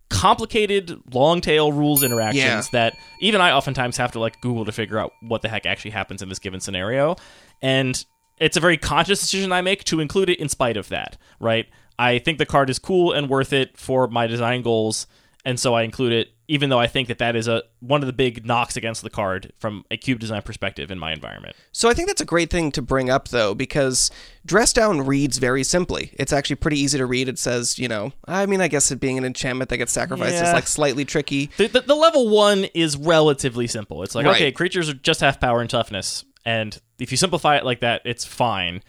complicated 0.09 1.01
long 1.15 1.41
tail 1.41 1.73
rules 1.73 2.03
interactions 2.03 2.37
Yeah. 2.45 2.63
that 2.73 2.97
even 3.21 3.41
I 3.41 3.51
oftentimes 3.53 3.97
have 3.97 4.13
to 4.13 4.21
like 4.21 4.41
Google 4.43 4.65
to 4.67 4.73
figure 4.73 4.99
out 4.99 5.13
what 5.23 5.41
the 5.43 5.49
heck 5.49 5.65
actually 5.67 5.93
happens 5.93 6.23
in 6.23 6.29
this 6.29 6.39
given 6.39 6.61
scenario. 6.61 7.17
And 7.63 8.03
it's 8.39 8.57
a 8.57 8.61
very 8.61 8.77
conscious 8.77 9.21
decision 9.21 9.53
I 9.53 9.63
make 9.63 9.85
to 9.85 10.01
include 10.01 10.29
it 10.29 10.39
in 10.39 10.49
spite 10.49 10.77
of 10.77 10.89
that, 10.91 11.17
right? 11.41 11.67
I 11.99 12.19
think 12.19 12.39
the 12.39 12.47
card 12.47 12.69
is 12.71 12.79
cool 12.79 13.13
and 13.13 13.29
worth 13.29 13.53
it 13.53 13.77
for 13.79 14.07
my 14.09 14.27
design 14.27 14.63
goals, 14.63 15.07
and 15.45 15.59
so 15.59 15.75
I 15.75 15.83
include 15.83 16.13
it, 16.13 16.29
even 16.49 16.71
though 16.71 16.79
I 16.79 16.87
think 16.87 17.09
that 17.09 17.19
that 17.19 17.37
is 17.37 17.49
a 17.49 17.63
one 17.81 18.03
of 18.03 18.07
the 18.07 18.13
big 18.13 18.45
knocks 18.45 18.77
against 18.77 19.03
the 19.03 19.11
card 19.11 19.53
from 19.59 19.85
a 19.91 19.97
cube 19.97 20.19
design 20.19 20.43
perspective 20.43 20.91
in 20.91 20.99
my 20.99 21.13
environment. 21.13 21.55
so 21.73 21.89
I 21.89 21.95
think 21.95 22.09
that's 22.09 22.21
a 22.21 22.25
great 22.27 22.51
thing 22.51 22.73
to 22.73 22.83
bring 22.83 23.09
up 23.11 23.29
though, 23.29 23.55
because 23.55 24.11
dress 24.45 24.73
down 24.73 25.03
reads 25.07 25.39
very 25.39 25.63
simply. 25.65 26.11
It's 26.15 26.33
actually 26.33 26.57
pretty 26.57 26.79
easy 26.79 26.99
to 26.99 27.07
read. 27.07 27.29
It 27.29 27.39
says, 27.39 27.79
you 27.79 27.89
know, 27.89 28.13
I 28.27 28.47
mean, 28.47 28.61
I 28.61 28.69
guess 28.69 28.91
it 28.91 29.01
being 29.01 29.19
an 29.19 29.25
enchantment 29.25 29.71
that 29.71 29.79
gets 29.79 29.93
sacrificed 29.93 30.35
is 30.43 30.53
like 30.53 30.67
slightly 30.67 31.05
tricky. 31.05 31.51
The, 31.57 31.69
the, 31.69 31.81
the 31.83 31.95
level 31.95 32.29
one 32.29 32.65
is 32.75 32.97
relatively 32.97 33.67
simple. 33.67 34.03
It's 34.03 34.15
like, 34.15 34.27
Right. 34.27 34.37
okay, 34.37 34.53
creatures 34.53 34.89
are 34.89 34.95
just 34.95 35.21
have 35.21 35.41
power 35.41 35.61
and 35.61 35.71
toughness. 35.71 36.25
And 36.45 36.81
if 36.99 37.11
you 37.13 37.17
simplify 37.17 37.57
it 37.57 37.65
like 37.65 37.81
that, 37.81 38.03
it's 38.05 38.25
fine 38.25 38.83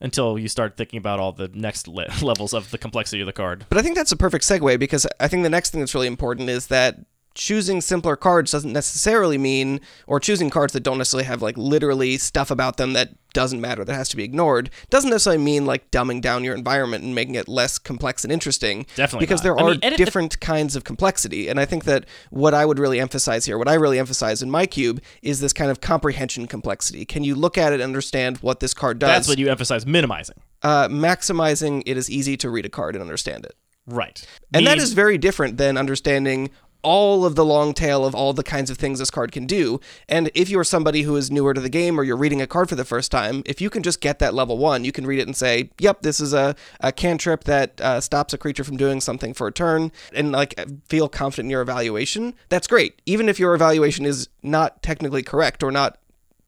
until 0.00 0.38
you 0.38 0.48
start 0.48 0.76
thinking 0.76 0.98
about 0.98 1.20
all 1.20 1.32
the 1.32 1.48
next 1.48 1.88
le- 1.88 2.06
levels 2.22 2.52
of 2.52 2.70
the 2.70 2.78
complexity 2.78 3.20
of 3.20 3.26
the 3.26 3.32
card. 3.32 3.66
But 3.68 3.78
I 3.78 3.82
think 3.82 3.96
that's 3.96 4.12
a 4.12 4.16
perfect 4.16 4.44
segue 4.44 4.78
because 4.78 5.06
I 5.20 5.28
think 5.28 5.42
the 5.42 5.50
next 5.50 5.70
thing 5.70 5.80
that's 5.80 5.94
really 5.94 6.06
important 6.06 6.48
is 6.48 6.66
that 6.68 6.98
choosing 7.36 7.80
simpler 7.80 8.16
cards 8.16 8.50
doesn't 8.50 8.72
necessarily 8.72 9.38
mean, 9.38 9.80
or 10.08 10.18
choosing 10.18 10.50
cards 10.50 10.72
that 10.72 10.80
don't 10.80 10.98
necessarily 10.98 11.26
have 11.26 11.42
like 11.42 11.56
literally 11.56 12.16
stuff 12.18 12.50
about 12.50 12.76
them 12.78 12.94
that 12.94 13.10
doesn't 13.32 13.60
matter, 13.60 13.84
that 13.84 13.92
has 13.94 14.08
to 14.08 14.16
be 14.16 14.24
ignored, 14.24 14.70
doesn't 14.88 15.10
necessarily 15.10 15.40
mean 15.42 15.66
like 15.66 15.90
dumbing 15.90 16.22
down 16.22 16.42
your 16.42 16.54
environment 16.54 17.04
and 17.04 17.14
making 17.14 17.34
it 17.34 17.46
less 17.46 17.78
complex 17.78 18.24
and 18.24 18.32
interesting. 18.32 18.86
Definitely 18.96 19.26
Because 19.26 19.40
not. 19.40 19.44
there 19.44 19.58
I 19.58 19.62
are 19.62 19.70
mean, 19.72 19.80
and 19.82 19.92
it- 19.94 19.98
different 19.98 20.40
kinds 20.40 20.74
of 20.74 20.84
complexity. 20.84 21.46
And 21.48 21.60
I 21.60 21.66
think 21.66 21.84
that 21.84 22.06
what 22.30 22.54
I 22.54 22.64
would 22.64 22.78
really 22.78 22.98
emphasize 22.98 23.44
here, 23.44 23.58
what 23.58 23.68
I 23.68 23.74
really 23.74 23.98
emphasize 23.98 24.40
in 24.42 24.50
my 24.50 24.64
cube, 24.64 25.02
is 25.22 25.40
this 25.40 25.52
kind 25.52 25.70
of 25.70 25.82
comprehension 25.82 26.46
complexity. 26.46 27.04
Can 27.04 27.22
you 27.22 27.34
look 27.34 27.58
at 27.58 27.72
it 27.72 27.76
and 27.76 27.82
understand 27.84 28.38
what 28.38 28.60
this 28.60 28.72
card 28.72 28.98
does? 28.98 29.08
That's 29.10 29.28
what 29.28 29.38
you 29.38 29.48
emphasize 29.50 29.84
minimizing. 29.86 30.36
uh, 30.62 30.88
maximizing 30.88 31.82
it 31.84 31.98
is 31.98 32.10
easy 32.10 32.36
to 32.38 32.48
read 32.48 32.64
a 32.64 32.70
card 32.70 32.94
and 32.96 33.02
understand 33.02 33.44
it. 33.44 33.54
Right. 33.88 34.26
And 34.52 34.66
that 34.66 34.78
is 34.78 34.94
very 34.94 35.16
different 35.16 35.58
than 35.58 35.76
understanding 35.76 36.50
all 36.86 37.24
of 37.24 37.34
the 37.34 37.44
long 37.44 37.74
tail 37.74 38.06
of 38.06 38.14
all 38.14 38.32
the 38.32 38.44
kinds 38.44 38.70
of 38.70 38.78
things 38.78 39.00
this 39.00 39.10
card 39.10 39.32
can 39.32 39.44
do. 39.44 39.80
And 40.08 40.30
if 40.36 40.48
you're 40.48 40.62
somebody 40.62 41.02
who 41.02 41.16
is 41.16 41.32
newer 41.32 41.52
to 41.52 41.60
the 41.60 41.68
game 41.68 41.98
or 41.98 42.04
you're 42.04 42.16
reading 42.16 42.40
a 42.40 42.46
card 42.46 42.68
for 42.68 42.76
the 42.76 42.84
first 42.84 43.10
time, 43.10 43.42
if 43.44 43.60
you 43.60 43.68
can 43.70 43.82
just 43.82 44.00
get 44.00 44.20
that 44.20 44.34
level 44.34 44.56
one, 44.56 44.84
you 44.84 44.92
can 44.92 45.04
read 45.04 45.18
it 45.18 45.26
and 45.26 45.36
say, 45.36 45.70
yep, 45.80 46.02
this 46.02 46.20
is 46.20 46.32
a, 46.32 46.54
a 46.80 46.92
cantrip 46.92 47.42
that 47.42 47.80
uh, 47.80 48.00
stops 48.00 48.32
a 48.32 48.38
creature 48.38 48.62
from 48.62 48.76
doing 48.76 49.00
something 49.00 49.34
for 49.34 49.48
a 49.48 49.52
turn, 49.52 49.90
and 50.14 50.30
like 50.30 50.54
feel 50.88 51.08
confident 51.08 51.46
in 51.46 51.50
your 51.50 51.60
evaluation, 51.60 52.34
that's 52.50 52.68
great. 52.68 53.02
Even 53.04 53.28
if 53.28 53.40
your 53.40 53.52
evaluation 53.52 54.06
is 54.06 54.28
not 54.44 54.80
technically 54.80 55.24
correct 55.24 55.64
or 55.64 55.72
not 55.72 55.98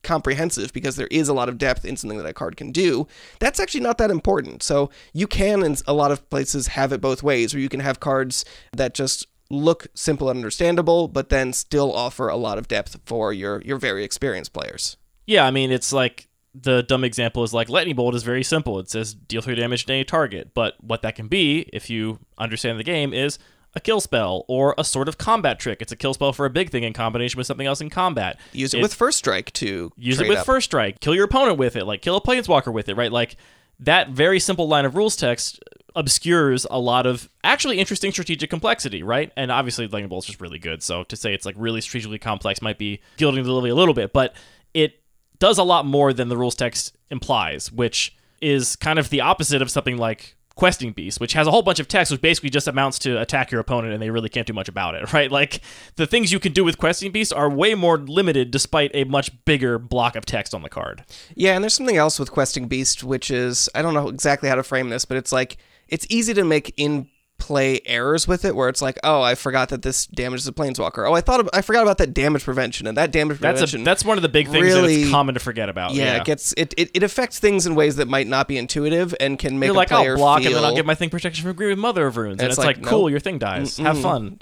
comprehensive 0.03 0.71
because 0.71 0.95
there 0.95 1.09
is 1.11 1.27
a 1.27 1.33
lot 1.33 1.49
of 1.49 1.57
depth 1.57 1.83
in 1.83 1.97
something 1.97 2.17
that 2.17 2.25
a 2.25 2.33
card 2.33 2.55
can 2.55 2.71
do, 2.71 3.05
that's 3.39 3.59
actually 3.59 3.81
not 3.81 3.97
that 3.97 4.09
important. 4.09 4.63
So 4.63 4.89
you 5.11 5.27
can, 5.27 5.63
in 5.63 5.75
a 5.85 5.93
lot 5.93 6.11
of 6.11 6.29
places, 6.29 6.67
have 6.67 6.93
it 6.93 7.01
both 7.01 7.21
ways, 7.21 7.53
where 7.53 7.59
you 7.61 7.67
can 7.67 7.81
have 7.81 7.99
cards 7.99 8.45
that 8.71 8.93
just 8.93 9.27
look 9.49 9.87
simple 9.93 10.29
and 10.29 10.37
understandable, 10.37 11.07
but 11.07 11.29
then 11.29 11.53
still 11.53 11.93
offer 11.93 12.27
a 12.27 12.35
lot 12.35 12.57
of 12.57 12.67
depth 12.67 12.99
for 13.05 13.33
your 13.33 13.61
your 13.61 13.77
very 13.77 14.03
experienced 14.03 14.53
players. 14.53 14.97
Yeah, 15.25 15.45
I 15.45 15.51
mean, 15.51 15.71
it's 15.71 15.93
like 15.93 16.27
the 16.55 16.83
dumb 16.83 17.03
example 17.03 17.43
is 17.43 17.53
like 17.53 17.69
lightning 17.69 17.95
bolt 17.95 18.15
is 18.15 18.23
very 18.23 18.43
simple. 18.43 18.79
It 18.79 18.89
says 18.89 19.13
deal 19.13 19.41
three 19.41 19.55
damage 19.55 19.85
to 19.85 19.93
any 19.93 20.03
target, 20.03 20.51
but 20.53 20.75
what 20.83 21.01
that 21.01 21.15
can 21.15 21.27
be, 21.27 21.69
if 21.73 21.89
you 21.89 22.19
understand 22.37 22.79
the 22.79 22.83
game, 22.83 23.13
is 23.13 23.39
a 23.75 23.79
kill 23.79 24.01
spell 24.01 24.45
or 24.47 24.73
a 24.77 24.83
sort 24.83 25.07
of 25.07 25.17
combat 25.17 25.59
trick. 25.59 25.81
It's 25.81 25.91
a 25.91 25.95
kill 25.95 26.13
spell 26.13 26.33
for 26.33 26.45
a 26.45 26.49
big 26.49 26.71
thing 26.71 26.83
in 26.83 26.93
combination 26.93 27.37
with 27.37 27.47
something 27.47 27.67
else 27.67 27.81
in 27.81 27.89
combat. 27.89 28.39
Use 28.51 28.73
it, 28.73 28.81
with 28.81 28.93
first 28.93 29.19
strike 29.19 29.53
to 29.53 29.91
use 29.95 30.19
it 30.19 30.27
with 30.27 30.39
up. 30.39 30.45
first 30.45 30.65
strike. 30.65 30.99
Kill 30.99 31.15
your 31.15 31.25
opponent 31.25 31.57
with 31.57 31.75
it. 31.75 31.85
Like 31.85 32.01
kill 32.01 32.17
a 32.17 32.21
planeswalker 32.21 32.73
with 32.73 32.89
it. 32.89 32.95
Right? 32.95 33.11
Like 33.11 33.35
that 33.79 34.09
very 34.09 34.39
simple 34.39 34.67
line 34.67 34.85
of 34.85 34.95
rules 34.95 35.15
text 35.15 35.59
obscures 35.95 36.65
a 36.69 36.79
lot 36.79 37.05
of 37.05 37.29
actually 37.43 37.79
interesting 37.79 38.11
strategic 38.11 38.49
complexity, 38.49 39.03
right? 39.03 39.31
And 39.35 39.51
obviously, 39.51 39.87
Lightning 39.87 40.17
is 40.17 40.25
just 40.25 40.41
really 40.41 40.59
good. 40.59 40.83
So 40.83 41.03
to 41.05 41.15
say 41.15 41.33
it's 41.33 41.45
like 41.45 41.55
really 41.57 41.81
strategically 41.81 42.19
complex 42.19 42.61
might 42.61 42.77
be 42.77 43.01
gilding 43.17 43.43
the 43.43 43.51
lily 43.51 43.69
a 43.69 43.75
little 43.75 43.93
bit, 43.93 44.13
but 44.13 44.33
it 44.73 45.01
does 45.39 45.57
a 45.57 45.63
lot 45.63 45.85
more 45.85 46.13
than 46.13 46.29
the 46.29 46.37
rules 46.37 46.55
text 46.55 46.97
implies, 47.09 47.71
which 47.71 48.15
is 48.41 48.75
kind 48.75 48.99
of 48.99 49.09
the 49.09 49.21
opposite 49.21 49.61
of 49.61 49.69
something 49.71 49.97
like 49.97 50.35
questing 50.55 50.91
beast 50.91 51.21
which 51.21 51.31
has 51.31 51.47
a 51.47 51.51
whole 51.51 51.61
bunch 51.61 51.79
of 51.79 51.87
text 51.87 52.11
which 52.11 52.19
basically 52.19 52.49
just 52.49 52.67
amounts 52.67 52.99
to 52.99 53.17
attack 53.21 53.49
your 53.49 53.61
opponent 53.61 53.93
and 53.93 54.03
they 54.03 54.09
really 54.09 54.27
can't 54.27 54.45
do 54.45 54.51
much 54.51 54.67
about 54.67 54.93
it 54.93 55.13
right 55.13 55.31
like 55.31 55.61
the 55.95 56.05
things 56.05 56.33
you 56.33 56.39
can 56.39 56.51
do 56.51 56.65
with 56.65 56.77
questing 56.77 57.13
beast 57.13 57.31
are 57.31 57.49
way 57.49 57.73
more 57.75 57.97
limited 57.97 58.51
despite 58.51 58.91
a 58.93 59.05
much 59.05 59.31
bigger 59.45 59.79
block 59.79 60.17
of 60.17 60.25
text 60.25 60.53
on 60.53 60.61
the 60.61 60.67
card 60.67 61.05
Yeah, 61.35 61.55
and 61.55 61.63
there's 61.63 61.73
something 61.73 61.97
else 61.97 62.19
with 62.19 62.31
Questing 62.31 62.67
Beast, 62.67 63.03
which 63.03 63.31
is 63.31 63.69
I 63.73 63.81
don't 63.81 63.93
know 63.93 64.09
exactly 64.09 64.49
how 64.49 64.55
to 64.55 64.63
frame 64.63 64.89
this, 64.89 65.05
but 65.05 65.17
it's 65.17 65.31
like 65.31 65.57
it's 65.91 66.05
easy 66.09 66.33
to 66.33 66.43
make 66.43 66.73
in 66.77 67.07
play 67.39 67.81
errors 67.85 68.27
with 68.27 68.45
it 68.45 68.55
where 68.55 68.69
it's 68.69 68.81
like, 68.81 68.99
oh, 69.03 69.21
I 69.21 69.33
forgot 69.33 69.69
that 69.69 69.81
this 69.81 70.05
damages 70.05 70.47
a 70.47 70.51
planeswalker. 70.51 71.09
Oh, 71.09 71.13
I 71.13 71.21
thought 71.21 71.39
of, 71.39 71.49
I 71.53 71.61
forgot 71.61 71.81
about 71.81 71.97
that 71.97 72.13
damage 72.13 72.43
prevention 72.43 72.85
and 72.85 72.95
that 72.97 73.11
damage 73.11 73.39
that's 73.39 73.61
a 73.61 73.63
prevention. 73.63 73.83
that's 73.83 74.05
one 74.05 74.17
of 74.17 74.21
the 74.21 74.29
big 74.29 74.49
things 74.49 74.73
that 74.73 74.83
it's 74.83 75.09
common 75.09 75.33
to 75.33 75.39
forget 75.39 75.69
about 75.69 75.93
yeah, 75.93 76.03
yeah, 76.05 76.17
it 76.17 76.25
gets 76.25 76.53
it, 76.57 76.73
it 76.77 76.91
it 76.93 77.03
affects 77.03 77.39
things 77.39 77.65
in 77.65 77.73
ways 77.73 77.95
that 77.95 78.07
might 78.07 78.27
not 78.27 78.47
be 78.47 78.57
intuitive 78.57 79.15
and 79.19 79.39
can 79.39 79.57
make 79.57 79.67
you're 79.67 79.75
a 79.75 79.77
like 79.77 79.91
i'll 79.91 80.15
block 80.15 80.41
feel 80.41 80.47
and 80.47 80.57
then 80.57 80.63
i'll 80.63 80.75
get 80.75 80.85
my 80.85 80.95
thing 80.95 81.09
protection 81.09 81.41
from 81.41 81.51
agree 81.51 81.69
with 81.69 81.79
mother 81.79 82.05
of 82.05 82.17
runes 82.17 82.41
and, 82.41 82.49
it's 82.49 82.57
it's, 82.57 82.57
like, 82.57 82.77
like, 82.77 82.85
cool 82.85 83.03
nope. 83.03 83.11
your 83.11 83.19
thing 83.19 83.39
dies 83.39 83.77
have 83.77 83.99
fun 83.99 84.39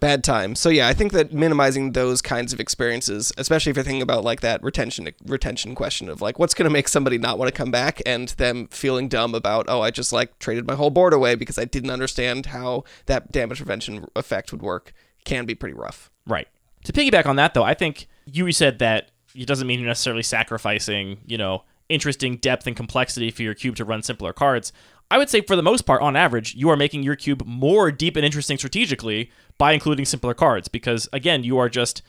bad 0.00 0.24
time. 0.24 0.54
So 0.54 0.68
yeah, 0.68 0.88
I 0.88 0.94
think 0.94 1.12
that 1.12 1.32
minimizing 1.32 1.92
those 1.92 2.20
kinds 2.22 2.52
of 2.52 2.60
experiences, 2.60 3.32
especially 3.38 3.70
if 3.70 3.76
you're 3.76 3.84
thinking 3.84 4.02
about 4.02 4.24
like 4.24 4.40
that 4.40 4.62
retention 4.62 5.08
retention 5.24 5.74
question 5.74 6.08
of 6.08 6.20
like 6.20 6.38
what's 6.38 6.54
going 6.54 6.64
to 6.64 6.72
make 6.72 6.88
somebody 6.88 7.18
not 7.18 7.38
want 7.38 7.48
to 7.48 7.56
come 7.56 7.70
back 7.70 8.02
and 8.06 8.30
them 8.30 8.66
feeling 8.68 9.08
dumb 9.08 9.34
about 9.34 9.66
oh 9.68 9.82
I 9.82 9.90
just 9.90 10.12
like 10.12 10.38
traded 10.38 10.66
my 10.66 10.74
whole 10.74 10.90
board 10.90 11.12
away 11.12 11.34
because 11.34 11.58
I 11.58 11.64
didn't 11.64 11.90
understand 11.90 12.46
how 12.46 12.84
that 13.06 13.30
damage 13.30 13.58
prevention 13.58 14.06
effect 14.16 14.52
would 14.52 14.62
work 14.62 14.92
can 15.24 15.44
be 15.44 15.54
pretty 15.54 15.74
rough. 15.74 16.10
Right. 16.26 16.48
To 16.84 16.92
piggyback 16.92 17.26
on 17.26 17.36
that, 17.36 17.54
though, 17.54 17.62
I 17.62 17.74
think 17.74 18.08
you 18.24 18.50
said 18.52 18.78
that 18.78 19.10
it 19.34 19.46
doesn't 19.46 19.66
mean 19.66 19.80
you're 19.80 19.88
necessarily 19.88 20.22
sacrificing, 20.22 21.18
you 21.26 21.36
know, 21.36 21.64
interesting 21.88 22.36
depth 22.36 22.66
and 22.66 22.76
complexity 22.76 23.30
for 23.30 23.42
your 23.42 23.54
cube 23.54 23.76
to 23.76 23.84
run 23.84 24.02
simpler 24.02 24.32
cards. 24.32 24.72
I 25.10 25.18
would 25.18 25.28
say, 25.28 25.40
for 25.40 25.56
the 25.56 25.62
most 25.62 25.82
part, 25.82 26.02
on 26.02 26.16
average, 26.16 26.54
you 26.54 26.70
are 26.70 26.76
making 26.76 27.02
your 27.02 27.16
cube 27.16 27.44
more 27.44 27.90
deep 27.90 28.16
and 28.16 28.24
interesting 28.24 28.56
strategically 28.56 29.30
by 29.60 29.72
including 29.72 30.06
simpler 30.06 30.32
cards 30.32 30.68
because, 30.68 31.06
again, 31.12 31.44
you 31.44 31.58
are 31.58 31.68
just 31.68 32.00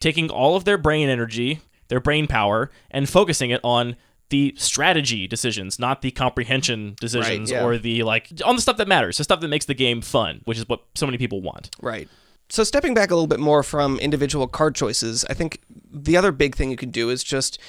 taking 0.00 0.30
all 0.30 0.56
of 0.56 0.64
their 0.64 0.78
brain 0.78 1.10
energy, 1.10 1.60
their 1.88 2.00
brain 2.00 2.26
power, 2.26 2.70
and 2.90 3.10
focusing 3.10 3.50
it 3.50 3.60
on 3.62 3.94
the 4.30 4.54
strategy 4.56 5.26
decisions, 5.26 5.78
not 5.78 6.00
the 6.00 6.10
comprehension 6.10 6.96
decisions 6.98 7.50
yeah. 7.50 7.62
or 7.62 7.76
the 7.76 8.02
like 8.04 8.32
on 8.42 8.56
the 8.56 8.62
stuff 8.62 8.78
that 8.78 8.88
matters, 8.88 9.18
the 9.18 9.24
stuff 9.24 9.40
that 9.40 9.48
makes 9.48 9.66
the 9.66 9.74
game 9.74 10.00
fun, 10.00 10.40
which 10.46 10.56
is 10.56 10.66
what 10.66 10.82
so 10.94 11.04
many 11.04 11.18
people 11.18 11.42
want. 11.42 11.68
Right. 11.82 12.08
So 12.48 12.64
stepping 12.64 12.94
back 12.94 13.10
a 13.10 13.14
little 13.14 13.26
bit 13.26 13.38
more 13.38 13.62
from 13.62 13.98
individual 13.98 14.48
card 14.48 14.74
choices, 14.74 15.26
I 15.28 15.34
think 15.34 15.60
the 15.92 16.16
other 16.16 16.32
big 16.32 16.54
thing 16.54 16.70
you 16.70 16.76
could 16.78 16.92
do 16.92 17.10
is 17.10 17.22
just 17.22 17.60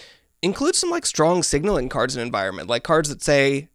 include 0.42 0.76
some 0.76 0.90
like 0.90 1.06
strong 1.06 1.44
signaling 1.44 1.90
cards 1.90 2.16
in 2.16 2.22
environment, 2.22 2.70
like 2.70 2.84
cards 2.84 3.10
that 3.10 3.22
say 3.22 3.68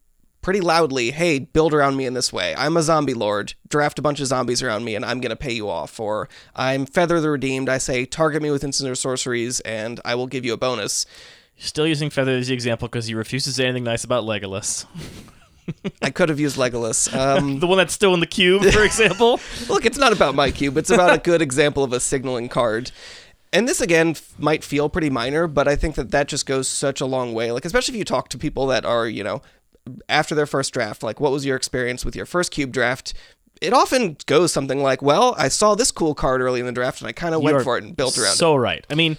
pretty 0.43 0.61
loudly, 0.61 1.11
"Hey, 1.11 1.39
build 1.39 1.73
around 1.75 1.97
me 1.97 2.07
in 2.07 2.15
this 2.15 2.33
way. 2.33 2.55
I'm 2.57 2.77
a 2.77 2.83
zombie 2.83 3.15
lord. 3.15 3.55
Draft 3.69 3.99
a 3.99 4.03
bunch 4.03 4.21
of 4.21 4.27
zombies 4.27 4.63
around 4.63 4.85
me 4.85 4.95
and 4.95 5.05
I'm 5.05 5.21
going 5.21 5.31
to 5.31 5.37
pay 5.37 5.53
you 5.53 5.69
off." 5.69 5.99
Or 6.01 6.29
I'm 6.57 6.87
Feather 6.87 7.21
the 7.21 7.31
Redeemed. 7.31 7.69
I 7.69 7.79
say, 7.79 8.05
"Target 8.07 8.43
me 8.43 8.51
with 8.51 8.65
instant 8.65 8.91
or 8.91 8.95
sorceries 8.95 9.61
and 9.61 10.01
I 10.05 10.15
will 10.15 10.27
give 10.27 10.45
you 10.45 10.53
a 10.53 10.57
bonus." 10.57 11.07
Still 11.59 11.87
using 11.87 12.09
Feather 12.09 12.33
as 12.37 12.49
the 12.49 12.55
example 12.55 12.89
because 12.89 13.07
he 13.07 13.15
refuses 13.15 13.55
to 13.55 13.59
say 13.59 13.65
anything 13.65 13.85
nice 13.85 14.03
about 14.03 14.25
Legolas. 14.25 14.87
I 16.03 16.11
could 16.11 16.29
have 16.31 16.41
used 16.41 16.57
Legolas. 16.57 17.15
Um, 17.15 17.61
The 17.61 17.67
one 17.67 17.79
that's 17.79 17.93
still 17.93 18.15
in 18.15 18.21
the 18.21 18.27
cube, 18.27 18.65
for 18.65 18.83
example. 18.83 19.41
Look, 19.69 19.85
it's 19.85 19.99
not 19.99 20.13
about 20.13 20.35
my 20.35 20.51
cube. 20.51 20.77
It's 20.79 20.91
about 20.91 21.15
a 21.15 21.19
good 21.19 21.43
example 21.43 21.85
of 21.85 21.93
a 21.93 22.01
signaling 22.01 22.49
card. 22.49 22.91
And 23.53 23.69
this 23.69 23.81
again 23.81 24.11
f- 24.11 24.35
might 24.39 24.65
feel 24.65 24.89
pretty 24.89 25.11
minor, 25.11 25.47
but 25.47 25.69
I 25.69 25.77
think 25.77 25.97
that 25.97 26.13
that 26.13 26.29
just 26.29 26.47
goes 26.47 26.67
such 26.69 27.01
a 27.01 27.07
long 27.07 27.35
way. 27.35 27.53
Like 27.53 27.65
especially 27.65 27.95
if 27.95 27.99
you 27.99 28.05
talk 28.05 28.29
to 28.31 28.39
people 28.39 28.67
that 28.69 28.85
are, 28.85 29.07
you 29.09 29.23
know, 29.25 29.43
after 30.09 30.35
their 30.35 30.47
first 30.47 30.73
draft, 30.73 31.03
like 31.03 31.21
what 31.21 31.33
was 31.33 31.45
your 31.45 31.57
experience 31.57 32.05
with 32.05 32.17
your 32.17 32.27
first 32.27 32.51
cube 32.53 32.73
draft? 32.73 33.15
It 33.61 33.73
often 33.73 34.17
goes 34.27 34.53
something 34.53 34.83
like, 34.83 35.03
"Well, 35.03 35.35
I 35.37 35.49
saw 35.49 35.75
this 35.75 35.91
cool 35.91 36.15
card 36.15 36.41
early 36.41 36.61
in 36.61 36.67
the 36.67 36.73
draft 36.73 37.01
and 37.01 37.09
I 37.09 37.13
kind 37.13 37.35
of 37.35 37.43
went 37.43 37.63
for 37.63 37.77
it 37.77 37.85
and 37.85 37.97
built 37.97 38.17
around 38.17 38.33
it." 38.33 38.37
So 38.37 38.57
right. 38.57 38.87
I 38.91 38.95
mean, 38.95 39.17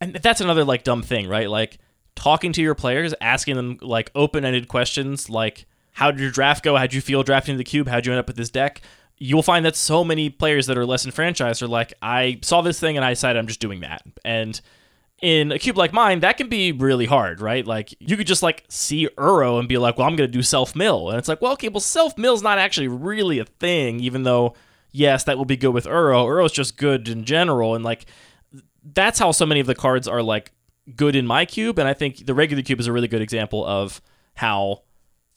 and 0.00 0.14
that's 0.14 0.40
another 0.40 0.64
like 0.64 0.82
dumb 0.84 1.02
thing, 1.02 1.28
right? 1.28 1.48
Like 1.50 1.78
talking 2.14 2.52
to 2.54 2.62
your 2.62 2.74
players, 2.74 3.14
asking 3.20 3.56
them 3.56 3.78
like 3.80 4.10
open-ended 4.14 4.68
questions, 4.68 5.28
like 5.28 5.66
how 5.92 6.10
did 6.10 6.20
your 6.20 6.30
draft 6.30 6.64
go? 6.64 6.76
How'd 6.76 6.94
you 6.94 7.00
feel 7.00 7.22
drafting 7.22 7.56
the 7.56 7.64
cube? 7.64 7.88
How'd 7.88 8.06
you 8.06 8.12
end 8.12 8.18
up 8.18 8.26
with 8.26 8.36
this 8.36 8.50
deck? 8.50 8.80
You'll 9.18 9.42
find 9.42 9.64
that 9.64 9.76
so 9.76 10.02
many 10.02 10.30
players 10.30 10.66
that 10.66 10.78
are 10.78 10.86
less 10.86 11.04
enfranchised 11.04 11.62
are 11.62 11.68
like, 11.68 11.92
I 12.02 12.40
saw 12.42 12.62
this 12.62 12.80
thing 12.80 12.96
and 12.96 13.04
I 13.04 13.10
decided 13.10 13.38
I'm 13.38 13.46
just 13.46 13.60
doing 13.60 13.80
that. 13.80 14.02
And 14.24 14.60
in 15.22 15.52
a 15.52 15.58
cube 15.58 15.78
like 15.78 15.92
mine, 15.92 16.20
that 16.20 16.36
can 16.36 16.48
be 16.48 16.72
really 16.72 17.06
hard, 17.06 17.40
right? 17.40 17.64
Like 17.64 17.94
you 18.00 18.16
could 18.16 18.26
just 18.26 18.42
like 18.42 18.64
see 18.68 19.08
Uro 19.16 19.58
and 19.58 19.68
be 19.68 19.78
like, 19.78 19.96
well, 19.96 20.06
I'm 20.06 20.16
gonna 20.16 20.28
do 20.28 20.42
self 20.42 20.76
mill, 20.76 21.08
and 21.08 21.18
it's 21.18 21.28
like, 21.28 21.40
well, 21.40 21.52
okay, 21.52 21.68
well, 21.68 21.80
self 21.80 22.18
mill's 22.18 22.42
not 22.42 22.58
actually 22.58 22.88
really 22.88 23.38
a 23.38 23.44
thing, 23.44 24.00
even 24.00 24.24
though 24.24 24.54
yes, 24.90 25.24
that 25.24 25.38
will 25.38 25.44
be 25.44 25.56
good 25.56 25.72
with 25.72 25.86
Uro. 25.86 26.26
Uro's 26.26 26.52
just 26.52 26.76
good 26.76 27.08
in 27.08 27.24
general, 27.24 27.74
and 27.74 27.84
like 27.84 28.06
that's 28.84 29.20
how 29.20 29.30
so 29.30 29.46
many 29.46 29.60
of 29.60 29.66
the 29.66 29.76
cards 29.76 30.08
are 30.08 30.22
like 30.22 30.52
good 30.96 31.14
in 31.14 31.26
my 31.26 31.44
cube, 31.46 31.78
and 31.78 31.88
I 31.88 31.94
think 31.94 32.26
the 32.26 32.34
regular 32.34 32.62
cube 32.62 32.80
is 32.80 32.88
a 32.88 32.92
really 32.92 33.08
good 33.08 33.22
example 33.22 33.64
of 33.64 34.02
how 34.34 34.82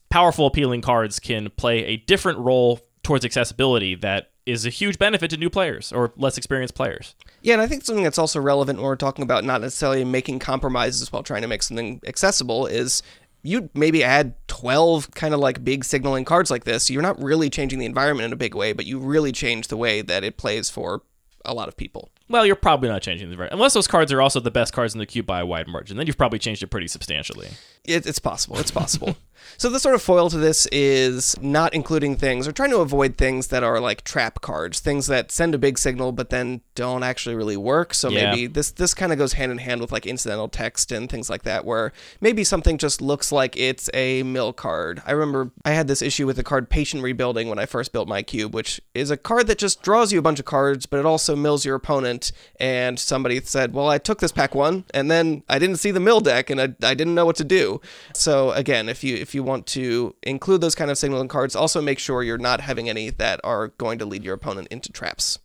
powerful, 0.10 0.48
appealing 0.48 0.82
cards 0.82 1.19
can 1.19 1.50
play 1.52 1.86
a 1.86 1.98
different 1.98 2.39
role 2.39 2.80
towards 3.04 3.24
accessibility 3.24 3.93
that 3.95 4.32
is 4.46 4.66
a 4.66 4.70
huge 4.70 5.00
benefit 5.00 5.30
to 5.32 5.38
new 5.38 5.50
players 5.50 5.92
or 5.92 6.12
less 6.18 6.38
experienced 6.38 6.76
players. 6.76 7.16
Yeah, 7.42 7.54
and 7.54 7.62
I 7.62 7.68
think 7.68 7.84
something 7.84 8.04
that's 8.04 8.20
also 8.20 8.40
relevant 8.40 8.80
when 8.80 8.86
we're 8.86 8.96
talking 8.96 9.24
about 9.24 9.44
not 9.44 9.62
necessarily 9.62 10.04
making 10.04 10.40
compromises 10.40 11.12
while 11.12 11.24
trying 11.24 11.42
to 11.42 11.48
make 11.48 11.64
something 11.64 12.02
accessible 12.06 12.68
is 12.68 13.02
you 13.42 13.70
maybe 13.74 14.04
add 14.04 14.34
12 14.48 15.12
kind 15.12 15.34
of 15.34 15.40
like 15.40 15.64
big 15.64 15.84
signaling 15.84 16.26
cards 16.26 16.50
like 16.50 16.64
this. 16.64 16.90
You're 16.90 17.02
not 17.02 17.22
really 17.22 17.50
changing 17.50 17.80
the 17.80 17.86
environment 17.86 18.26
in 18.26 18.34
a 18.34 18.38
big 18.38 18.56
way, 18.56 18.74
but 18.74 18.86
you 18.86 19.00
really 19.00 19.32
change 19.32 19.68
the 19.68 19.78
way 19.78 20.02
that 20.02 20.24
it 20.24 20.38
plays 20.38 20.70
for 20.70 21.02
a 21.44 21.54
lot 21.54 21.68
of 21.68 21.78
people. 21.78 22.10
Well, 22.28 22.46
you're 22.46 22.56
probably 22.56 22.90
not 22.90 23.04
changing 23.04 23.30
the 23.30 23.54
unless 23.54 23.74
those 23.74 23.88
cards 23.88 24.12
are 24.12 24.22
also 24.22 24.40
the 24.40 24.50
best 24.50 24.74
cards 24.74 24.96
in 24.96 25.00
the 25.00 25.06
cube 25.06 25.28
by 25.28 25.42
a 25.42 25.46
wide 25.46 25.68
margin. 25.68 25.98
Then 25.98 26.08
you've 26.08 26.18
probably 26.18 26.40
changed 26.40 26.64
it 26.64 26.68
pretty 26.68 26.88
substantially. 26.88 27.50
It, 27.84 28.08
it's 28.08 28.20
possible. 28.20 28.58
It's 28.58 28.72
possible. 28.72 29.16
so 29.58 29.70
the 29.70 29.80
sort 29.80 29.96
of 29.96 30.02
foil 30.02 30.30
to 30.30 30.38
this 30.38 30.66
is 30.72 31.36
not 31.42 31.74
including 31.74 32.16
things 32.16 32.48
or 32.48 32.52
trying 32.52 32.70
to 32.72 32.78
avoid 32.78 33.18
things 33.18 33.48
that 33.48 33.64
are 33.64 33.80
like 33.80 34.04
trap 34.04 34.42
cards, 34.42 34.80
things 34.80 35.08
that 35.08 35.32
send 35.32 35.56
a 35.56 35.58
big 35.58 35.78
signal 35.78 36.12
but 36.12 36.30
then 36.30 36.62
don't 36.76 37.04
actually 37.04 37.36
really 37.36 37.58
work. 37.58 37.94
So 37.94 38.10
Yeah. 38.10 38.30
maybe 38.32 38.48
this 38.48 38.72
this 38.72 38.94
kind 38.94 39.12
of 39.12 39.18
goes 39.18 39.34
hand 39.34 39.52
in 39.52 39.58
hand 39.60 39.82
with 39.82 39.92
like 39.92 40.06
incidental 40.06 40.48
text 40.50 40.92
and 40.92 41.10
things 41.10 41.30
like 41.30 41.44
that, 41.44 41.66
where 41.66 41.92
maybe 42.22 42.44
something 42.44 42.78
just 42.78 43.02
looks 43.02 43.32
like 43.32 43.56
it's 43.58 43.90
a 43.94 44.24
mill 44.24 44.54
card. 44.54 45.02
I 45.06 45.12
remember 45.12 45.52
I 45.64 45.72
had 45.72 45.88
this 45.88 46.02
issue 46.02 46.26
with 46.26 46.36
the 46.38 46.44
card 46.44 46.70
Patient 46.70 47.04
Rebuilding 47.04 47.48
when 47.50 47.60
I 47.60 47.66
first 47.66 47.92
built 47.92 48.08
my 48.08 48.22
cube, 48.24 48.54
which 48.54 48.82
is 48.94 49.12
a 49.12 49.18
card 49.18 49.48
that 49.48 49.58
just 49.58 49.82
draws 49.82 50.12
you 50.12 50.20
a 50.20 50.22
bunch 50.22 50.40
of 50.40 50.46
cards, 50.46 50.86
but 50.86 51.00
it 51.00 51.06
also 51.06 51.36
mills 51.36 51.66
your 51.66 51.76
opponent. 51.76 52.32
And 52.60 53.00
somebody 53.00 53.40
said, 53.42 53.74
"Well, 53.74 53.90
I 53.90 53.98
took 53.98 54.20
this 54.20 54.32
pack 54.32 54.56
one, 54.56 54.86
and 54.94 55.10
then 55.12 55.44
I 55.50 55.60
didn't 55.60 55.78
see 55.78 55.92
the 55.92 56.00
mill 56.00 56.20
deck, 56.22 56.50
and 56.50 56.60
I, 56.60 56.74
I 56.84 56.94
didn't 56.94 57.16
know 57.16 57.26
what 57.26 57.36
to 57.38 57.44
do." 57.44 57.82
So 58.14 58.52
again, 58.52 58.90
if 58.90 59.04
you 59.04 59.16
if 59.16 59.35
you 59.36 59.43
want 59.43 59.67
to 59.67 60.15
include 60.24 60.62
those 60.62 60.74
kind 60.74 60.89
of 60.89 60.98
signaling 60.98 61.28
cards, 61.28 61.56
also 61.56 61.82
make 61.82 62.00
sure 62.00 62.24
you're 62.24 62.38
not 62.39 62.62
having 62.62 62.89
any 62.89 63.12
that 63.12 63.39
are 63.43 63.67
going 63.69 64.00
to 64.00 64.06
lead 64.06 64.24
your 64.24 64.34
opponent 64.34 64.67
into 64.71 64.91
traps. 64.91 65.38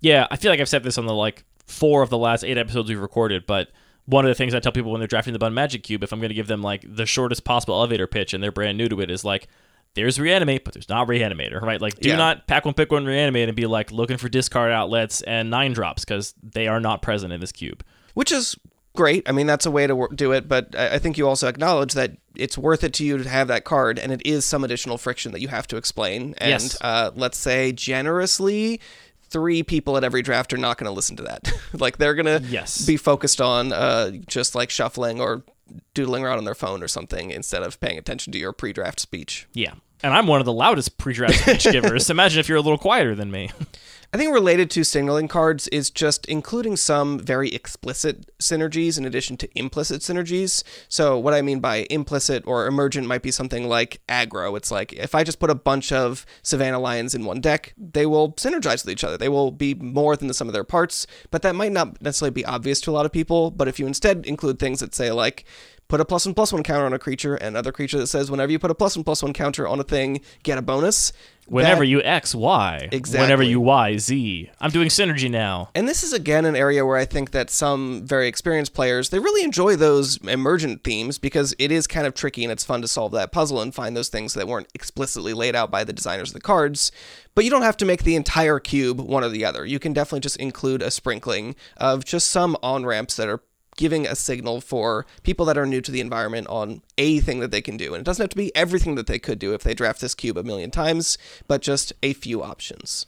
Yeah, 0.00 0.26
I 0.30 0.36
feel 0.36 0.50
like 0.50 0.60
I've 0.60 0.68
said 0.68 0.82
this 0.82 0.98
on 0.98 1.06
the 1.06 1.14
like 1.14 1.44
four 1.66 2.02
of 2.02 2.10
the 2.10 2.18
last 2.18 2.42
eight 2.44 2.58
episodes 2.58 2.88
we've 2.88 3.00
recorded, 3.00 3.46
but 3.46 3.68
one 4.06 4.24
of 4.24 4.28
the 4.30 4.34
things 4.34 4.54
I 4.54 4.60
tell 4.60 4.72
people 4.72 4.90
when 4.90 5.00
they're 5.00 5.06
drafting 5.06 5.34
the 5.34 5.38
Bun 5.38 5.52
Magic 5.54 5.82
Cube, 5.82 6.02
if 6.02 6.12
I'm 6.12 6.18
going 6.18 6.30
to 6.30 6.34
give 6.34 6.46
them 6.46 6.62
like 6.62 6.82
the 6.88 7.04
shortest 7.06 7.44
possible 7.44 7.74
elevator 7.74 8.06
pitch 8.06 8.32
and 8.32 8.42
they're 8.42 8.50
brand 8.50 8.78
new 8.78 8.88
to 8.88 9.00
it, 9.00 9.10
is 9.10 9.24
like, 9.24 9.48
there's 9.94 10.18
reanimate, 10.20 10.64
but 10.64 10.72
there's 10.74 10.88
not 10.88 11.08
reanimator, 11.08 11.60
right? 11.60 11.80
Like, 11.80 11.98
do 11.98 12.08
Yeah. 12.10 12.16
not 12.16 12.46
pack 12.46 12.64
one, 12.64 12.74
pick 12.74 12.90
one, 12.92 13.04
reanimate, 13.04 13.48
and 13.48 13.56
be 13.56 13.66
like 13.66 13.90
looking 13.90 14.16
for 14.16 14.28
discard 14.28 14.70
outlets 14.72 15.22
and 15.22 15.50
nine 15.50 15.72
drops 15.72 16.04
because 16.04 16.34
they 16.42 16.68
are 16.68 16.78
not 16.80 17.02
present 17.02 17.32
in 17.32 17.40
this 17.40 17.52
cube. 17.52 17.84
which 18.14 18.32
is 18.32 18.56
great. 18.98 19.28
I 19.28 19.32
mean, 19.32 19.46
that's 19.46 19.64
a 19.64 19.70
way 19.70 19.86
to 19.86 20.08
do 20.14 20.32
it, 20.32 20.48
but 20.48 20.74
I 20.76 20.98
think 20.98 21.16
you 21.16 21.26
also 21.28 21.46
acknowledge 21.48 21.94
that 21.94 22.16
it's 22.34 22.58
worth 22.58 22.82
it 22.82 22.92
to 22.94 23.04
you 23.04 23.16
to 23.18 23.28
have 23.28 23.46
that 23.48 23.64
card, 23.64 23.96
and 23.98 24.10
it 24.12 24.20
is 24.26 24.44
some 24.44 24.64
additional 24.64 24.98
friction 24.98 25.30
that 25.32 25.40
you 25.40 25.46
have 25.48 25.66
to 25.68 25.76
explain. 25.76 26.34
And 26.38 26.50
Yes. 26.50 26.76
uh, 26.80 27.12
let's 27.14 27.38
say 27.38 27.70
generously, 27.72 28.80
three 29.30 29.62
people 29.62 29.96
at 29.96 30.02
every 30.04 30.22
draft 30.22 30.52
are 30.52 30.56
not 30.58 30.78
going 30.78 30.86
to 30.90 30.92
listen 30.94 31.16
to 31.16 31.22
that. 31.22 31.52
like 31.72 31.98
they're 31.98 32.14
going 32.14 32.26
to 32.42 32.46
Yes. 32.48 32.84
be 32.84 32.96
focused 32.96 33.40
on 33.40 33.72
uh, 33.72 34.10
just 34.26 34.54
like 34.54 34.70
shuffling 34.70 35.20
or 35.20 35.42
doodling 35.94 36.24
around 36.24 36.38
on 36.38 36.44
their 36.44 36.54
phone 36.54 36.82
or 36.82 36.88
something 36.88 37.30
instead 37.30 37.62
of 37.62 37.78
paying 37.78 37.98
attention 37.98 38.32
to 38.32 38.38
your 38.38 38.52
pre-draft 38.52 38.98
speech. 38.98 39.46
Yeah. 39.52 39.74
And 40.02 40.14
I'm 40.14 40.26
one 40.26 40.40
of 40.40 40.46
the 40.46 40.52
loudest 40.52 40.96
pre 40.98 41.12
draft 41.14 41.40
speech 41.40 41.64
givers. 41.72 42.08
Imagine 42.10 42.40
if 42.40 42.48
you're 42.48 42.58
a 42.58 42.62
little 42.62 42.78
quieter 42.78 43.14
than 43.14 43.30
me. 43.30 43.50
I 44.10 44.16
think 44.16 44.32
related 44.32 44.70
to 44.70 44.84
signaling 44.84 45.28
cards 45.28 45.68
is 45.68 45.90
just 45.90 46.24
including 46.26 46.76
some 46.76 47.18
very 47.18 47.50
explicit 47.50 48.30
synergies 48.38 48.96
in 48.96 49.04
addition 49.04 49.36
to 49.36 49.48
implicit 49.54 50.00
synergies. 50.00 50.62
So, 50.88 51.18
what 51.18 51.34
I 51.34 51.42
mean 51.42 51.60
by 51.60 51.86
implicit 51.90 52.42
or 52.46 52.66
emergent 52.66 53.06
might 53.06 53.20
be 53.20 53.30
something 53.30 53.68
like 53.68 54.00
aggro. 54.08 54.56
It's 54.56 54.70
like 54.70 54.94
if 54.94 55.14
I 55.14 55.24
just 55.24 55.38
put 55.38 55.50
a 55.50 55.54
bunch 55.54 55.92
of 55.92 56.24
Savannah 56.42 56.78
Lions 56.78 57.14
in 57.14 57.26
one 57.26 57.42
deck, 57.42 57.74
they 57.76 58.06
will 58.06 58.32
synergize 58.32 58.82
with 58.82 58.92
each 58.92 59.04
other. 59.04 59.18
They 59.18 59.28
will 59.28 59.50
be 59.50 59.74
more 59.74 60.16
than 60.16 60.28
the 60.28 60.34
sum 60.34 60.48
of 60.48 60.54
their 60.54 60.64
parts, 60.64 61.06
but 61.30 61.42
that 61.42 61.54
might 61.54 61.72
not 61.72 62.00
necessarily 62.00 62.32
be 62.32 62.46
obvious 62.46 62.80
to 62.82 62.90
a 62.90 62.92
lot 62.92 63.04
of 63.04 63.12
people. 63.12 63.50
But 63.50 63.68
if 63.68 63.78
you 63.78 63.86
instead 63.86 64.24
include 64.24 64.58
things 64.58 64.80
that 64.80 64.94
say, 64.94 65.12
like, 65.12 65.44
put 65.88 66.00
a 66.00 66.04
plus 66.04 66.26
one 66.26 66.34
plus 66.34 66.52
one 66.52 66.62
counter 66.62 66.84
on 66.86 66.92
a 66.92 66.98
creature, 66.98 67.34
and 67.34 67.48
another 67.48 67.72
creature 67.72 67.98
that 67.98 68.06
says 68.06 68.30
whenever 68.30 68.52
you 68.52 68.58
put 68.58 68.70
a 68.70 68.74
plus 68.74 68.96
one 68.96 69.04
plus 69.04 69.22
one 69.22 69.32
counter 69.32 69.66
on 69.66 69.80
a 69.80 69.84
thing, 69.84 70.20
get 70.42 70.58
a 70.58 70.62
bonus. 70.62 71.12
Whenever 71.46 71.80
that- 71.80 71.86
you 71.86 72.02
X, 72.02 72.34
Y. 72.34 72.88
Exactly. 72.92 73.24
Whenever 73.24 73.42
you 73.42 73.58
Y, 73.58 73.96
Z. 73.96 74.50
I'm 74.60 74.70
doing 74.70 74.88
synergy 74.88 75.30
now. 75.30 75.70
And 75.74 75.88
this 75.88 76.02
is 76.02 76.12
again 76.12 76.44
an 76.44 76.54
area 76.54 76.84
where 76.84 76.98
I 76.98 77.06
think 77.06 77.30
that 77.30 77.48
some 77.48 78.04
very 78.04 78.28
experienced 78.28 78.74
players 78.74 79.08
they 79.08 79.18
really 79.18 79.42
enjoy 79.42 79.74
those 79.74 80.18
emergent 80.18 80.84
themes 80.84 81.16
because 81.16 81.54
it 81.58 81.72
is 81.72 81.86
kind 81.86 82.06
of 82.06 82.12
tricky 82.12 82.44
and 82.44 82.52
it's 82.52 82.64
fun 82.64 82.82
to 82.82 82.88
solve 82.88 83.12
that 83.12 83.32
puzzle 83.32 83.62
and 83.62 83.74
find 83.74 83.96
those 83.96 84.10
things 84.10 84.34
that 84.34 84.46
weren't 84.46 84.68
explicitly 84.74 85.32
laid 85.32 85.56
out 85.56 85.70
by 85.70 85.84
the 85.84 85.92
designers 85.94 86.30
of 86.30 86.34
the 86.34 86.40
cards. 86.40 86.92
But 87.34 87.44
you 87.44 87.50
don't 87.50 87.62
have 87.62 87.78
to 87.78 87.86
make 87.86 88.02
the 88.02 88.16
entire 88.16 88.58
cube 88.58 89.00
one 89.00 89.24
or 89.24 89.30
the 89.30 89.46
other. 89.46 89.64
You 89.64 89.78
can 89.78 89.94
definitely 89.94 90.20
just 90.20 90.36
include 90.36 90.82
a 90.82 90.90
sprinkling 90.90 91.56
of 91.78 92.04
just 92.04 92.28
some 92.28 92.58
on 92.62 92.84
ramps 92.84 93.16
that 93.16 93.28
are 93.28 93.40
giving 93.78 94.06
a 94.06 94.14
signal 94.14 94.60
for 94.60 95.06
people 95.22 95.46
that 95.46 95.56
are 95.56 95.64
new 95.64 95.80
to 95.80 95.92
the 95.92 96.00
environment 96.00 96.48
on 96.48 96.82
a 96.98 97.20
thing 97.20 97.38
that 97.38 97.52
they 97.52 97.62
can 97.62 97.76
do. 97.78 97.94
And 97.94 98.02
it 98.02 98.04
doesn't 98.04 98.22
have 98.22 98.30
to 98.30 98.36
be 98.36 98.54
everything 98.54 98.96
that 98.96 99.06
they 99.06 99.20
could 99.20 99.38
do 99.38 99.54
if 99.54 99.62
they 99.62 99.72
draft 99.72 100.00
this 100.00 100.14
cube 100.14 100.36
a 100.36 100.42
million 100.42 100.70
times, 100.70 101.16
but 101.46 101.62
just 101.62 101.92
a 102.02 102.12
few 102.12 102.42
options. 102.42 103.06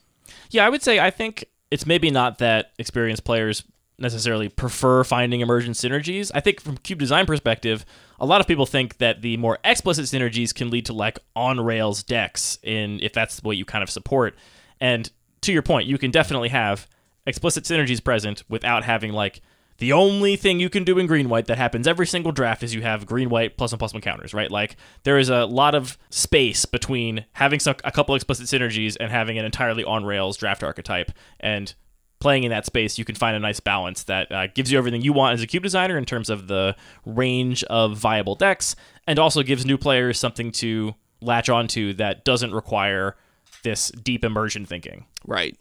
Yeah, 0.50 0.64
I 0.64 0.68
would 0.68 0.82
say 0.82 1.00
I 1.00 1.10
think 1.10 1.44
it's 1.70 1.86
maybe 1.86 2.10
not 2.10 2.38
that 2.38 2.70
experienced 2.78 3.24
players 3.24 3.64
necessarily 3.98 4.48
prefer 4.48 5.04
finding 5.04 5.40
emergent 5.40 5.76
synergies. 5.76 6.30
I 6.34 6.40
think 6.40 6.60
from 6.60 6.78
cube 6.78 7.00
design 7.00 7.26
perspective, 7.26 7.84
a 8.18 8.24
lot 8.24 8.40
of 8.40 8.46
people 8.46 8.64
think 8.64 8.98
that 8.98 9.22
the 9.22 9.36
more 9.36 9.58
explicit 9.64 10.06
synergies 10.06 10.54
can 10.54 10.70
lead 10.70 10.86
to 10.86 10.92
like 10.92 11.18
on 11.34 11.60
rails 11.60 12.02
decks 12.04 12.58
in 12.62 13.00
if 13.00 13.12
that's 13.12 13.42
what 13.42 13.56
you 13.56 13.64
kind 13.64 13.82
of 13.82 13.90
support. 13.90 14.36
And 14.80 15.10
to 15.42 15.52
your 15.52 15.62
point, 15.62 15.88
you 15.88 15.98
can 15.98 16.12
definitely 16.12 16.48
have 16.48 16.88
explicit 17.26 17.64
synergies 17.64 18.02
present 18.02 18.44
without 18.48 18.84
having 18.84 19.12
like 19.12 19.42
the 19.80 19.92
only 19.94 20.36
thing 20.36 20.60
you 20.60 20.68
can 20.68 20.84
do 20.84 20.98
in 20.98 21.06
green 21.06 21.30
white 21.30 21.46
that 21.46 21.56
happens 21.56 21.88
every 21.88 22.06
single 22.06 22.32
draft 22.32 22.62
is 22.62 22.74
you 22.74 22.82
have 22.82 23.06
green 23.06 23.30
white 23.30 23.56
plus 23.56 23.72
one 23.72 23.78
plus 23.78 23.94
one 23.94 24.02
counters, 24.02 24.34
right? 24.34 24.50
Like 24.50 24.76
there 25.04 25.18
is 25.18 25.30
a 25.30 25.46
lot 25.46 25.74
of 25.74 25.98
space 26.10 26.66
between 26.66 27.24
having 27.32 27.60
a 27.66 27.90
couple 27.90 28.14
explicit 28.14 28.46
synergies 28.46 28.96
and 29.00 29.10
having 29.10 29.38
an 29.38 29.44
entirely 29.46 29.82
on 29.82 30.04
rails 30.04 30.36
draft 30.36 30.62
archetype. 30.62 31.10
And 31.40 31.74
playing 32.20 32.44
in 32.44 32.50
that 32.50 32.66
space, 32.66 32.98
you 32.98 33.06
can 33.06 33.14
find 33.14 33.34
a 33.34 33.40
nice 33.40 33.58
balance 33.58 34.02
that 34.04 34.30
uh, 34.30 34.46
gives 34.48 34.70
you 34.70 34.76
everything 34.76 35.00
you 35.00 35.14
want 35.14 35.32
as 35.32 35.42
a 35.42 35.46
cube 35.46 35.62
designer 35.62 35.96
in 35.96 36.04
terms 36.04 36.28
of 36.28 36.46
the 36.46 36.76
range 37.06 37.64
of 37.64 37.96
viable 37.96 38.34
decks, 38.34 38.76
and 39.06 39.18
also 39.18 39.42
gives 39.42 39.64
new 39.64 39.78
players 39.78 40.18
something 40.18 40.52
to 40.52 40.94
latch 41.22 41.48
onto 41.48 41.94
that 41.94 42.24
doesn't 42.26 42.52
require 42.52 43.16
this 43.62 43.90
deep 43.92 44.26
immersion 44.26 44.66
thinking. 44.66 45.06
Right. 45.26 45.56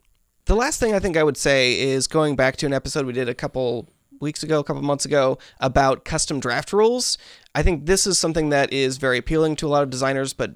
The 0.46 0.56
last 0.56 0.80
thing 0.82 0.94
I 0.94 1.00
think 1.00 1.16
I 1.16 1.24
would 1.24 1.38
say 1.38 1.80
is 1.80 2.08
going 2.08 2.36
back 2.36 2.58
to 2.58 2.66
an 2.66 2.74
episode 2.74 3.06
we 3.06 3.14
did 3.14 3.30
a 3.30 3.36
couple 3.36 3.88
weeks 4.22 4.44
ago, 4.44 4.60
a 4.60 4.64
couple 4.64 4.82
months 4.82 5.06
ago, 5.06 5.38
about 5.60 6.06
custom 6.06 6.40
draft 6.40 6.72
rules. 6.74 7.18
I 7.56 7.64
think 7.64 7.86
this 7.86 8.06
is 8.08 8.18
something 8.20 8.50
that 8.50 8.72
is 8.72 8.98
very 8.98 9.18
appealing 9.18 9.56
to 9.58 9.68
a 9.68 9.70
lot 9.70 9.84
of 9.84 9.90
designers, 9.90 10.34
but 10.34 10.52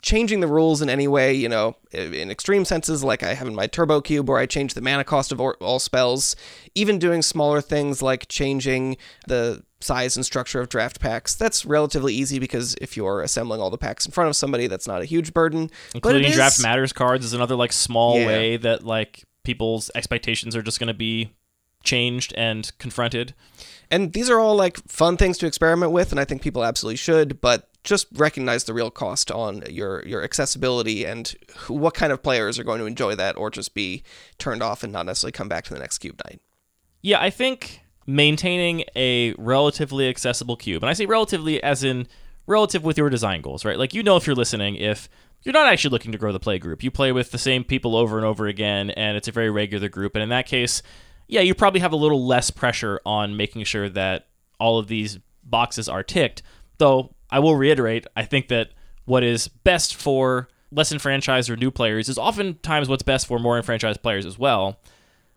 changing 0.00 0.40
the 0.40 0.46
rules 0.46 0.80
in 0.82 0.88
any 0.88 1.08
way, 1.08 1.32
you 1.34 1.48
know, 1.48 1.76
in 1.92 2.30
extreme 2.30 2.64
senses, 2.64 3.02
like 3.04 3.22
I 3.22 3.34
have 3.34 3.46
in 3.48 3.54
my 3.54 3.66
Turbo 3.66 4.00
Cube, 4.00 4.28
where 4.28 4.38
I 4.38 4.46
change 4.46 4.74
the 4.74 4.80
mana 4.80 5.04
cost 5.04 5.32
of 5.32 5.40
all 5.40 5.78
spells, 5.78 6.36
even 6.74 6.98
doing 6.98 7.22
smaller 7.22 7.60
things 7.60 8.00
like 8.02 8.28
changing 8.28 8.96
the 9.26 9.62
size 9.80 10.16
and 10.16 10.24
structure 10.24 10.60
of 10.60 10.68
draft 10.68 11.00
packs. 11.00 11.34
That's 11.34 11.64
relatively 11.66 12.14
easy 12.14 12.38
because 12.38 12.76
if 12.80 12.96
you're 12.96 13.22
assembling 13.22 13.60
all 13.60 13.70
the 13.70 13.78
packs 13.78 14.06
in 14.06 14.12
front 14.12 14.28
of 14.30 14.36
somebody, 14.36 14.68
that's 14.68 14.86
not 14.86 15.02
a 15.02 15.04
huge 15.04 15.34
burden. 15.34 15.70
Including 15.94 16.24
is- 16.24 16.34
draft 16.36 16.62
matters 16.62 16.92
cards 16.92 17.24
is 17.24 17.32
another 17.32 17.56
like 17.56 17.72
small 17.72 18.18
Yeah. 18.20 18.26
way 18.26 18.56
that 18.58 18.84
like 18.84 19.24
people's 19.44 19.90
expectations 19.96 20.54
are 20.54 20.62
just 20.62 20.78
going 20.78 20.86
to 20.88 20.94
be 20.94 21.32
changed 21.82 22.32
and 22.36 22.70
confronted. 22.78 23.34
And 23.90 24.12
these 24.12 24.30
are 24.30 24.40
all 24.40 24.56
like 24.56 24.78
fun 24.88 25.16
things 25.16 25.36
to 25.38 25.46
experiment 25.46 25.92
with, 25.92 26.12
and 26.12 26.20
I 26.20 26.24
think 26.24 26.40
people 26.40 26.64
absolutely 26.64 26.96
should. 26.96 27.40
But 27.40 27.68
just 27.84 28.06
recognize 28.14 28.64
the 28.64 28.74
real 28.74 28.90
cost 28.90 29.30
on 29.30 29.62
your 29.68 30.02
your 30.06 30.22
accessibility 30.22 31.04
and 31.04 31.34
who, 31.56 31.74
what 31.74 31.94
kind 31.94 32.12
of 32.12 32.22
players 32.22 32.58
are 32.58 32.64
going 32.64 32.78
to 32.78 32.86
enjoy 32.86 33.14
that, 33.16 33.36
or 33.36 33.50
just 33.50 33.74
be 33.74 34.02
turned 34.38 34.62
off 34.62 34.82
and 34.82 34.92
not 34.92 35.06
necessarily 35.06 35.32
come 35.32 35.48
back 35.48 35.64
to 35.64 35.74
the 35.74 35.80
next 35.80 35.98
cube 35.98 36.20
night. 36.24 36.40
Yeah, 37.02 37.20
I 37.20 37.30
think 37.30 37.80
maintaining 38.06 38.84
a 38.96 39.34
relatively 39.34 40.08
accessible 40.08 40.56
cube, 40.56 40.82
and 40.82 40.90
I 40.90 40.92
say 40.92 41.06
relatively 41.06 41.62
as 41.62 41.84
in 41.84 42.06
relative 42.46 42.84
with 42.84 42.98
your 42.98 43.10
design 43.10 43.42
goals, 43.42 43.64
right? 43.64 43.78
Like 43.78 43.94
you 43.94 44.02
know 44.02 44.16
if 44.16 44.26
you're 44.26 44.36
listening, 44.36 44.76
if 44.76 45.08
you're 45.42 45.52
not 45.52 45.66
actually 45.66 45.90
looking 45.90 46.12
to 46.12 46.18
grow 46.18 46.32
the 46.32 46.40
play 46.40 46.58
group, 46.58 46.82
you 46.82 46.90
play 46.90 47.12
with 47.12 47.30
the 47.30 47.38
same 47.38 47.64
people 47.64 47.96
over 47.96 48.16
and 48.16 48.26
over 48.26 48.46
again, 48.46 48.90
and 48.90 49.16
it's 49.16 49.28
a 49.28 49.32
very 49.32 49.50
regular 49.50 49.88
group, 49.88 50.14
and 50.14 50.22
in 50.22 50.28
that 50.28 50.46
case, 50.46 50.82
yeah, 51.32 51.40
you 51.40 51.54
probably 51.54 51.80
have 51.80 51.94
a 51.94 51.96
little 51.96 52.26
less 52.26 52.50
pressure 52.50 53.00
on 53.06 53.38
making 53.38 53.64
sure 53.64 53.88
that 53.88 54.26
all 54.60 54.78
of 54.78 54.86
these 54.86 55.18
boxes 55.42 55.88
are 55.88 56.02
ticked. 56.02 56.42
Though 56.76 57.14
I 57.30 57.38
will 57.38 57.56
reiterate, 57.56 58.06
I 58.14 58.26
think 58.26 58.48
that 58.48 58.72
what 59.06 59.24
is 59.24 59.48
best 59.48 59.94
for 59.94 60.48
less 60.70 60.92
enfranchised 60.92 61.48
or 61.48 61.56
new 61.56 61.70
players 61.70 62.10
is 62.10 62.18
oftentimes 62.18 62.90
what's 62.90 63.02
best 63.02 63.26
for 63.26 63.38
more 63.38 63.56
enfranchised 63.56 64.02
players 64.02 64.26
as 64.26 64.38
well. 64.38 64.78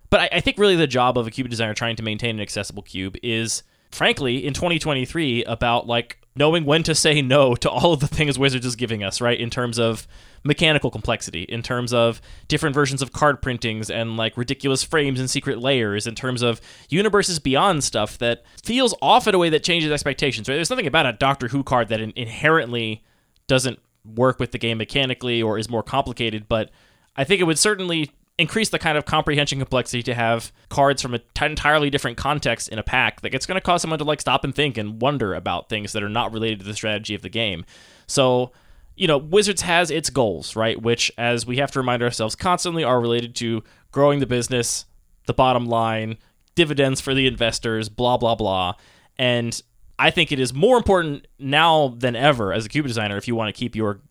But 0.10 0.20
I, 0.20 0.30
I 0.34 0.42
think 0.42 0.58
really 0.58 0.76
the 0.76 0.86
job 0.86 1.18
of 1.18 1.28
a 1.28 1.32
cube 1.32 1.48
designer 1.48 1.74
trying 1.74 1.96
to 1.96 2.04
maintain 2.04 2.36
an 2.36 2.42
accessible 2.42 2.84
cube 2.84 3.16
is, 3.24 3.64
frankly, 3.90 4.46
in 4.46 4.54
2023, 4.54 5.46
about 5.46 5.88
like 5.88 6.18
knowing 6.36 6.66
when 6.66 6.84
to 6.84 6.94
say 6.94 7.22
no 7.22 7.56
to 7.56 7.70
all 7.70 7.94
of 7.94 8.02
the 8.02 8.08
things 8.08 8.38
Wizards 8.38 8.66
is 8.66 8.76
giving 8.76 9.02
us, 9.02 9.22
right? 9.22 9.40
In 9.40 9.50
terms 9.50 9.80
of 9.80 10.10
mechanical 10.46 10.92
complexity, 10.92 11.44
in 11.44 11.62
terms 11.62 11.92
of 11.92 12.22
different 12.48 12.74
versions 12.74 13.02
of 13.02 13.12
card 13.12 13.42
printings 13.42 13.90
and 13.90 14.16
like 14.16 14.38
ridiculous 14.38 14.84
frames 14.84 15.20
and 15.20 15.30
secret 15.30 15.60
layers, 15.60 16.08
in 16.08 16.16
terms 16.16 16.42
of 16.42 16.62
universes 16.88 17.40
beyond 17.40 17.84
stuff 17.84 18.18
that 18.20 18.44
feels 18.64 18.94
off 19.02 19.28
in 19.28 19.36
a 19.36 19.38
way 19.38 19.50
that 19.50 19.64
changes 19.64 19.92
expectations, 19.92 20.48
right? 20.48 20.56
There's 20.56 20.70
nothing 20.70 20.88
about 20.88 21.08
a 21.08 21.14
Doctor 21.14 21.50
Who 21.50 21.64
card 21.64 21.90
that 21.90 22.00
in- 22.00 22.14
inherently 22.16 23.04
doesn't 23.48 23.80
work 24.06 24.40
with 24.40 24.52
the 24.52 24.58
game 24.58 24.78
mechanically 24.78 25.42
or 25.42 25.58
is 25.58 25.68
more 25.68 25.84
complicated, 25.84 26.48
but 26.48 26.70
I 27.16 27.24
think 27.24 27.42
it 27.42 27.46
would 27.46 27.60
certainly 27.60 28.12
increase 28.38 28.70
the 28.70 28.80
kind 28.80 28.98
of 28.98 29.06
comprehension 29.06 29.60
complexity 29.60 30.04
to 30.04 30.14
have 30.14 30.52
cards 30.70 31.02
from 31.02 31.14
a 31.14 31.20
t- 31.20 31.46
entirely 31.46 31.90
different 31.90 32.18
context 32.18 32.68
in 32.68 32.78
a 32.78 32.84
pack 32.84 33.22
that 33.22 33.34
it's 33.34 33.46
going 33.46 33.56
to 33.56 33.62
cause 33.62 33.82
someone 33.82 33.98
to 33.98 34.06
like 34.06 34.22
stop 34.22 34.44
and 34.44 34.54
think 34.54 34.78
and 34.78 35.02
wonder 35.02 35.34
about 35.34 35.70
things 35.70 35.94
that 35.94 36.04
are 36.04 36.10
not 36.10 36.34
related 36.34 36.60
to 36.60 36.66
the 36.66 36.74
strategy 36.74 37.16
of 37.16 37.22
the 37.22 37.30
game. 37.30 37.66
So, 38.08 38.52
you 38.96 39.08
know, 39.08 39.18
Wizards 39.18 39.62
has 39.62 39.92
its 39.92 40.10
goals, 40.10 40.56
right? 40.56 40.82
Which, 40.82 41.12
as 41.18 41.46
we 41.46 41.58
have 41.58 41.72
to 41.72 41.80
remind 41.80 42.02
ourselves 42.02 42.36
constantly, 42.36 42.84
are 42.84 43.00
related 43.00 43.36
to 43.36 43.64
growing 43.92 44.20
the 44.20 44.26
business, 44.26 44.86
the 45.26 45.34
bottom 45.34 45.66
line, 45.66 46.18
dividends 46.56 47.02
for 47.02 47.14
the 47.14 47.28
investors, 47.28 47.90
blah, 47.90 48.18
blah, 48.18 48.36
blah. 48.36 48.74
And 49.18 49.62
I 50.00 50.12
think 50.12 50.32
it 50.32 50.40
is 50.40 50.54
more 50.54 50.78
important 50.78 51.28
now 51.40 51.90
than 51.90 52.16
ever 52.16 52.54
as 52.54 52.66
a 52.66 52.70
cube 52.70 52.88
designer 52.88 53.18
if 53.18 53.28
you 53.28 53.36
want 53.36 53.54
to 53.54 53.58
keep 53.58 53.76
your 53.76 54.02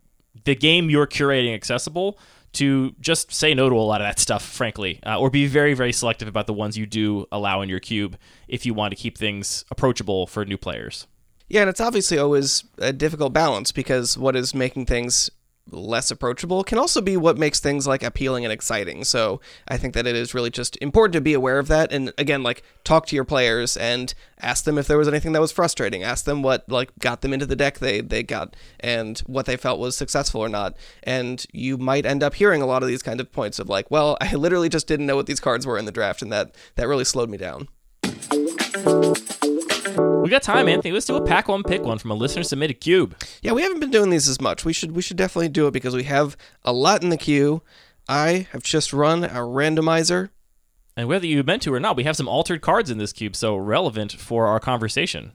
the 0.45 0.55
game 0.55 0.91
you're 0.91 1.07
curating 1.07 1.55
accessible 1.55 2.18
to 2.53 2.95
just 3.01 3.32
say 3.32 3.55
no 3.55 3.68
to 3.68 3.76
a 3.76 3.78
lot 3.78 4.01
of 4.01 4.07
that 4.07 4.18
stuff, 4.18 4.45
frankly, 4.45 5.01
uh, 5.07 5.18
or 5.18 5.30
be 5.30 5.47
very, 5.47 5.74
very 5.74 5.93
selective 5.93 6.28
about 6.28 6.47
the 6.47 6.53
ones 6.53 6.78
you 6.78 6.87
do 6.87 7.26
allow 7.32 7.61
in 7.62 7.68
your 7.68 7.80
cube 7.80 8.16
if 8.49 8.64
you 8.64 8.74
want 8.74 8.93
to 8.93 8.97
keep 8.97 9.18
things 9.18 9.64
approachable 9.70 10.26
for 10.26 10.45
new 10.45 10.57
players. 10.57 11.07
Yeah, 11.55 11.61
and 11.61 11.71
it's 11.71 11.81
obviously 11.81 12.19
always 12.19 12.65
a 12.79 12.93
difficult 12.93 13.33
balance 13.33 13.71
because 13.71 14.19
what 14.19 14.35
is 14.35 14.57
making 14.57 14.87
things 14.87 15.31
less 15.71 16.11
approachable 16.11 16.65
can 16.65 16.79
also 16.79 17.01
be 17.01 17.17
what 17.17 17.39
makes 17.39 17.61
things 17.61 17.87
like 17.87 18.03
appealing 18.03 18.45
and 18.45 18.51
exciting. 18.51 19.05
So 19.05 19.41
I 19.69 19.77
think 19.77 19.95
that 19.95 20.05
it 20.05 20.17
is 20.17 20.35
really 20.35 20.51
just 20.51 20.77
important 20.79 21.13
to 21.13 21.21
be 21.21 21.33
aware 21.33 21.61
of 21.61 21.69
that 21.69 21.93
and 21.93 22.13
again 22.19 22.43
like 22.43 22.65
talk 22.83 23.07
to 23.07 23.15
your 23.15 23.25
players 23.25 23.77
and 23.77 24.13
ask 24.41 24.65
them 24.65 24.79
if 24.79 24.89
there 24.89 24.99
was 24.99 25.07
anything 25.07 25.31
that 25.31 25.41
was 25.41 25.53
frustrating. 25.53 26.03
Ask 26.03 26.25
them 26.25 26.43
what 26.43 26.69
like 26.69 26.91
got 26.99 27.21
them 27.21 27.33
into 27.33 27.47
the 27.47 27.55
deck 27.55 27.79
they 27.79 28.01
they 28.01 28.25
got 28.25 28.57
and 28.81 29.21
what 29.21 29.47
they 29.47 29.57
felt 29.57 29.79
was 29.79 29.97
successful 29.97 30.41
or 30.41 30.49
not. 30.49 30.77
And 31.05 31.47
you 31.53 31.79
might 31.79 32.05
end 32.05 32.25
up 32.25 32.35
hearing 32.35 32.63
a 32.63 32.67
lot 32.67 32.83
of 32.83 32.89
these 32.89 33.05
kind 33.05 33.21
of 33.21 33.31
points 33.31 33.61
of 33.61 33.69
like, 33.69 33.89
well, 33.93 34.17
I 34.21 34.35
literally 34.35 34.69
just 34.69 34.89
didn't 34.89 35.07
know 35.07 35.15
what 35.15 35.27
these 35.27 35.39
cards 35.39 35.69
were 35.69 35.79
in 35.79 35.85
the 35.85 35.93
draft 35.93 36.21
and 36.21 36.33
that 36.33 36.57
that 36.75 36.89
really 36.89 37.05
slowed 37.05 37.31
me 37.31 37.39
down. 37.39 37.69
We 40.25 40.31
got 40.31 40.43
time, 40.43 40.68
Anthony. 40.68 40.91
Let's 40.91 41.05
do 41.05 41.16
a 41.16 41.27
pack 41.27 41.49
one, 41.49 41.62
pick 41.62 41.83
one 41.83 41.99
from 41.99 42.11
a 42.11 42.14
listener 42.14 42.45
submitted 42.45 42.81
cube. 42.81 43.14
Yeah, 43.43 43.53
we 43.53 43.61
haven't 43.61 43.81
been 43.81 43.91
doing 43.91 44.09
these 44.09 44.27
as 44.27 44.41
much. 44.41 44.64
We 44.64 44.72
should 44.72 44.93
we 44.93 45.03
should 45.03 45.18
definitely 45.18 45.51
do 45.51 45.66
it 45.66 45.72
because 45.72 45.95
we 45.95 46.05
have 46.05 46.35
a 46.64 46.72
lot 46.72 47.03
in 47.03 47.11
the 47.11 47.18
queue. 47.18 47.61
I 48.09 48.49
have 48.53 48.62
just 48.62 48.95
run 48.95 49.25
a 49.25 49.41
randomizer. 49.41 50.31
And 50.97 51.09
whether 51.09 51.27
you 51.27 51.43
meant 51.43 51.61
to 51.64 51.75
or 51.75 51.79
not, 51.79 51.95
we 51.95 52.05
have 52.05 52.16
some 52.16 52.27
altered 52.27 52.62
cards 52.62 52.91
in 52.91 52.97
this 52.97 53.12
cube, 53.12 53.37
so 53.37 53.55
relevant 53.55 54.12
for 54.12 54.47
our 54.47 54.61
conversation. 54.61 55.33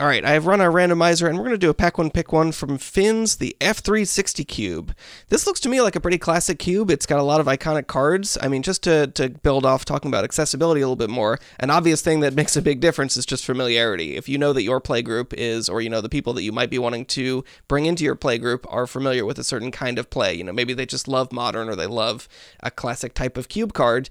All 0.00 0.06
right, 0.06 0.24
I 0.24 0.30
have 0.30 0.46
run 0.46 0.60
our 0.60 0.70
randomizer, 0.70 1.28
and 1.28 1.36
we're 1.36 1.42
going 1.42 1.56
to 1.56 1.58
do 1.58 1.70
a 1.70 1.74
pack 1.74 1.98
one 1.98 2.12
pick 2.12 2.32
one 2.32 2.52
from 2.52 2.78
Finn's, 2.78 3.38
the 3.38 3.56
F360 3.60 4.46
cube. 4.46 4.94
This 5.28 5.44
looks 5.44 5.58
to 5.58 5.68
me 5.68 5.80
like 5.80 5.96
a 5.96 6.00
pretty 6.00 6.18
classic 6.18 6.60
cube. 6.60 6.88
It's 6.88 7.04
got 7.04 7.18
a 7.18 7.24
lot 7.24 7.40
of 7.40 7.48
iconic 7.48 7.88
cards. 7.88 8.38
I 8.40 8.46
mean, 8.46 8.62
just 8.62 8.84
to, 8.84 9.08
to 9.08 9.30
build 9.30 9.66
off 9.66 9.84
talking 9.84 10.08
about 10.08 10.22
accessibility 10.22 10.82
a 10.82 10.84
little 10.84 10.94
bit 10.94 11.10
more, 11.10 11.40
an 11.58 11.70
obvious 11.70 12.00
thing 12.00 12.20
that 12.20 12.34
makes 12.36 12.54
a 12.54 12.62
big 12.62 12.78
difference 12.78 13.16
is 13.16 13.26
just 13.26 13.44
familiarity. 13.44 14.14
If 14.14 14.28
you 14.28 14.38
know 14.38 14.52
that 14.52 14.62
your 14.62 14.78
play 14.78 15.02
group 15.02 15.34
is, 15.34 15.68
or 15.68 15.80
you 15.80 15.90
know, 15.90 16.00
the 16.00 16.08
people 16.08 16.32
that 16.34 16.44
you 16.44 16.52
might 16.52 16.70
be 16.70 16.78
wanting 16.78 17.04
to 17.06 17.42
bring 17.66 17.84
into 17.84 18.04
your 18.04 18.14
play 18.14 18.38
group 18.38 18.66
are 18.72 18.86
familiar 18.86 19.26
with 19.26 19.40
a 19.40 19.44
certain 19.44 19.72
kind 19.72 19.98
of 19.98 20.10
play, 20.10 20.32
you 20.32 20.44
know, 20.44 20.52
maybe 20.52 20.74
they 20.74 20.86
just 20.86 21.08
love 21.08 21.32
modern 21.32 21.68
or 21.68 21.74
they 21.74 21.88
love 21.88 22.28
a 22.60 22.70
classic 22.70 23.14
type 23.14 23.36
of 23.36 23.48
cube 23.48 23.72
card 23.72 24.08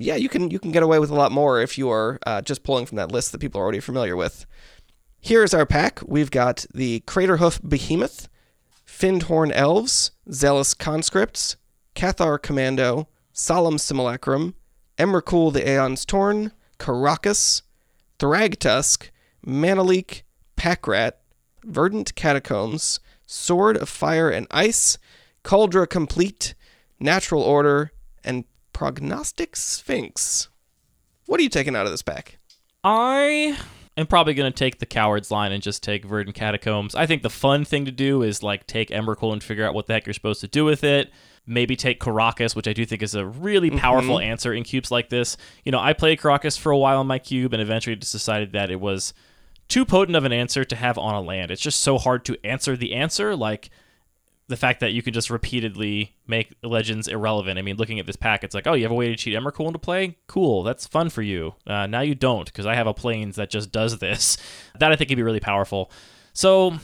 yeah, 0.00 0.14
you 0.14 0.28
can 0.28 0.48
you 0.50 0.60
can 0.60 0.70
get 0.70 0.84
away 0.84 1.00
with 1.00 1.10
a 1.10 1.14
lot 1.14 1.32
more 1.32 1.60
if 1.60 1.76
you 1.76 1.90
are 1.90 2.20
uh, 2.24 2.40
just 2.40 2.62
pulling 2.62 2.86
from 2.86 2.96
that 2.96 3.10
list 3.10 3.32
that 3.32 3.40
people 3.40 3.60
are 3.60 3.64
already 3.64 3.80
familiar 3.80 4.14
with. 4.14 4.46
Here 5.20 5.42
is 5.42 5.52
our 5.52 5.66
pack. 5.66 6.00
We've 6.06 6.30
got 6.30 6.64
the 6.72 7.00
Craterhoof 7.00 7.60
Behemoth, 7.68 8.28
Fyndhorn 8.86 9.52
Elves, 9.52 10.12
Zealous 10.30 10.74
Conscripts, 10.74 11.56
Cathar 11.94 12.40
Commando, 12.40 13.08
Solemn 13.32 13.78
Simulacrum, 13.78 14.54
Emrakul 14.96 15.52
the 15.52 15.68
Aeon's 15.68 16.04
Torn, 16.04 16.52
Karakas, 16.78 17.62
Thragtusk, 18.18 19.10
Mana 19.44 19.82
Leak, 19.82 20.24
Packrat, 20.56 21.12
Verdant 21.64 22.14
Catacombs, 22.14 23.00
Sword 23.26 23.76
of 23.76 23.88
Fire 23.88 24.30
and 24.30 24.46
Ice, 24.50 24.98
Kaldra 25.44 25.88
Compleat, 25.88 26.54
Natural 26.98 27.42
Order, 27.42 27.92
and 28.24 28.44
Prognostic 28.72 29.56
Sphinx. 29.56 30.48
What 31.26 31.38
are 31.38 31.42
you 31.42 31.48
taking 31.48 31.76
out 31.76 31.86
of 31.86 31.92
this 31.92 32.02
pack? 32.02 32.38
I 32.82 33.58
am 33.98 34.06
probably 34.06 34.34
going 34.34 34.50
to 34.50 34.56
take 34.56 34.78
the 34.78 34.86
cowards 34.86 35.30
line 35.30 35.52
and 35.52 35.62
just 35.62 35.82
take 35.82 36.04
Verdant 36.04 36.34
Catacombs. 36.34 36.94
I 36.94 37.06
think 37.06 37.22
the 37.22 37.30
fun 37.30 37.64
thing 37.64 37.84
to 37.84 37.90
do 37.90 38.22
is 38.22 38.42
like 38.42 38.66
take 38.66 38.90
Emrakul 38.90 39.32
and 39.32 39.42
figure 39.42 39.66
out 39.66 39.74
what 39.74 39.86
the 39.86 39.94
heck 39.94 40.06
you're 40.06 40.14
supposed 40.14 40.40
to 40.42 40.48
do 40.48 40.64
with 40.64 40.84
it. 40.84 41.10
Maybe 41.46 41.76
take 41.76 41.98
Karakas, 41.98 42.54
which 42.54 42.68
I 42.68 42.72
do 42.72 42.84
think 42.84 43.02
is 43.02 43.14
a 43.14 43.24
really 43.24 43.70
powerful 43.70 44.16
mm-hmm. 44.16 44.30
answer 44.30 44.52
in 44.52 44.64
cubes 44.64 44.90
like 44.90 45.08
this. 45.08 45.36
You 45.64 45.72
know, 45.72 45.80
I 45.80 45.94
played 45.94 46.20
Karakas 46.20 46.58
for 46.58 46.70
a 46.70 46.78
while 46.78 47.00
in 47.00 47.06
my 47.06 47.18
cube 47.18 47.52
and 47.52 47.62
eventually 47.62 47.96
just 47.96 48.12
decided 48.12 48.52
that 48.52 48.70
it 48.70 48.80
was 48.80 49.14
too 49.66 49.84
potent 49.84 50.16
of 50.16 50.24
an 50.24 50.32
answer 50.32 50.64
to 50.64 50.76
have 50.76 50.98
on 50.98 51.14
a 51.14 51.20
land. 51.20 51.50
It's 51.50 51.62
just 51.62 51.80
so 51.80 51.98
hard 51.98 52.24
to 52.26 52.36
answer 52.44 52.76
the 52.76 52.94
answer. 52.94 53.34
Like, 53.34 53.70
the 54.48 54.56
fact 54.56 54.80
that 54.80 54.92
you 54.92 55.02
can 55.02 55.12
just 55.12 55.30
repeatedly 55.30 56.16
make 56.26 56.54
legends 56.62 57.06
irrelevant. 57.06 57.58
I 57.58 57.62
mean, 57.62 57.76
looking 57.76 58.00
at 58.00 58.06
this 58.06 58.16
pack, 58.16 58.42
it's 58.42 58.54
like, 58.54 58.66
oh, 58.66 58.72
you 58.72 58.82
have 58.82 58.90
a 58.90 58.94
way 58.94 59.08
to 59.08 59.16
cheat 59.16 59.34
Emrakul 59.34 59.66
into 59.66 59.78
play? 59.78 60.16
Cool, 60.26 60.62
that's 60.62 60.86
fun 60.86 61.10
for 61.10 61.22
you. 61.22 61.54
Uh, 61.66 61.86
now 61.86 62.00
you 62.00 62.14
don't, 62.14 62.46
because 62.46 62.64
I 62.66 62.74
have 62.74 62.86
a 62.86 62.94
planes 62.94 63.36
that 63.36 63.50
just 63.50 63.70
does 63.70 63.98
this. 63.98 64.36
That 64.78 64.92
I 64.92 64.96
think 64.96 65.08
could 65.08 65.16
be 65.16 65.24
really 65.24 65.40
powerful. 65.40 65.90
So 66.32 66.78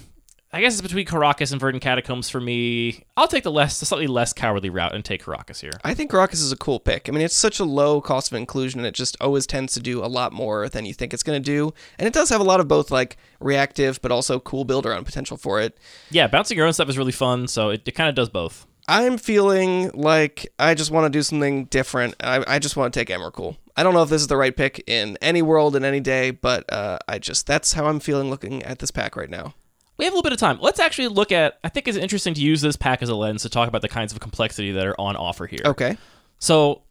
I 0.55 0.61
guess 0.61 0.75
it's 0.75 0.83
between 0.83 1.05
Karakas 1.05 1.51
and 1.51 1.61
Verdant 1.61 1.83
Catacombs 1.83 2.31
for 2.31 2.41
me. 2.41 3.03
I'll 3.17 3.27
take 3.27 3.43
the 3.43 3.51
less, 3.51 3.81
the 3.81 3.87
slightly 3.87 4.07
less 4.07 4.33
cowardly 4.33 4.71
route 4.71 4.95
and 4.95 5.05
take 5.05 5.25
Karakas 5.25 5.61
here. 5.61 5.73
I 5.83 5.95
think 5.95 6.13
Karakas 6.13 6.35
is 6.35 6.53
a 6.53 6.57
cool 6.57 6.79
pick. 6.79 7.09
I 7.09 7.13
mean, 7.13 7.23
it's 7.23 7.37
such 7.37 7.59
a 7.59 7.65
low 7.65 8.01
cost 8.01 8.31
of 8.31 8.39
inclusion, 8.39 8.79
and 8.79 8.87
it 8.87 8.95
just 8.95 9.17
always 9.21 9.49
tends 9.49 9.75
to 9.75 9.81
do 9.81 10.05
a 10.05 10.07
lot 10.07 10.33
more 10.33 10.69
than 10.69 10.87
you 10.87 10.95
think 10.95 11.13
it's 11.13 11.25
going 11.25 11.43
to 11.43 11.45
do. 11.45 11.75
And 11.99 12.07
it 12.07 12.15
does 12.15 12.29
have 12.29 12.41
a 12.41 12.45
lot 12.45 12.61
of 12.61 12.69
both 12.69 12.93
like 12.93 13.17
reactive, 13.41 14.01
but 14.01 14.13
also 14.13 14.39
cool 14.39 14.65
build 14.65 14.87
around 14.87 15.07
potential 15.07 15.37
for 15.37 15.61
it. 15.61 15.77
Yeah, 16.09 16.29
bouncing 16.29 16.57
your 16.57 16.69
own 16.69 16.73
stuff 16.73 16.89
is 16.89 16.97
really 16.97 17.11
fun, 17.11 17.49
so 17.49 17.71
it, 17.71 17.83
it 17.85 17.93
kind 17.97 18.09
of 18.09 18.15
does 18.15 18.29
both. 18.29 18.65
I'm 18.87 19.19
feeling 19.19 19.91
like 19.93 20.47
I 20.61 20.75
just 20.75 20.93
want 20.93 21.13
to 21.13 21.19
do 21.19 21.23
something 21.25 21.65
different. 21.65 22.15
I, 22.21 22.45
I 22.47 22.59
just 22.61 22.77
want 22.77 22.95
to 22.95 23.01
take 23.01 23.09
Emrakul. 23.09 23.57
I 23.77 23.83
don't 23.83 23.93
know 23.93 24.05
if 24.05 24.09
this 24.09 24.23
is 24.23 24.29
the 24.29 24.37
right 24.37 24.57
pick 24.57 24.85
in 24.87 25.19
any 25.21 25.43
world 25.43 25.75
in 25.75 25.85
any 25.85 25.99
day, 25.99 26.31
but 26.31 26.73
uh, 26.73 26.99
I 27.09 27.19
just 27.19 27.45
that's 27.45 27.73
how 27.73 27.87
I'm 27.87 27.99
feeling 27.99 28.31
looking 28.31 28.63
at 28.63 28.79
this 28.79 28.93
pack 28.93 29.17
right 29.17 29.31
now 29.31 29.55
we 29.97 30.05
have 30.05 30.13
a 30.13 30.17
little 30.17 30.23
bit 30.23 30.33
of 30.33 30.39
time. 30.39 30.59
Let's 30.61 30.81
actually 30.81 31.09
look 31.09 31.33
at. 31.33 31.59
I 31.63 31.69
think 31.69 31.89
it's 31.89 31.99
interesting 31.99 32.35
to 32.35 32.41
use 32.41 32.61
this 32.61 32.77
pack 32.77 33.03
as 33.03 33.09
a 33.09 33.15
lens 33.15 33.43
to 33.43 33.49
talk 33.49 33.69
about 33.69 33.83
the 33.83 33.89
kinds 33.89 34.13
of 34.13 34.21
complexity 34.21 34.73
that 34.73 34.87
are 34.87 34.99
on 35.01 35.17
offer 35.17 35.47
here. 35.47 35.61
Okay. 35.65 35.97
So, 36.39 36.83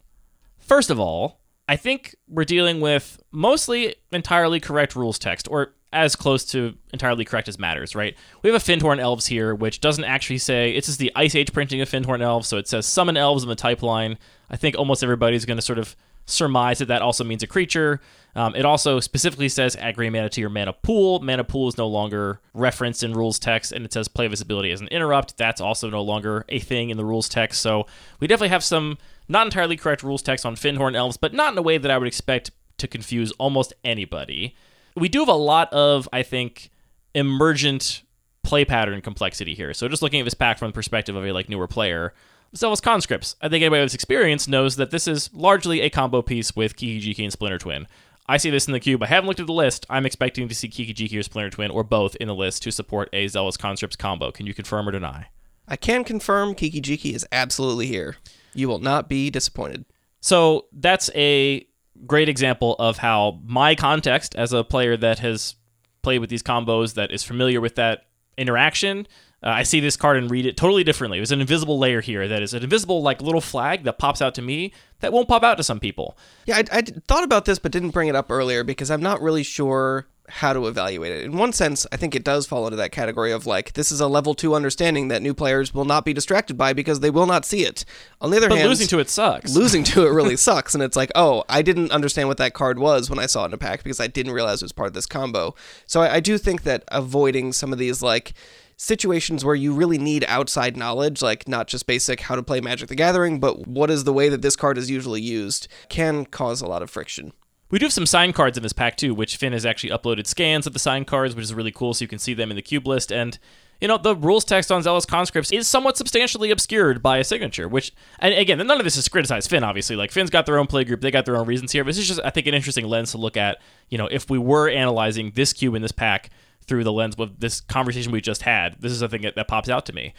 first 0.58 0.90
of 0.90 0.98
all, 0.98 1.40
I 1.68 1.76
think 1.76 2.14
we're 2.28 2.44
dealing 2.44 2.80
with 2.80 3.22
mostly 3.30 3.94
entirely 4.12 4.60
correct 4.60 4.96
rules 4.96 5.18
text, 5.18 5.48
or 5.50 5.74
as 5.92 6.16
close 6.16 6.44
to 6.44 6.74
entirely 6.92 7.24
correct 7.24 7.48
as 7.48 7.58
matters, 7.58 7.94
right? 7.94 8.16
We 8.42 8.50
have 8.50 8.60
a 8.60 8.64
Fyndhorn 8.64 8.98
Elves 8.98 9.26
here, 9.26 9.54
which 9.54 9.80
doesn't 9.80 10.04
actually 10.04 10.38
say, 10.38 10.72
it's 10.72 10.88
just 10.88 10.98
the 10.98 11.12
Ice 11.14 11.36
Age 11.36 11.52
printing 11.52 11.80
of 11.80 11.88
Fyndhorn 11.88 12.20
Elves, 12.20 12.48
so 12.48 12.58
it 12.58 12.66
says 12.66 12.84
summon 12.84 13.16
elves 13.16 13.44
in 13.44 13.48
the 13.48 13.54
type 13.54 13.80
line. 13.80 14.18
I 14.50 14.56
think 14.56 14.76
almost 14.76 15.04
everybody's 15.04 15.44
going 15.44 15.56
to 15.56 15.62
sort 15.62 15.78
of 15.78 15.94
surmise 16.26 16.78
that 16.78 16.88
that 16.88 17.02
also 17.02 17.24
means 17.24 17.42
a 17.42 17.46
creature. 17.46 18.00
Um, 18.36 18.56
it 18.56 18.64
also 18.64 18.98
specifically 18.98 19.48
says 19.48 19.76
add 19.76 19.94
gray 19.94 20.10
mana 20.10 20.28
to 20.28 20.40
your 20.40 20.50
mana 20.50 20.72
pool. 20.72 21.20
Mana 21.20 21.44
pool 21.44 21.68
is 21.68 21.78
no 21.78 21.86
longer 21.86 22.40
referenced 22.52 23.04
in 23.04 23.12
rules 23.12 23.38
text, 23.38 23.72
and 23.72 23.84
it 23.84 23.92
says 23.92 24.08
play 24.08 24.26
visibility 24.26 24.70
as 24.70 24.80
an 24.80 24.88
interrupt. 24.88 25.36
That's 25.36 25.60
also 25.60 25.88
no 25.88 26.02
longer 26.02 26.44
a 26.48 26.58
thing 26.58 26.90
in 26.90 26.96
the 26.96 27.04
rules 27.04 27.28
text. 27.28 27.60
So 27.60 27.86
we 28.20 28.26
definitely 28.26 28.48
have 28.48 28.64
some 28.64 28.98
not 29.28 29.46
entirely 29.46 29.76
correct 29.76 30.02
rules 30.02 30.22
text 30.22 30.44
on 30.44 30.56
Fyndhorn 30.56 30.96
Elves, 30.96 31.16
but 31.16 31.32
not 31.32 31.52
in 31.52 31.58
a 31.58 31.62
way 31.62 31.78
that 31.78 31.90
I 31.90 31.98
would 31.98 32.08
expect 32.08 32.50
to 32.78 32.88
confuse 32.88 33.30
almost 33.32 33.72
anybody. 33.84 34.56
We 34.96 35.08
do 35.08 35.20
have 35.20 35.28
a 35.28 35.34
lot 35.34 35.72
of, 35.72 36.08
I 36.12 36.22
think, 36.22 36.70
emergent 37.14 38.02
play 38.42 38.64
pattern 38.64 39.00
complexity 39.00 39.54
here. 39.54 39.72
So 39.72 39.88
just 39.88 40.02
looking 40.02 40.20
at 40.20 40.24
this 40.24 40.34
pack 40.34 40.58
from 40.58 40.68
the 40.68 40.74
perspective 40.74 41.16
of 41.16 41.24
a 41.24 41.32
like 41.32 41.48
newer 41.48 41.66
player, 41.66 42.12
Zealous 42.56 42.80
Conscripts. 42.80 43.36
I 43.40 43.48
think 43.48 43.62
anybody 43.62 43.82
with 43.82 43.94
experience 43.94 44.46
knows 44.46 44.76
that 44.76 44.90
this 44.90 45.08
is 45.08 45.30
largely 45.32 45.80
a 45.80 45.90
combo 45.90 46.22
piece 46.22 46.54
with 46.54 46.76
Kiki-Jiki 46.76 47.22
and 47.22 47.32
Splinter 47.32 47.58
Twin. 47.58 47.86
I 48.26 48.36
see 48.36 48.50
this 48.50 48.66
in 48.66 48.72
the 48.72 48.80
cube. 48.80 49.02
I 49.02 49.06
haven't 49.06 49.28
looked 49.28 49.40
at 49.40 49.46
the 49.46 49.52
list. 49.52 49.84
I'm 49.90 50.06
expecting 50.06 50.48
to 50.48 50.54
see 50.54 50.68
Kiki-Jiki 50.68 51.18
or 51.18 51.22
Splinter 51.22 51.50
Twin 51.50 51.70
or 51.70 51.84
both 51.84 52.16
in 52.16 52.28
the 52.28 52.34
list 52.34 52.62
to 52.62 52.72
support 52.72 53.08
a 53.12 53.26
Zealous 53.28 53.56
Conscripts 53.56 53.96
combo. 53.96 54.30
Can 54.30 54.46
you 54.46 54.54
confirm 54.54 54.88
or 54.88 54.92
deny? 54.92 55.28
I 55.66 55.76
can 55.76 56.04
confirm 56.04 56.54
Kiki-Jiki 56.54 57.14
is 57.14 57.26
absolutely 57.32 57.86
here. 57.86 58.16
You 58.54 58.68
will 58.68 58.78
not 58.78 59.08
be 59.08 59.30
disappointed. 59.30 59.84
So 60.20 60.66
that's 60.72 61.10
a 61.14 61.66
great 62.06 62.28
example 62.28 62.76
of 62.78 62.98
how 62.98 63.40
my 63.44 63.74
context 63.74 64.34
as 64.36 64.52
a 64.52 64.64
player 64.64 64.96
that 64.96 65.18
has 65.18 65.56
played 66.02 66.18
with 66.18 66.30
these 66.30 66.42
combos, 66.42 66.94
that 66.94 67.10
is 67.10 67.24
familiar 67.24 67.60
with 67.60 67.74
that 67.74 68.06
interaction, 68.38 69.06
uh, 69.44 69.50
I 69.50 69.62
see 69.62 69.80
this 69.80 69.96
card 69.96 70.16
and 70.16 70.30
read 70.30 70.46
it 70.46 70.56
totally 70.56 70.84
differently. 70.84 71.18
There's 71.18 71.32
an 71.32 71.40
invisible 71.40 71.78
layer 71.78 72.00
here 72.00 72.26
that 72.26 72.42
is 72.42 72.54
an 72.54 72.62
invisible 72.62 73.02
like 73.02 73.20
little 73.20 73.42
flag 73.42 73.84
that 73.84 73.98
pops 73.98 74.22
out 74.22 74.34
to 74.36 74.42
me 74.42 74.72
that 75.00 75.12
won't 75.12 75.28
pop 75.28 75.42
out 75.42 75.56
to 75.58 75.62
some 75.62 75.80
people. 75.80 76.16
Yeah, 76.46 76.56
I, 76.56 76.78
I 76.78 76.82
thought 76.82 77.24
about 77.24 77.44
this 77.44 77.58
but 77.58 77.70
didn't 77.70 77.90
bring 77.90 78.08
it 78.08 78.16
up 78.16 78.30
earlier 78.30 78.64
because 78.64 78.90
I'm 78.90 79.02
not 79.02 79.20
really 79.20 79.42
sure 79.42 80.06
how 80.28 80.54
to 80.54 80.66
evaluate 80.66 81.12
it. 81.12 81.24
In 81.24 81.36
one 81.36 81.52
sense, 81.52 81.86
I 81.92 81.96
think 81.96 82.14
it 82.14 82.24
does 82.24 82.46
fall 82.46 82.66
into 82.66 82.76
that 82.76 82.92
category 82.92 83.30
of 83.30 83.46
like 83.46 83.74
this 83.74 83.92
is 83.92 84.00
a 84.00 84.08
level 84.08 84.34
two 84.34 84.54
understanding 84.54 85.08
that 85.08 85.20
new 85.20 85.34
players 85.34 85.74
will 85.74 85.84
not 85.84 86.04
be 86.04 86.14
distracted 86.14 86.56
by 86.56 86.72
because 86.72 87.00
they 87.00 87.10
will 87.10 87.26
not 87.26 87.44
see 87.44 87.64
it. 87.64 87.84
On 88.22 88.30
the 88.30 88.38
other 88.38 88.48
but 88.48 88.56
hand, 88.56 88.68
losing 88.68 88.88
to 88.88 88.98
it 88.98 89.10
sucks. 89.10 89.54
Losing 89.54 89.84
to 89.84 90.06
it 90.06 90.10
really 90.10 90.36
sucks, 90.38 90.74
and 90.74 90.82
it's 90.82 90.96
like, 90.96 91.12
oh, 91.14 91.44
I 91.48 91.60
didn't 91.60 91.92
understand 91.92 92.28
what 92.28 92.38
that 92.38 92.54
card 92.54 92.78
was 92.78 93.10
when 93.10 93.18
I 93.18 93.26
saw 93.26 93.44
it 93.44 93.48
in 93.48 93.54
a 93.54 93.58
pack 93.58 93.84
because 93.84 94.00
I 94.00 94.06
didn't 94.06 94.32
realize 94.32 94.62
it 94.62 94.64
was 94.64 94.72
part 94.72 94.88
of 94.88 94.94
this 94.94 95.06
combo. 95.06 95.54
So 95.86 96.00
I, 96.00 96.14
I 96.14 96.20
do 96.20 96.38
think 96.38 96.62
that 96.62 96.84
avoiding 96.88 97.52
some 97.52 97.72
of 97.72 97.78
these 97.78 98.02
like 98.02 98.32
situations 98.76 99.44
where 99.44 99.54
you 99.54 99.72
really 99.72 99.98
need 99.98 100.24
outside 100.28 100.76
knowledge, 100.76 101.22
like 101.22 101.48
not 101.48 101.68
just 101.68 101.86
basic 101.86 102.20
how 102.20 102.36
to 102.36 102.42
play 102.42 102.60
Magic 102.60 102.88
the 102.88 102.94
Gathering, 102.94 103.40
but 103.40 103.66
what 103.66 103.90
is 103.90 104.04
the 104.04 104.12
way 104.12 104.28
that 104.28 104.42
this 104.42 104.56
card 104.56 104.78
is 104.78 104.90
usually 104.90 105.20
used, 105.20 105.68
can 105.88 106.24
cause 106.26 106.60
a 106.60 106.66
lot 106.66 106.82
of 106.82 106.90
friction. 106.90 107.32
We 107.70 107.78
do 107.78 107.86
have 107.86 107.92
some 107.92 108.06
sign 108.06 108.32
cards 108.32 108.56
in 108.56 108.62
this 108.62 108.72
pack 108.72 108.96
too, 108.96 109.14
which 109.14 109.36
Finn 109.36 109.52
has 109.52 109.66
actually 109.66 109.90
uploaded 109.90 110.26
scans 110.26 110.66
of 110.66 110.72
the 110.72 110.78
sign 110.78 111.04
cards, 111.04 111.34
which 111.34 111.44
is 111.44 111.54
really 111.54 111.72
cool, 111.72 111.94
so 111.94 112.04
you 112.04 112.08
can 112.08 112.18
see 112.18 112.34
them 112.34 112.50
in 112.50 112.56
the 112.56 112.62
cube 112.62 112.86
list. 112.86 113.10
And 113.10 113.38
you 113.80 113.88
know, 113.88 113.98
the 113.98 114.14
rules 114.14 114.44
text 114.44 114.70
on 114.70 114.82
Zealous 114.82 115.04
Conscripts 115.04 115.52
is 115.52 115.68
somewhat 115.68 115.96
substantially 115.96 116.50
obscured 116.50 117.02
by 117.02 117.18
a 117.18 117.24
signature, 117.24 117.68
which, 117.68 117.92
and 118.18 118.32
again, 118.32 118.58
none 118.58 118.78
of 118.78 118.84
this 118.84 118.96
is 118.96 119.08
criticized 119.08 119.50
Finn, 119.50 119.64
obviously. 119.64 119.96
Like, 119.96 120.12
Finn's 120.12 120.30
got 120.30 120.46
their 120.46 120.58
own 120.58 120.66
play 120.66 120.84
group, 120.84 121.00
they 121.00 121.10
got 121.10 121.24
their 121.24 121.36
own 121.36 121.46
reasons 121.46 121.72
here. 121.72 121.84
But 121.84 121.88
this 121.88 121.98
is 121.98 122.08
just, 122.08 122.20
I 122.24 122.30
think, 122.30 122.46
an 122.46 122.54
interesting 122.54 122.86
lens 122.86 123.10
to 123.10 123.18
look 123.18 123.36
at, 123.36 123.58
you 123.88 123.98
know, 123.98 124.06
if 124.06 124.30
we 124.30 124.38
were 124.38 124.68
analyzing 124.68 125.32
this 125.34 125.52
cube 125.52 125.74
in 125.74 125.82
this 125.82 125.92
pack, 125.92 126.30
through 126.66 126.84
the 126.84 126.92
lens 126.92 127.14
of 127.18 127.40
this 127.40 127.60
conversation 127.60 128.12
we 128.12 128.20
just 128.20 128.42
had. 128.42 128.76
This 128.80 128.92
is 128.92 128.98
something 128.98 129.22
that, 129.22 129.36
that 129.36 129.48
pops 129.48 129.68
out 129.68 129.86
to 129.86 129.92
me. 129.92 130.14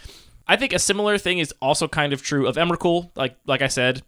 I 0.47 0.55
think 0.55 0.73
a 0.73 0.79
similar 0.79 1.17
thing 1.17 1.39
is 1.39 1.53
also 1.61 1.87
kind 1.87 2.13
of 2.13 2.21
true 2.21 2.47
of 2.47 2.55
Emrakul. 2.55 3.11
Like 3.15 3.37
like 3.45 3.61
I 3.61 3.67
said, 3.67 4.03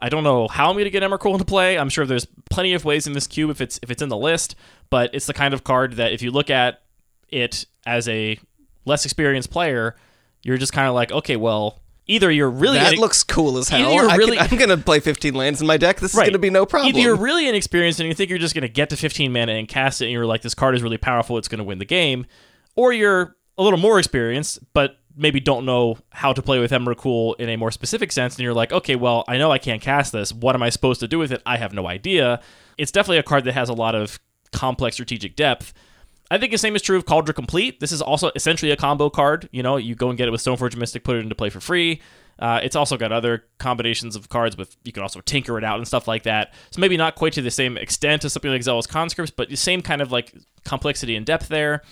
I 0.00 0.08
don't 0.08 0.24
know 0.24 0.48
how 0.48 0.68
I'm 0.68 0.74
going 0.74 0.84
to 0.84 0.90
get 0.90 1.02
Emrakul 1.02 1.32
into 1.32 1.44
play. 1.44 1.78
I'm 1.78 1.88
sure 1.88 2.06
there's 2.06 2.26
plenty 2.50 2.74
of 2.74 2.84
ways 2.84 3.06
in 3.06 3.12
this 3.12 3.26
cube 3.26 3.50
if 3.50 3.60
it's 3.60 3.78
if 3.82 3.90
it's 3.90 4.02
in 4.02 4.08
the 4.08 4.16
list, 4.16 4.54
but 4.90 5.14
it's 5.14 5.26
the 5.26 5.34
kind 5.34 5.54
of 5.54 5.64
card 5.64 5.94
that 5.94 6.12
if 6.12 6.22
you 6.22 6.30
look 6.30 6.50
at 6.50 6.82
it 7.28 7.66
as 7.86 8.08
a 8.08 8.38
less 8.84 9.04
experienced 9.04 9.50
player, 9.50 9.96
you're 10.42 10.58
just 10.58 10.72
kind 10.72 10.88
of 10.88 10.94
like, 10.94 11.10
okay, 11.12 11.36
well, 11.36 11.82
either 12.06 12.30
you're 12.30 12.50
really 12.50 12.78
that 12.78 12.98
looks 12.98 13.22
cool 13.22 13.58
as 13.58 13.68
hell. 13.68 14.16
Really, 14.16 14.38
I 14.38 14.44
am 14.44 14.56
gonna 14.56 14.76
play 14.76 15.00
15 15.00 15.34
lands 15.34 15.60
in 15.60 15.66
my 15.66 15.76
deck. 15.76 16.00
This 16.00 16.14
right. 16.14 16.26
is 16.26 16.30
gonna 16.30 16.38
be 16.38 16.50
no 16.50 16.66
problem. 16.66 16.90
Either 16.90 17.00
you're 17.00 17.16
really 17.16 17.48
inexperienced 17.48 18.00
and 18.00 18.08
you 18.08 18.14
think 18.14 18.30
you're 18.30 18.38
just 18.38 18.54
gonna 18.54 18.68
get 18.68 18.90
to 18.90 18.96
15 18.96 19.32
mana 19.32 19.52
and 19.52 19.68
cast 19.68 20.02
it, 20.02 20.06
and 20.06 20.12
you're 20.12 20.26
like, 20.26 20.42
this 20.42 20.54
card 20.54 20.74
is 20.74 20.82
really 20.82 20.98
powerful. 20.98 21.38
It's 21.38 21.48
gonna 21.48 21.64
win 21.64 21.78
the 21.78 21.84
game, 21.84 22.26
or 22.76 22.92
you're 22.92 23.36
a 23.56 23.62
little 23.62 23.78
more 23.78 23.98
experienced, 23.98 24.58
but 24.72 24.98
maybe 25.16 25.40
don't 25.40 25.64
know 25.64 25.96
how 26.10 26.32
to 26.32 26.42
play 26.42 26.58
with 26.58 26.72
Emrakul 26.72 27.38
in 27.38 27.48
a 27.48 27.56
more 27.56 27.70
specific 27.70 28.10
sense, 28.10 28.34
and 28.34 28.42
you're 28.42 28.54
like, 28.54 28.72
okay, 28.72 28.96
well, 28.96 29.24
I 29.28 29.38
know 29.38 29.52
I 29.52 29.58
can't 29.58 29.80
cast 29.80 30.12
this. 30.12 30.32
What 30.32 30.54
am 30.54 30.62
I 30.62 30.70
supposed 30.70 31.00
to 31.00 31.08
do 31.08 31.18
with 31.18 31.30
it? 31.30 31.40
I 31.46 31.56
have 31.56 31.72
no 31.72 31.86
idea. 31.86 32.40
It's 32.76 32.90
definitely 32.90 33.18
a 33.18 33.22
card 33.22 33.44
that 33.44 33.54
has 33.54 33.68
a 33.68 33.74
lot 33.74 33.94
of 33.94 34.18
complex 34.52 34.96
strategic 34.96 35.36
depth. 35.36 35.72
I 36.30 36.38
think 36.38 36.52
the 36.52 36.58
same 36.58 36.74
is 36.74 36.82
true 36.82 36.96
of 36.96 37.04
Kaldra 37.04 37.34
Compleat. 37.34 37.80
This 37.80 37.92
is 37.92 38.00
also 38.00 38.30
essentially 38.34 38.70
a 38.70 38.76
combo 38.76 39.10
card. 39.10 39.48
You 39.52 39.62
know, 39.62 39.76
you 39.76 39.94
go 39.94 40.08
and 40.08 40.16
get 40.16 40.26
it 40.26 40.30
with 40.30 40.40
Stoneforge 40.42 40.76
Mystic, 40.76 41.04
put 41.04 41.16
it 41.16 41.20
into 41.20 41.34
play 41.34 41.50
for 41.50 41.60
free. 41.60 42.00
Uh, 42.38 42.60
it's 42.62 42.74
also 42.74 42.96
got 42.96 43.12
other 43.12 43.44
combinations 43.58 44.16
of 44.16 44.28
cards 44.28 44.56
with 44.56 44.76
you 44.84 44.92
can 44.92 45.02
also 45.02 45.20
tinker 45.20 45.56
it 45.56 45.64
out 45.64 45.78
and 45.78 45.86
stuff 45.86 46.08
like 46.08 46.24
that. 46.24 46.52
So 46.70 46.80
maybe 46.80 46.96
not 46.96 47.14
quite 47.14 47.32
to 47.34 47.42
the 47.42 47.50
same 47.50 47.76
extent 47.76 48.24
as 48.24 48.32
something 48.32 48.50
like 48.50 48.62
Zealous 48.62 48.86
Conscripts, 48.86 49.30
but 49.30 49.48
the 49.48 49.56
same 49.56 49.82
kind 49.82 50.02
of 50.02 50.10
like 50.10 50.34
complexity 50.64 51.14
and 51.14 51.24
depth 51.24 51.48
there. 51.48 51.82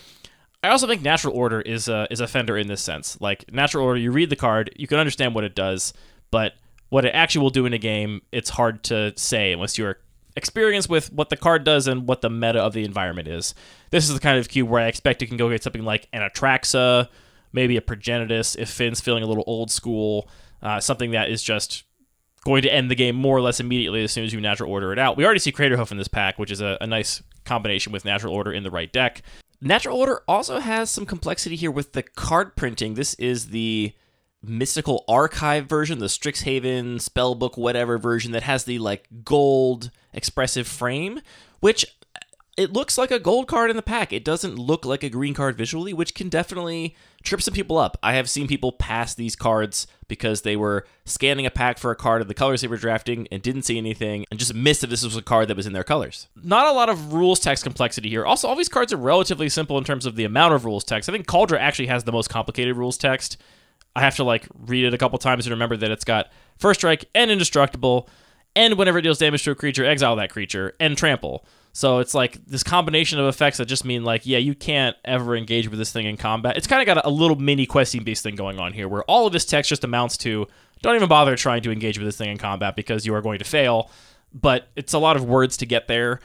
I 0.64 0.68
also 0.68 0.87
think 0.87 1.03
Natural 1.03 1.37
Order 1.37 1.61
is 1.61 1.89
is 2.11 2.20
a 2.20 2.26
fender 2.26 2.57
in 2.57 2.66
this 2.66 2.80
sense. 2.80 3.20
Like 3.20 3.53
Natural 3.53 3.85
Order, 3.85 4.01
you 4.01 4.11
read 4.12 4.30
the 4.30 4.37
card, 4.37 4.72
you 4.76 4.87
can 4.87 4.99
understand 4.99 5.35
what 5.35 5.45
it 5.45 5.55
does, 5.55 5.93
but 6.30 6.55
what 6.89 7.05
it 7.05 7.11
actually 7.11 7.43
will 7.43 7.51
do 7.51 7.66
in 7.66 7.72
a 7.72 7.78
game, 7.78 8.20
it's 8.33 8.51
hard 8.51 8.83
to 8.85 9.12
say 9.16 9.53
unless 9.53 9.78
you're 9.78 9.99
experienced 10.37 10.89
with 10.89 11.12
what 11.12 11.28
the 11.28 11.37
card 11.37 11.64
does 11.64 11.87
and 11.87 12.07
what 12.07 12.20
the 12.20 12.30
meta 12.30 12.61
of 12.61 12.72
the 12.72 12.85
environment 12.85 13.28
is. 13.28 13.55
This 13.91 14.09
is 14.09 14.14
the 14.14 14.20
kind 14.20 14.39
of 14.39 14.49
cube 14.49 14.68
where 14.68 14.83
I 14.83 14.87
expect 14.87 15.22
you 15.22 15.28
can 15.28 15.37
go 15.37 15.51
get 15.51 15.62
something 15.62 15.85
like 15.85 16.09
an 16.12 16.22
Atraxa, 16.22 17.09
maybe 17.53 17.76
a 17.76 17.80
Progenitus 17.80 18.57
if 18.57 18.70
Finn's 18.70 19.01
feeling 19.01 19.22
a 19.22 19.26
little 19.26 19.45
old 19.47 19.70
school, 19.70 20.28
uh, 20.62 20.80
something 20.80 21.11
that 21.12 21.30
is 21.30 21.43
just 21.43 21.85
going 22.45 22.62
to 22.62 22.72
end 22.72 22.91
the 22.91 22.95
game 22.95 23.14
more 23.14 23.37
or 23.37 23.41
less 23.41 23.61
immediately 23.61 24.03
as 24.03 24.11
soon 24.11 24.24
as 24.24 24.33
you 24.33 24.41
natural 24.41 24.70
order 24.70 24.93
it 24.93 24.99
out. 24.99 25.16
We 25.16 25.24
already 25.24 25.41
see 25.41 25.53
Craterhoof 25.53 25.93
in 25.93 25.99
this 25.99 26.09
pack, 26.09 26.39
which 26.39 26.51
is 26.51 26.61
a, 26.61 26.76
a 26.80 26.87
nice 26.87 27.22
combination 27.45 27.93
with 27.93 28.05
natural 28.05 28.35
order 28.35 28.53
in 28.53 28.62
the 28.62 28.70
right 28.70 28.93
deck. 28.93 29.22
Natural 29.64 29.97
Order 29.97 30.22
also 30.26 30.59
has 30.59 30.91
some 30.91 31.07
complexity 31.07 31.55
here 31.55 31.70
with 31.70 31.93
the 31.93 32.03
card 32.03 32.57
printing. 32.57 32.95
This 32.95 33.14
is 33.14 33.51
the 33.51 33.93
mystical 34.43 35.05
archive 35.09 35.66
version, 35.66 35.99
the 35.99 36.07
Strixhaven 36.07 36.97
spellbook 36.97 37.57
whatever 37.57 37.99
version 37.99 38.32
that 38.32 38.43
has 38.43 38.64
the 38.64 38.78
like 38.78 39.07
gold 39.24 39.90
expressive 40.12 40.66
frame, 40.66 41.20
which 41.61 41.86
it 42.57 42.72
looks 42.72 42.99
like 42.99 43.11
a 43.11 43.18
gold 43.18 43.49
card 43.49 43.70
in 43.70 43.76
the 43.76 43.82
pack. 43.82 44.12
It 44.12 44.24
doesn't 44.24 44.59
look 44.59 44.84
like 44.84 45.03
a 45.03 45.09
green 45.09 45.32
card 45.32 45.57
visually, 45.57 45.95
which 45.95 46.14
can 46.14 46.28
definitely 46.28 46.95
trip 47.22 47.40
some 47.40 47.55
people 47.55 47.78
up. 47.78 47.97
I 48.03 48.12
have 48.14 48.28
seen 48.28 48.47
people 48.47 48.72
pass 48.72 49.14
these 49.14 49.34
cards 49.34 49.86
because 50.07 50.43
they 50.43 50.55
were 50.55 50.86
scanning 51.07 51.47
a 51.47 51.51
pack 51.51 51.78
for 51.78 51.90
a 51.90 51.97
card 51.97 52.20
of 52.20 52.28
the 52.28 52.34
colors 52.34 52.61
they 52.61 52.68
were 52.68 52.76
drafting 52.76 53.26
and 53.32 53.40
didn't 53.40 53.62
see 53.62 53.78
anything 53.78 54.26
and 54.30 54.38
just 54.38 54.55
missed 54.55 54.82
that 54.82 54.90
this 54.90 55.03
was 55.03 55.16
a 55.16 55.22
card 55.22 55.49
that 55.49 55.57
was 55.57 55.66
in 55.66 55.72
their 55.72 55.84
colors. 55.84 56.28
Not 56.43 56.66
a 56.66 56.72
lot 56.72 56.90
of 56.90 57.14
rules 57.14 57.40
text 57.40 57.64
complexity 57.64 58.11
here. 58.11 58.26
Also, 58.26 58.49
all 58.49 58.57
these 58.57 58.68
cards 58.68 58.93
are 58.93 58.99
relatively 58.99 59.49
simple 59.49 59.78
in 59.78 59.84
terms 59.84 60.05
of 60.05 60.16
the 60.16 60.24
amount 60.24 60.53
of 60.53 60.66
rules 60.66 60.84
text. 60.84 61.09
I 61.09 61.12
think 61.12 61.26
Kaldra 61.26 61.59
actually 61.59 61.86
has 61.86 62.05
the 62.05 62.12
most 62.12 62.28
complicated 62.28 62.76
rules 62.76 62.99
text. 62.99 63.38
I 63.95 64.01
have 64.01 64.16
to 64.16 64.24
like 64.24 64.47
read 64.66 64.84
it 64.84 64.95
a 64.95 64.99
couple 64.99 65.18
times 65.18 65.45
to 65.45 65.51
remember 65.51 65.76
that 65.76 65.90
it's 65.90 66.05
got 66.05 66.30
first 66.59 66.80
strike 66.80 67.05
and 67.14 67.30
indestructible, 67.30 68.09
and 68.57 68.76
whenever 68.78 68.99
it 68.99 69.03
deals 69.03 69.18
damage 69.18 69.45
to 69.45 69.51
a 69.51 69.55
creature, 69.55 69.84
exile 69.84 70.16
that 70.16 70.30
creature 70.30 70.74
and 70.80 70.97
trample. 70.97 71.45
So 71.74 72.01
it's 72.01 72.14
like 72.14 72.45
this 72.47 72.62
combination 72.62 73.18
of 73.18 73.26
effects 73.26 73.57
that 73.57 73.64
just 73.64 73.84
mean 73.84 74.05
like, 74.05 74.26
yeah, 74.26 74.38
you 74.38 74.55
can't 74.55 74.95
ever 75.07 75.34
engage 75.34 75.68
with 75.68 75.78
this 75.78 75.90
thing 75.90 76.05
in 76.05 76.18
combat. 76.18 76.59
It's 76.59 76.66
kind 76.66 76.82
of 76.82 76.86
got 76.86 77.05
a, 77.05 77.09
a 77.09 77.11
little 77.11 77.36
mini 77.36 77.64
questing 77.64 78.05
beast 78.05 78.22
thing 78.22 78.34
going 78.34 78.59
on 78.59 78.72
here, 78.74 78.88
where 78.88 79.03
all 79.05 79.26
of 79.26 79.32
this 79.32 79.47
text 79.47 79.70
just 79.70 79.84
amounts 79.84 80.16
to 80.18 80.47
don't 80.82 80.97
even 80.97 81.09
bother 81.09 81.36
trying 81.36 81.62
to 81.62 81.70
engage 81.70 81.99
with 81.99 82.07
this 82.07 82.16
thing 82.16 82.28
in 82.28 82.38
combat 82.38 82.76
because 82.76 83.07
you 83.07 83.14
are 83.14 83.22
going 83.22 83.38
to 83.38 83.45
fail. 83.45 83.90
But 84.34 84.68
it's 84.76 84.93
a 84.93 84.99
lot 84.99 85.16
of 85.16 85.24
words 85.24 85.57
to 85.59 85.66
get 85.66 85.88
there. 85.88 86.20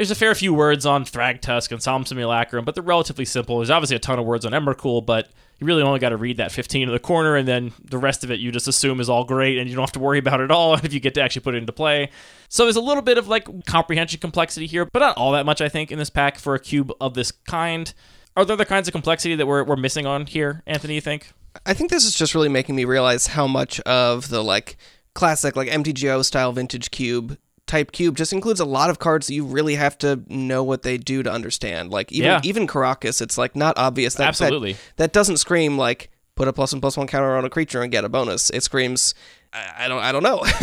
There's 0.00 0.10
a 0.10 0.14
fair 0.14 0.34
few 0.34 0.54
words 0.54 0.86
on 0.86 1.04
Thragtusk 1.04 1.72
and 1.72 1.82
Solemn 1.82 2.06
Simulacrum, 2.06 2.64
but 2.64 2.74
they're 2.74 2.82
relatively 2.82 3.26
simple. 3.26 3.58
There's 3.58 3.68
obviously 3.68 3.96
a 3.96 3.98
ton 3.98 4.18
of 4.18 4.24
words 4.24 4.46
on 4.46 4.52
Emrakul, 4.52 5.04
but 5.04 5.28
you 5.58 5.66
really 5.66 5.82
only 5.82 5.98
got 5.98 6.08
to 6.08 6.16
read 6.16 6.38
that 6.38 6.52
15 6.52 6.88
in 6.88 6.90
the 6.90 6.98
corner, 6.98 7.36
and 7.36 7.46
then 7.46 7.74
the 7.84 7.98
rest 7.98 8.24
of 8.24 8.30
it 8.30 8.40
you 8.40 8.50
just 8.50 8.66
assume 8.66 8.98
is 8.98 9.10
all 9.10 9.24
great, 9.24 9.58
and 9.58 9.68
you 9.68 9.76
don't 9.76 9.82
have 9.82 9.92
to 9.92 9.98
worry 9.98 10.18
about 10.18 10.40
it 10.40 10.50
all 10.50 10.72
if 10.82 10.94
you 10.94 11.00
get 11.00 11.12
to 11.16 11.20
actually 11.20 11.42
put 11.42 11.54
it 11.54 11.58
into 11.58 11.74
play. 11.74 12.08
So 12.48 12.64
there's 12.64 12.76
a 12.76 12.80
little 12.80 13.02
bit 13.02 13.18
of 13.18 13.28
like 13.28 13.46
comprehension 13.66 14.20
complexity 14.20 14.66
here, 14.66 14.86
but 14.86 15.00
not 15.00 15.18
all 15.18 15.32
that 15.32 15.44
much, 15.44 15.60
I 15.60 15.68
think, 15.68 15.92
in 15.92 15.98
this 15.98 16.08
pack 16.08 16.38
for 16.38 16.54
a 16.54 16.58
cube 16.58 16.90
of 16.98 17.12
this 17.12 17.30
kind. 17.30 17.92
Are 18.38 18.46
there 18.46 18.54
other 18.54 18.64
kinds 18.64 18.88
of 18.88 18.92
complexity 18.92 19.34
that 19.34 19.46
we're, 19.46 19.64
we're 19.64 19.76
missing 19.76 20.06
on 20.06 20.24
here, 20.24 20.62
Anthony, 20.66 20.94
you 20.94 21.02
think? 21.02 21.30
I 21.66 21.74
think 21.74 21.90
this 21.90 22.06
is 22.06 22.14
just 22.14 22.34
really 22.34 22.48
making 22.48 22.74
me 22.74 22.86
realize 22.86 23.26
how 23.26 23.46
much 23.46 23.80
of 23.80 24.30
the 24.30 24.42
like 24.42 24.78
classic 25.12 25.56
like 25.56 25.68
MTGO 25.68 26.24
style 26.24 26.52
vintage 26.52 26.90
cube 26.90 27.36
type 27.70 27.92
cube 27.92 28.16
just 28.16 28.32
includes 28.32 28.58
a 28.58 28.64
lot 28.64 28.90
of 28.90 28.98
cards 28.98 29.28
that 29.28 29.34
you 29.34 29.44
really 29.44 29.76
have 29.76 29.96
to 29.98 30.20
know 30.28 30.64
what 30.64 30.82
they 30.82 30.98
do 30.98 31.22
to 31.22 31.30
understand. 31.32 31.90
Like 31.90 32.10
even 32.10 32.26
Yeah. 32.30 32.40
even 32.42 32.66
Karakas, 32.66 33.22
it's 33.22 33.38
like 33.38 33.54
not 33.54 33.78
obvious. 33.78 34.14
That, 34.14 34.24
that- 34.24 34.28
Absolutely. 34.28 34.76
That, 34.96 35.12
doesn't 35.12 35.36
scream 35.36 35.78
like 35.78 36.10
put 36.34 36.48
a 36.48 36.52
plus 36.52 36.72
one 36.72 36.80
plus 36.80 36.96
one 36.96 37.06
counter 37.06 37.36
on 37.36 37.44
a 37.44 37.50
creature 37.50 37.80
and 37.82 37.92
get 37.92 38.04
a 38.04 38.08
bonus. 38.08 38.50
It 38.50 38.62
screams. 38.64 39.14
I 39.52 39.84
I 39.84 39.88
don't. 39.88 39.98
I 40.00 40.12
don't 40.12 40.22
know, 40.22 40.42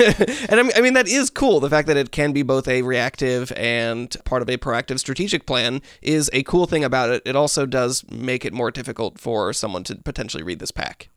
and 0.50 0.60
I 0.60 0.64
mean, 0.64 0.72
I 0.78 0.82
mean 0.82 0.94
that 0.94 1.08
is 1.10 1.30
cool. 1.30 1.60
The 1.60 1.70
fact 1.70 1.88
that 1.90 1.98
it 1.98 2.12
can 2.12 2.32
be 2.32 2.42
both 2.42 2.68
a 2.70 2.82
reactive 2.84 3.52
and 3.58 4.16
part 4.24 4.42
of 4.42 4.50
a 4.50 4.58
proactive 4.58 5.00
strategic 5.00 5.46
plan 5.46 5.82
is 6.02 6.30
a 6.34 6.44
cool 6.44 6.68
thing 6.68 6.84
about 6.86 7.10
it. 7.10 7.22
It 7.26 7.36
also 7.36 7.66
does 7.66 8.06
make 8.10 8.46
it 8.46 8.54
more 8.54 8.72
difficult 8.72 9.20
for 9.20 9.52
someone 9.54 9.84
to 9.86 9.96
potentially 9.96 10.42
read 10.44 10.60
this 10.60 10.72
pack. 10.72 11.10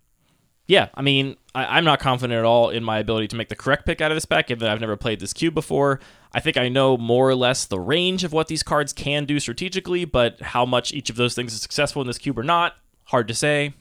Yeah, 0.70 0.88
I 0.94 1.02
mean, 1.02 1.36
I, 1.52 1.78
I'm 1.78 1.84
not 1.84 1.98
confident 1.98 2.38
at 2.38 2.44
all 2.44 2.70
in 2.70 2.84
my 2.84 3.00
ability 3.00 3.26
to 3.26 3.36
make 3.36 3.48
the 3.48 3.56
correct 3.56 3.86
pick 3.86 4.00
out 4.00 4.12
of 4.12 4.16
this 4.16 4.24
pack, 4.24 4.46
given 4.46 4.60
that 4.60 4.70
I've 4.70 4.80
never 4.80 4.96
played 4.96 5.18
this 5.18 5.32
cube 5.32 5.52
before. 5.52 5.98
I 6.32 6.38
think 6.38 6.56
I 6.56 6.68
know 6.68 6.96
more 6.96 7.28
or 7.28 7.34
less 7.34 7.64
the 7.64 7.80
range 7.80 8.22
of 8.22 8.32
what 8.32 8.46
these 8.46 8.62
cards 8.62 8.92
can 8.92 9.24
do 9.24 9.40
strategically, 9.40 10.04
but 10.04 10.40
how 10.40 10.64
much 10.64 10.92
each 10.92 11.10
of 11.10 11.16
those 11.16 11.34
things 11.34 11.52
is 11.52 11.60
successful 11.60 12.02
in 12.02 12.06
this 12.06 12.18
cube 12.18 12.38
or 12.38 12.44
not, 12.44 12.76
hard 13.06 13.26
to 13.26 13.34
say. 13.34 13.74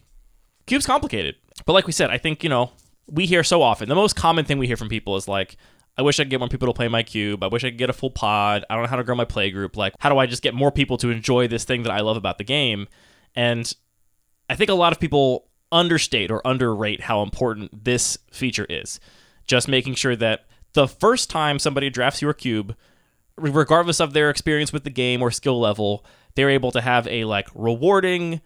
Cube's 0.65 0.87
complicated. 0.87 1.35
But 1.63 1.73
like 1.73 1.85
we 1.85 1.93
said, 1.93 2.09
I 2.09 2.17
think, 2.17 2.43
you 2.43 2.49
know, 2.49 2.71
we 3.05 3.27
hear 3.27 3.43
so 3.43 3.61
often, 3.61 3.87
the 3.87 3.93
most 3.93 4.15
common 4.15 4.45
thing 4.45 4.57
we 4.57 4.65
hear 4.65 4.75
from 4.75 4.89
people 4.89 5.15
is 5.15 5.27
like, 5.27 5.57
I 5.95 6.01
wish 6.01 6.19
I 6.19 6.23
could 6.23 6.31
get 6.31 6.39
more 6.39 6.49
people 6.49 6.69
to 6.69 6.73
play 6.73 6.87
my 6.87 7.03
cube. 7.03 7.43
I 7.43 7.47
wish 7.49 7.63
I 7.63 7.69
could 7.69 7.77
get 7.77 7.91
a 7.91 7.93
full 7.93 8.09
pod. 8.09 8.65
I 8.67 8.73
don't 8.73 8.85
know 8.85 8.89
how 8.89 8.95
to 8.95 9.03
grow 9.03 9.13
my 9.13 9.25
play 9.25 9.51
group. 9.51 9.77
Like, 9.77 9.93
how 9.99 10.09
do 10.09 10.17
I 10.17 10.25
just 10.25 10.41
get 10.41 10.55
more 10.55 10.71
people 10.71 10.97
to 10.97 11.11
enjoy 11.11 11.47
this 11.47 11.65
thing 11.65 11.83
that 11.83 11.91
I 11.91 11.99
love 11.99 12.17
about 12.17 12.39
the 12.39 12.43
game? 12.43 12.87
And 13.35 13.71
I 14.49 14.55
think 14.55 14.71
a 14.71 14.73
lot 14.73 14.91
of 14.91 14.99
people 14.99 15.48
understate 15.71 16.31
or 16.31 16.41
underrate 16.45 17.01
how 17.01 17.21
important 17.21 17.83
this 17.85 18.17
feature 18.31 18.65
is. 18.69 18.99
Just 19.45 19.67
making 19.67 19.95
sure 19.95 20.15
that 20.15 20.45
the 20.73 20.87
first 20.87 21.29
time 21.29 21.59
somebody 21.59 21.89
drafts 21.89 22.21
your 22.21 22.33
cube, 22.33 22.75
regardless 23.37 23.99
of 23.99 24.13
their 24.13 24.29
experience 24.29 24.71
with 24.71 24.83
the 24.83 24.89
game 24.89 25.21
or 25.21 25.31
skill 25.31 25.59
level, 25.59 26.05
they're 26.35 26.49
able 26.49 26.71
to 26.71 26.81
have 26.81 27.07
a 27.07 27.25
like 27.25 27.47
rewarding, 27.55 28.41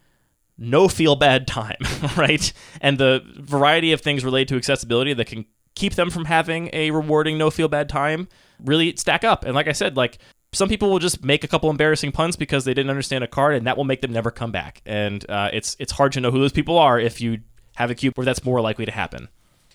no 0.57 0.87
feel 0.87 1.15
bad 1.15 1.47
time, 1.59 1.77
right? 2.17 2.53
And 2.81 2.97
the 2.97 3.21
variety 3.39 3.91
of 3.91 4.01
things 4.01 4.23
related 4.23 4.49
to 4.49 4.57
accessibility 4.57 5.13
that 5.13 5.27
can 5.27 5.45
keep 5.75 5.95
them 5.95 6.09
from 6.09 6.25
having 6.25 6.69
a 6.71 6.91
rewarding, 6.91 7.37
no 7.37 7.49
feel 7.49 7.67
bad 7.67 7.89
time 7.89 8.27
really 8.63 8.95
stack 8.95 9.23
up. 9.23 9.43
And 9.45 9.53
like 9.53 9.67
I 9.67 9.71
said, 9.71 9.97
like 9.97 10.17
some 10.53 10.69
people 10.69 10.89
will 10.89 10.99
just 10.99 11.23
make 11.23 11.43
a 11.43 11.47
couple 11.47 11.69
embarrassing 11.69 12.11
puns 12.11 12.35
because 12.35 12.65
they 12.65 12.73
didn't 12.73 12.89
understand 12.89 13.23
a 13.23 13.27
card, 13.27 13.55
and 13.55 13.67
that 13.67 13.77
will 13.77 13.83
make 13.83 14.01
them 14.01 14.13
never 14.13 14.31
come 14.31 14.51
back. 14.51 14.81
And 14.85 15.29
uh, 15.29 15.49
it's 15.51 15.75
it's 15.79 15.91
hard 15.91 16.11
to 16.13 16.21
know 16.21 16.31
who 16.31 16.39
those 16.39 16.51
people 16.51 16.77
are 16.77 16.99
if 16.99 17.19
you 17.19 17.39
have 17.75 17.89
a 17.89 17.95
cube 17.95 18.17
where 18.17 18.25
that's 18.25 18.45
more 18.45 18.61
likely 18.61 18.85
to 18.85 18.91
happen. 18.91 19.29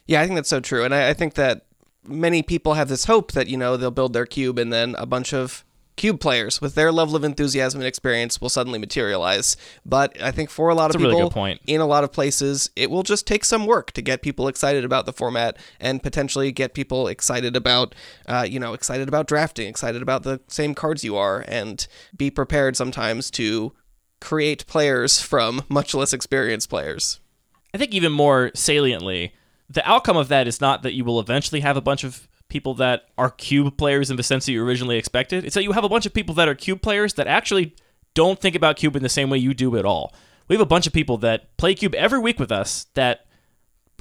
Yeah, 0.07 0.21
I 0.21 0.25
think 0.25 0.37
that's 0.37 0.49
so 0.49 0.61
true, 0.61 0.85
and 0.85 0.95
I, 0.95 1.11
I 1.11 1.15
think 1.15 1.35
that 1.35 1.67
many 2.07 2.43
people 2.43 2.75
have 2.75 2.89
this 2.89 3.05
hope 3.05 3.33
that 3.33 3.49
you 3.49 3.57
know 3.57 3.77
they'll 3.77 3.91
build 3.91 4.13
their 4.13 4.27
cube, 4.27 4.59
and 4.59 4.73
then 4.73 4.95
a 4.99 5.07
bunch 5.07 5.35
of 5.35 5.65
cube 5.99 6.21
players 6.21 6.63
with 6.63 6.75
their 6.75 6.91
level 6.91 7.15
of 7.15 7.25
enthusiasm 7.25 7.81
and 7.81 7.87
experience 7.87 8.41
will 8.41 8.49
suddenly 8.49 8.79
materialize. 8.79 9.57
But 9.85 10.19
I 10.23 10.31
think 10.31 10.49
for 10.49 10.71
a 10.71 10.75
lot 10.75 10.89
That's 10.89 10.95
of 10.95 11.03
a 11.03 11.05
really 11.05 11.17
people, 11.17 11.29
good 11.29 11.35
point. 11.35 11.61
in 11.67 11.83
a 11.83 11.87
lot 11.87 12.05
of 12.05 12.13
places, 12.13 12.71
it 12.75 12.91
will 12.91 13.03
just 13.03 13.27
take 13.27 13.45
some 13.45 13.67
work 13.67 13.93
to 13.93 14.01
get 14.01 14.23
people 14.23 14.49
excited 14.49 14.85
about 14.85 15.05
the 15.05 15.13
format 15.13 15.59
and 15.79 16.03
potentially 16.03 16.53
get 16.53 16.73
people 16.73 17.09
excited 17.09 17.57
about, 17.57 17.95
uh, 18.27 18.47
you 18.49 18.59
know, 18.59 18.73
excited 18.73 19.09
about 19.09 19.27
drafting, 19.27 19.69
excited 19.69 20.01
about 20.01 20.23
the 20.23 20.41
same 20.47 20.75
cards 20.75 21.05
you 21.05 21.17
are, 21.17 21.45
and 21.49 21.87
be 22.17 22.31
prepared 22.31 22.77
sometimes 22.77 23.31
to 23.33 23.73
create 24.21 24.67
players 24.67 25.21
from 25.21 25.63
much 25.69 25.95
less 25.95 26.13
experienced 26.13 26.71
players. 26.71 27.21
I 27.75 27.79
think 27.79 27.93
even 27.93 28.13
more 28.13 28.51
saliently, 28.55 29.35
the 29.69 29.87
outcome 29.89 30.17
of 30.17 30.29
that 30.29 30.49
is 30.49 30.61
not 30.61 30.83
that 30.83 30.95
you 30.95 31.05
will 31.05 31.21
eventually 31.21 31.61
have 31.61 31.77
a 31.77 31.83
bunch 31.83 32.03
of 32.03 32.29
people 32.49 32.75
that 32.75 33.07
are 33.17 33.31
cube 33.31 33.77
players 33.77 34.11
in 34.11 34.17
the 34.17 34.23
sense 34.23 34.47
that 34.47 34.53
you 34.53 34.65
originally 34.65 34.97
expected. 34.97 35.45
It's 35.45 35.55
that 35.55 35.63
you 35.63 35.73
have 35.73 35.85
a 35.85 35.89
bunch 35.89 36.07
of 36.07 36.15
people 36.15 36.35
that 36.37 36.49
are 36.49 36.55
cube 36.55 36.83
players 36.83 37.15
that 37.15 37.27
actually 37.27 37.75
don't 38.15 38.41
think 38.41 38.55
about 38.55 38.77
cube 38.77 38.97
in 38.97 39.03
the 39.03 39.09
same 39.09 39.31
way 39.31 39.39
you 39.39 39.55
do 39.55 39.77
at 39.77 39.85
all. 39.85 40.15
We 40.49 40.57
have 40.57 40.63
a 40.63 40.67
bunch 40.67 40.87
of 40.87 40.93
people 40.93 41.19
that 41.19 41.57
play 41.57 41.75
cube 41.75 41.95
every 41.95 42.19
week 42.19 42.39
with 42.41 42.51
us 42.51 42.87
that 42.95 43.27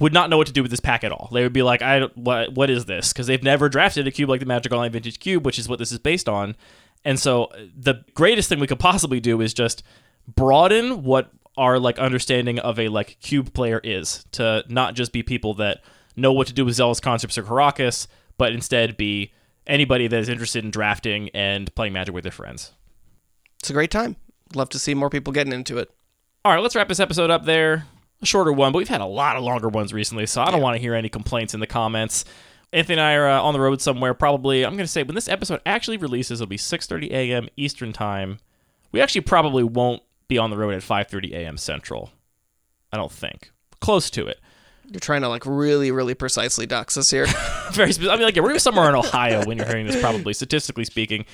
would 0.00 0.12
not 0.12 0.30
know 0.30 0.36
what 0.36 0.46
to 0.46 0.52
do 0.52 0.62
with 0.62 0.70
this 0.70 0.80
pack 0.80 1.04
at 1.04 1.12
all. 1.12 1.28
They 1.32 1.42
would 1.42 1.52
be 1.52 1.62
like, 1.62 1.82
"I 1.82 2.02
what 2.14 2.54
what 2.54 2.70
is 2.70 2.86
this?" 2.86 3.12
Because 3.12 3.26
they've 3.26 3.42
never 3.42 3.68
drafted 3.68 4.06
a 4.06 4.10
cube 4.10 4.30
like 4.30 4.40
the 4.40 4.46
Magic 4.46 4.72
Online 4.72 4.92
Vintage 4.92 5.18
Cube, 5.18 5.44
which 5.44 5.58
is 5.58 5.68
what 5.68 5.78
this 5.78 5.92
is 5.92 5.98
based 5.98 6.28
on. 6.28 6.56
And 7.04 7.18
so 7.18 7.44
uh, 7.44 7.58
the 7.76 8.04
greatest 8.14 8.48
thing 8.48 8.60
we 8.60 8.66
could 8.66 8.78
possibly 8.78 9.20
do 9.20 9.40
is 9.40 9.52
just 9.52 9.82
broaden 10.26 11.02
what 11.02 11.30
our 11.56 11.78
like 11.78 11.98
understanding 11.98 12.58
of 12.60 12.78
a 12.78 12.88
like 12.88 13.18
cube 13.20 13.52
player 13.52 13.80
is 13.82 14.24
to 14.32 14.64
not 14.68 14.94
just 14.94 15.12
be 15.12 15.22
people 15.22 15.54
that 15.54 15.82
know 16.16 16.32
what 16.32 16.46
to 16.46 16.52
do 16.52 16.64
with 16.64 16.74
Zealous 16.74 17.00
Conscripts 17.00 17.38
or 17.38 17.42
Karakas, 17.42 18.06
but 18.38 18.52
instead 18.52 18.96
be 18.96 19.32
anybody 19.66 20.06
that 20.06 20.18
is 20.18 20.28
interested 20.28 20.64
in 20.64 20.70
drafting 20.70 21.28
and 21.34 21.72
playing 21.74 21.92
Magic 21.92 22.14
with 22.14 22.24
their 22.24 22.32
friends. 22.32 22.72
It's 23.60 23.70
a 23.70 23.74
great 23.74 23.90
time. 23.90 24.16
Love 24.54 24.70
to 24.70 24.78
see 24.78 24.94
more 24.94 25.10
people 25.10 25.32
getting 25.32 25.52
into 25.52 25.78
it. 25.78 25.90
All 26.44 26.52
right, 26.52 26.62
let's 26.62 26.74
wrap 26.74 26.88
this 26.88 27.00
episode 27.00 27.30
up 27.30 27.44
there. 27.44 27.84
A 28.22 28.26
shorter 28.26 28.52
one, 28.52 28.72
but 28.72 28.78
we've 28.78 28.88
had 28.88 29.00
a 29.00 29.06
lot 29.06 29.36
of 29.36 29.44
longer 29.44 29.68
ones 29.68 29.92
recently, 29.92 30.26
so 30.26 30.42
I 30.42 30.50
don't 30.50 30.62
want 30.62 30.74
to 30.76 30.80
hear 30.80 30.94
any 30.94 31.08
complaints 31.08 31.54
in 31.54 31.60
the 31.60 31.66
comments. 31.66 32.24
Anthony 32.72 32.94
and 32.94 33.00
I 33.00 33.14
are 33.14 33.28
uh, 33.28 33.42
on 33.42 33.54
the 33.54 33.60
road 33.60 33.80
somewhere. 33.80 34.12
Probably, 34.14 34.64
I'm 34.64 34.72
going 34.72 34.84
to 34.84 34.88
say 34.88 35.02
when 35.02 35.14
this 35.14 35.28
episode 35.28 35.60
actually 35.64 35.96
releases, 35.96 36.40
it'll 36.40 36.48
be 36.48 36.56
6:30 36.56 37.10
a.m. 37.10 37.48
Eastern 37.56 37.92
time, 37.92 38.38
We 38.92 39.00
actually 39.00 39.20
probably 39.22 39.62
won't 39.62 40.02
be 40.26 40.38
on 40.38 40.50
the 40.50 40.56
road 40.56 40.74
at 40.74 40.82
5:30 40.82 41.32
a.m. 41.32 41.56
Central. 41.56 42.10
I 42.92 42.96
don't 42.96 43.12
think. 43.12 43.50
Close 43.80 44.10
to 44.10 44.26
it. 44.26 44.40
You're 44.90 45.00
trying 45.00 45.20
to 45.22 45.28
like 45.28 45.44
really, 45.44 45.90
really 45.90 46.14
precisely 46.14 46.66
dox 46.66 46.96
us 46.96 47.10
here. 47.10 47.26
Very. 47.72 47.92
Spe- 47.92 48.04
I 48.04 48.16
mean, 48.16 48.22
like 48.22 48.36
yeah, 48.36 48.42
we're 48.42 48.58
somewhere 48.58 48.88
in 48.88 48.94
Ohio 48.94 49.44
when 49.44 49.58
you're 49.58 49.66
hearing 49.66 49.86
this, 49.86 50.00
probably 50.00 50.32
statistically 50.32 50.84
speaking. 50.84 51.26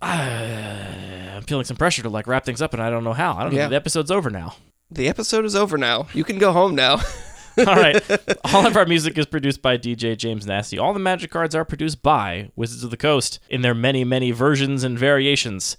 Uh, 0.00 0.06
I'm 1.36 1.42
feeling 1.42 1.64
some 1.64 1.76
pressure 1.76 2.02
to 2.02 2.08
like 2.08 2.26
wrap 2.26 2.44
things 2.44 2.62
up, 2.62 2.72
and 2.72 2.82
I 2.82 2.90
don't 2.90 3.04
know 3.04 3.12
how. 3.12 3.34
I 3.36 3.42
don't 3.44 3.54
know. 3.54 3.68
The 3.68 3.76
episode's 3.76 4.10
over 4.10 4.30
now. 4.30 4.56
the 4.90 5.08
episode 5.08 5.44
is 5.44 5.54
over 5.54 5.76
now. 5.76 6.06
You 6.14 6.24
can 6.24 6.38
go 6.38 6.52
home 6.52 6.74
now. 6.74 7.00
All 7.58 7.64
right. 7.66 8.02
All 8.54 8.66
of 8.66 8.76
our 8.76 8.86
music 8.86 9.18
is 9.18 9.26
produced 9.26 9.60
by 9.60 9.76
DJ 9.76 10.16
James 10.16 10.46
Nasty. 10.46 10.78
All 10.78 10.94
the 10.94 10.98
magic 10.98 11.30
cards 11.30 11.54
are 11.54 11.66
produced 11.66 12.02
by 12.02 12.50
Wizards 12.56 12.82
of 12.82 12.90
the 12.90 12.96
Coast 12.96 13.38
in 13.50 13.60
their 13.60 13.74
many, 13.74 14.04
many 14.04 14.30
versions 14.30 14.84
and 14.84 14.98
variations. 14.98 15.76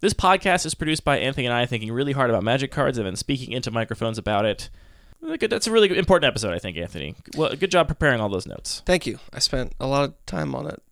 This 0.00 0.14
podcast 0.14 0.66
is 0.66 0.74
produced 0.74 1.04
by 1.04 1.18
Anthony 1.18 1.46
and 1.46 1.54
I 1.54 1.64
thinking 1.64 1.92
really 1.92 2.10
hard 2.10 2.28
about 2.28 2.42
magic 2.42 2.72
cards 2.72 2.98
and 2.98 3.06
then 3.06 3.14
speaking 3.14 3.52
into 3.52 3.70
microphones 3.70 4.18
about 4.18 4.44
it. 4.44 4.68
Good- 5.38 5.50
That's 5.50 5.66
a 5.66 5.70
really 5.70 5.96
important 5.96 6.28
episode, 6.28 6.52
I 6.52 6.58
think, 6.58 6.76
Anthony. 6.76 7.14
Well, 7.36 7.54
good 7.56 7.70
job 7.70 7.88
preparing 7.88 8.20
all 8.20 8.28
those 8.28 8.46
notes. 8.46 8.82
Thank 8.86 9.06
you. 9.06 9.18
I 9.32 9.38
spent 9.38 9.72
a 9.80 9.86
lot 9.86 10.04
of 10.04 10.26
time 10.26 10.54
on 10.54 10.66
it. 10.66 10.82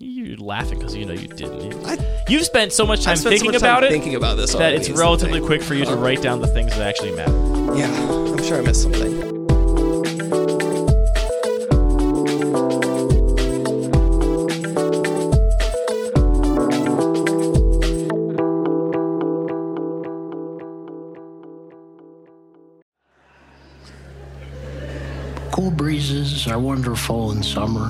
You're 0.00 0.36
laughing 0.36 0.78
because 0.78 0.94
you 0.94 1.04
know 1.04 1.12
you 1.12 1.26
didn't. 1.26 1.84
I, 1.84 2.24
You've 2.28 2.44
spent 2.44 2.72
so 2.72 2.86
much 2.86 3.02
time 3.02 3.16
spent 3.16 3.22
so 3.22 3.30
thinking 3.30 3.50
much 3.50 3.60
time 3.60 3.70
about 3.78 3.84
it 3.84 3.90
thinking 3.90 4.14
about 4.14 4.36
this 4.36 4.54
that 4.54 4.72
it's 4.74 4.88
relatively 4.90 5.40
thing. 5.40 5.46
quick 5.46 5.60
for 5.62 5.74
you 5.74 5.84
to 5.86 5.96
write 5.96 6.22
down 6.22 6.40
the 6.40 6.46
things 6.46 6.70
that 6.76 6.86
actually 6.86 7.12
matter. 7.16 7.32
Yeah, 7.76 7.90
I'm 8.08 8.42
sure 8.44 8.58
I 8.58 8.60
missed 8.60 8.82
something. 8.82 9.37
Breezes 25.98 26.46
are 26.46 26.60
wonderful 26.60 27.32
in 27.32 27.42
summer. 27.42 27.88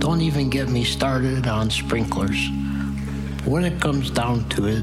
Don't 0.00 0.22
even 0.22 0.50
get 0.50 0.68
me 0.68 0.82
started 0.82 1.46
on 1.46 1.70
sprinklers. 1.70 2.48
When 3.44 3.64
it 3.64 3.80
comes 3.80 4.10
down 4.10 4.48
to 4.50 4.66
it, 4.66 4.82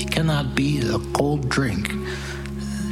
it 0.00 0.08
cannot 0.08 0.54
be 0.54 0.78
a 0.82 1.00
cold 1.12 1.48
drink. 1.48 1.90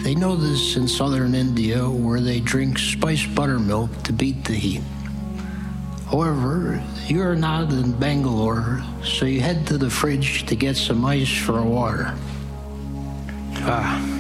They 0.03 0.17
know 0.17 0.35
this 0.35 0.75
in 0.75 0.89
southern 0.89 1.37
India 1.37 1.89
where 1.89 2.21
they 2.21 2.41
drink 2.41 2.81
spiced 2.81 3.33
buttermilk 3.37 4.03
to 4.03 4.13
beat 4.13 4.45
the 4.45 4.55
heat. 4.55 4.83
However, 6.11 6.83
you 7.07 7.23
are 7.23 7.37
not 7.37 7.71
in 7.71 7.93
Bangalore, 7.93 8.83
so 9.05 9.27
you 9.27 9.41
head 9.41 9.65
to 9.69 9.79
the 9.79 9.91
fridge 9.91 10.45
to 10.47 10.57
get 10.57 10.77
some 10.77 11.05
ice 11.05 11.33
for 11.33 11.63
water. 11.63 12.13
Ah. 13.63 14.18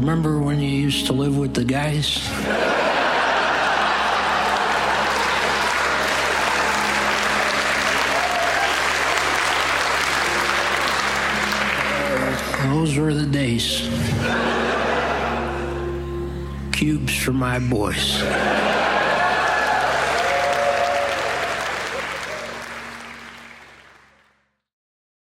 Remember 0.00 0.40
when 0.40 0.58
you 0.60 0.70
used 0.70 1.04
to 1.08 1.12
live 1.12 1.36
with 1.36 1.52
the 1.52 1.62
guys? 1.62 2.26
Those 12.64 12.96
were 12.96 13.12
the 13.12 13.26
days. 13.26 13.90
Cubes 16.72 17.14
for 17.14 17.34
my 17.34 17.58
boys. 17.58 18.22